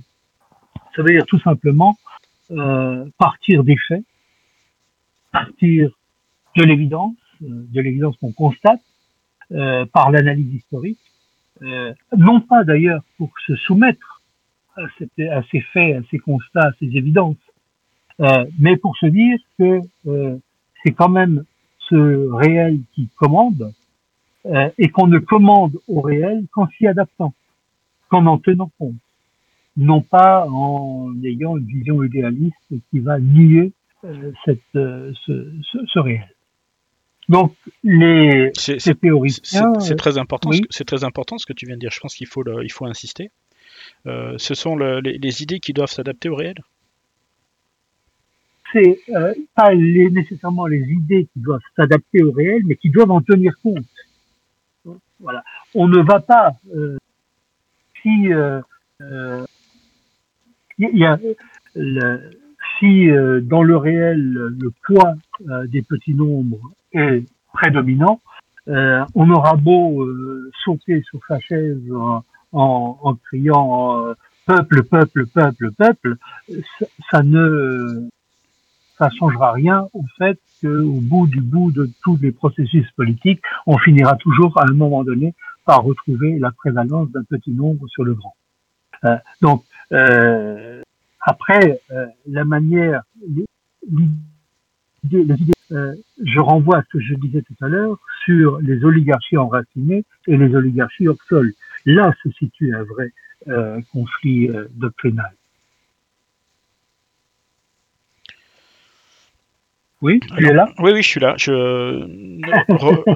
[0.95, 1.97] Ça veut dire tout simplement
[2.51, 4.03] euh, partir des faits,
[5.31, 5.91] partir
[6.55, 8.81] de l'évidence, euh, de l'évidence qu'on constate
[9.51, 10.99] euh, par l'analyse historique,
[11.61, 14.21] euh, non pas d'ailleurs pour se soumettre
[14.75, 17.37] à, à, ces faits, à ces constats, à ces évidences,
[18.19, 20.37] euh, mais pour se dire que euh,
[20.83, 21.43] c'est quand même
[21.89, 23.73] ce réel qui commande
[24.45, 27.33] euh, et qu'on ne commande au réel qu'en s'y adaptant,
[28.09, 28.95] qu'en en tenant compte,
[29.75, 32.55] non pas en ayant une vision idéaliste
[32.89, 33.73] qui va nier
[34.03, 36.27] euh, cette, euh, ce, ce, ce, réel.
[37.29, 37.53] Donc
[37.83, 40.49] les, c'est, théoriciens, c'est, très important.
[40.49, 40.61] Oui.
[40.69, 41.91] C'est très important ce que tu viens de dire.
[41.91, 43.31] Je pense qu'il faut le, il faut insister.
[44.05, 46.55] Ce sont le, les, les, idées qui doivent s'adapter au réel.
[48.73, 53.11] C'est euh, pas les, nécessairement les idées qui doivent s'adapter au réel, mais qui doivent
[53.11, 53.85] en tenir compte.
[55.19, 55.43] Voilà.
[55.75, 56.97] On ne va pas euh,
[58.01, 58.29] si
[60.77, 61.19] il y a
[61.75, 62.31] le,
[62.79, 65.15] si euh, dans le réel le poids
[65.49, 68.21] euh, des petits nombres est prédominant,
[68.67, 71.81] euh, on aura beau euh, sauter sur sa chaise
[72.51, 74.13] en, criant
[74.45, 76.15] peuple, peuple, peuple, peuple,
[77.11, 78.07] ça, ne
[78.97, 83.77] ça changera rien au fait qu'au bout du bout de tous les processus politiques, on
[83.77, 88.13] finira toujours à un moment donné par retrouver la prévalence d'un petit nombre sur le
[88.13, 88.35] grand.
[89.03, 90.81] Euh, donc, euh,
[91.27, 93.03] après, euh, la manière,
[95.73, 100.05] euh, je renvoie à ce que je disais tout à l'heure sur les oligarchies enracinées
[100.27, 101.17] et les oligarchies hors.
[101.85, 103.11] Là se situe un vrai
[103.49, 105.33] euh, conflit doctrinal.
[110.01, 111.33] Oui, tu es là Oui, oui, je suis là.
[111.37, 112.07] Je,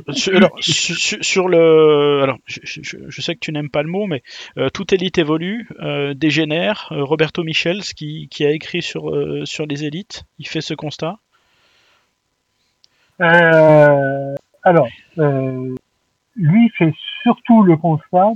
[0.14, 4.24] sur, alors, sur, le, alors, je, sais que tu n'aimes pas le mot, mais
[4.58, 6.88] euh, toute élite évolue, euh, dégénère.
[6.92, 9.12] Euh, Roberto Michels, qui, qui, a écrit sur
[9.46, 11.18] sur les élites, il fait ce constat.
[13.20, 14.88] alors,
[16.36, 18.32] lui fait surtout le constat.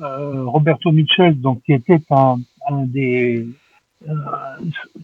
[0.00, 2.38] Roberto Michels, donc qui était un,
[2.68, 3.46] un des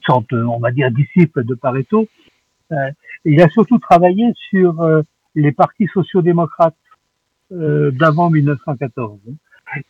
[0.04, 2.06] sorte, on va dire, disciple de Pareto, euh,
[3.24, 5.02] il a surtout travaillé sur euh,
[5.34, 6.76] les partis sociaux-démocrates
[7.52, 9.18] euh, d'avant 1914.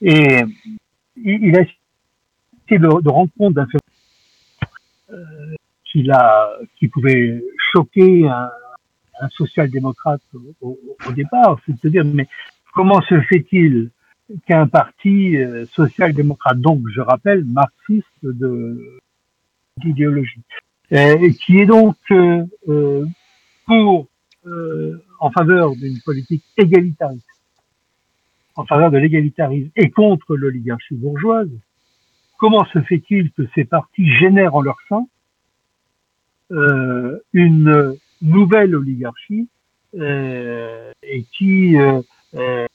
[0.01, 0.43] Et
[1.17, 7.43] il, a essayé de, rendre compte d'un phénomène qu'il a, qui pouvait
[7.73, 8.49] choquer un,
[9.31, 10.23] social-démocrate
[10.61, 10.77] au,
[11.15, 12.27] départ, c'est-à-dire, mais
[12.75, 13.91] comment se fait-il
[14.47, 15.37] qu'un parti
[15.75, 18.09] social-démocrate, donc je rappelle, marxiste
[19.77, 20.43] d'idéologie,
[20.93, 23.06] euh, qui est donc euh, euh,
[23.66, 24.09] pour
[25.20, 27.24] en faveur d'une politique égalitariste,
[28.56, 31.48] en faveur de l'égalitarisme et contre l'oligarchie bourgeoise,
[32.39, 35.06] comment se fait-il que ces partis génèrent en leur sein
[36.51, 39.48] euh, une nouvelle oligarchie
[39.94, 42.66] euh, et qui, euh,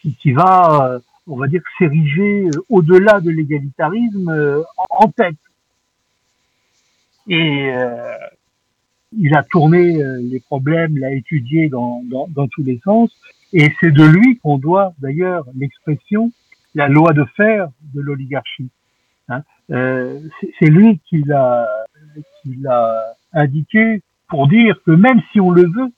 [0.00, 5.36] qui, qui va, on va dire, s'ériger au-delà de l'égalitarisme en tête?
[7.28, 8.16] Et euh,
[9.12, 13.10] il a tourné euh, les problèmes, l'a étudié dans, dans, dans, tous les sens.
[13.52, 16.32] Et c'est de lui qu'on doit d'ailleurs l'expression
[16.74, 18.70] la loi de fer de l'oligarchie.
[19.28, 20.20] Hein euh,
[20.58, 21.66] c'est lui qui l'a
[22.42, 25.92] qui l'a indiqué pour dire que même si on le veut,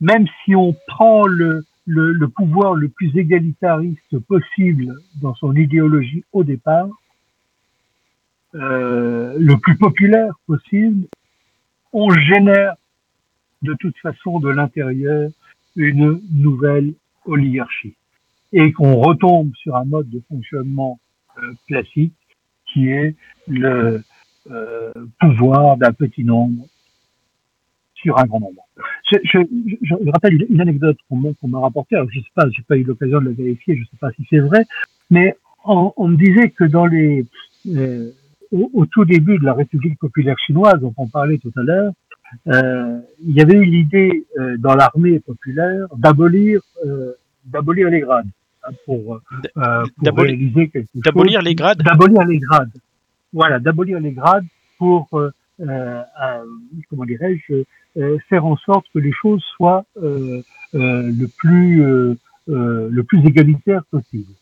[0.00, 6.24] même si on prend le, le, le pouvoir le plus égalitariste possible dans son idéologie
[6.32, 6.88] au départ,
[8.54, 11.06] euh, le plus populaire possible,
[11.92, 12.74] on génère
[13.62, 15.30] de toute façon de l'intérieur
[15.76, 16.94] une nouvelle
[17.24, 17.94] oligarchie.
[18.52, 21.00] Et qu'on retombe sur un mode de fonctionnement
[21.38, 22.14] euh, classique
[22.72, 23.16] qui est
[23.48, 24.02] le
[24.50, 26.66] euh, pouvoir d'un petit nombre
[27.94, 28.62] sur un grand nombre.
[29.10, 29.38] Je, je,
[29.82, 33.20] je, rappelle une anecdote qu'on m'a rapportée, alors je sais pas, j'ai pas eu l'occasion
[33.20, 34.66] de la vérifier, je sais pas si c'est vrai,
[35.10, 37.24] mais on, on, me disait que dans les
[37.68, 38.10] euh,
[38.52, 41.92] au, tout début de la République populaire chinoise, dont on parlait tout à l'heure,
[42.48, 47.12] euh, il y avait eu l'idée euh, dans l'armée populaire d'abolir euh,
[47.44, 48.26] d'abolir les grades
[48.64, 49.20] hein, pour,
[49.56, 51.02] euh, pour réaliser quelque chose.
[51.02, 51.82] D'abolir les grades?
[51.82, 52.72] D'abolir les grades.
[53.32, 54.46] Voilà, d'abolir les grades
[54.78, 55.08] pour
[56.90, 57.62] comment dirais-je
[58.28, 62.16] faire en sorte que les choses soient le plus
[62.46, 64.32] le plus égalitaire possible.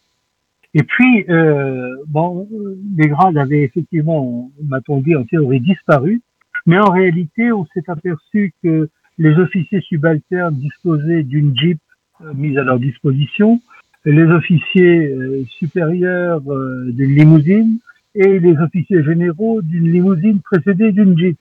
[0.74, 2.48] Et puis, euh, bon,
[2.96, 6.22] les grades avaient effectivement, m'a-t-on dit, en théorie disparu,
[6.66, 8.88] mais en réalité, on s'est aperçu que
[9.18, 11.78] les officiers subalternes disposaient d'une Jeep
[12.22, 13.60] euh, mise à leur disposition,
[14.04, 17.78] les officiers euh, supérieurs euh, d'une limousine
[18.14, 21.38] et les officiers généraux d'une limousine précédée d'une Jeep.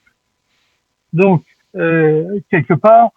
[1.13, 1.43] Donc,
[1.73, 3.11] quelque part,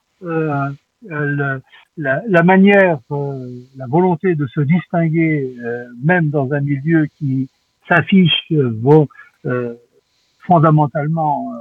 [1.09, 7.49] la, la, manière, euh, la volonté de se distinguer, euh, même dans un milieu qui
[7.89, 9.07] s'affiche euh,
[9.47, 9.75] euh
[10.47, 11.55] fondamentalement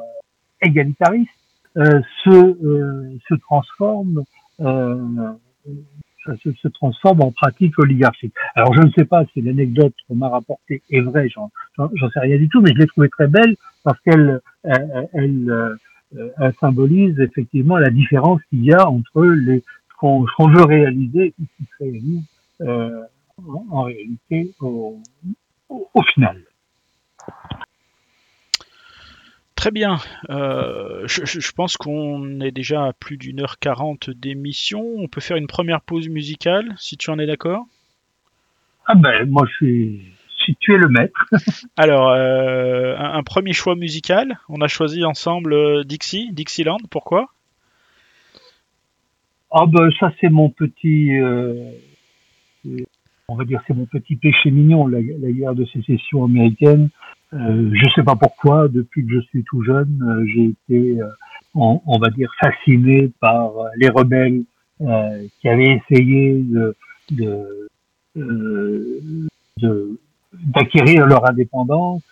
[0.61, 1.31] égalitariste,
[1.73, 4.25] se, se transforme
[4.59, 8.33] se, se, transforme en pratique oligarchique.
[8.55, 12.35] Alors je ne sais pas si l'anecdote qu'on m'a rapportée est vraie, j'en sais rien
[12.35, 13.55] du tout, mais je l'ai trouvée très belle
[13.85, 15.77] parce qu'elle elle, elle,
[16.40, 21.31] elle, symbolise effectivement la différence qu'il y a entre les, ce qu'on veut réaliser et
[21.31, 22.23] qui se réalise
[22.61, 23.02] euh,
[23.72, 25.02] en, réalité au,
[26.14, 26.41] final.
[29.56, 29.98] Très bien.
[30.30, 34.81] Euh, je, pense qu'on est déjà à plus d'une heure quarante d'émission.
[34.98, 37.65] On peut faire une première pause musicale, si tu en es d'accord?
[38.85, 40.12] Ah ben, moi, je suis,
[40.45, 41.29] si tu es le maître.
[41.77, 44.39] Alors, euh, un, un, premier choix musical.
[44.49, 46.79] On a choisi ensemble Dixie, Dixieland.
[46.89, 47.29] Pourquoi?
[49.55, 51.69] Ah ben ça c'est mon petit, euh,
[53.27, 56.89] on va dire c'est mon petit péché mignon, la, guerre de sécession américaine.
[57.33, 61.07] Euh, je sais pas pourquoi, depuis que je suis tout jeune, euh, j'ai été, euh,
[61.53, 64.43] on, va dire, fasciné par les rebelles
[64.79, 66.75] qui avaient essayé de,
[67.11, 67.69] de,
[70.34, 72.03] d'acquérir leur indépendance,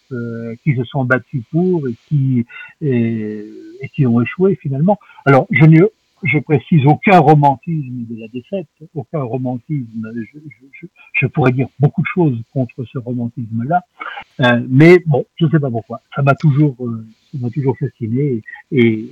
[0.63, 2.45] qui se sont battus pour et qui
[2.81, 3.45] et,
[3.81, 4.99] et qui ont échoué finalement.
[5.25, 5.81] Alors je n'ai
[6.23, 10.11] je précise aucun romantisme de la défaite, aucun romantisme.
[10.15, 10.39] Je,
[10.71, 13.81] je, je pourrais dire beaucoup de choses contre ce romantisme-là,
[14.41, 16.01] euh, mais bon, je ne sais pas pourquoi.
[16.15, 18.41] Ça m'a toujours, euh, ça m'a toujours fasciné
[18.71, 19.09] et,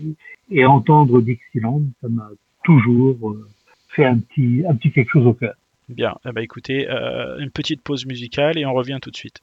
[0.51, 2.29] et entendre Dixieland, ça m'a
[2.63, 3.47] toujours euh,
[3.89, 5.55] fait un petit, un petit quelque chose au cœur.
[5.89, 9.41] Bien, eh ben, écoutez, euh, une petite pause musicale et on revient tout de suite.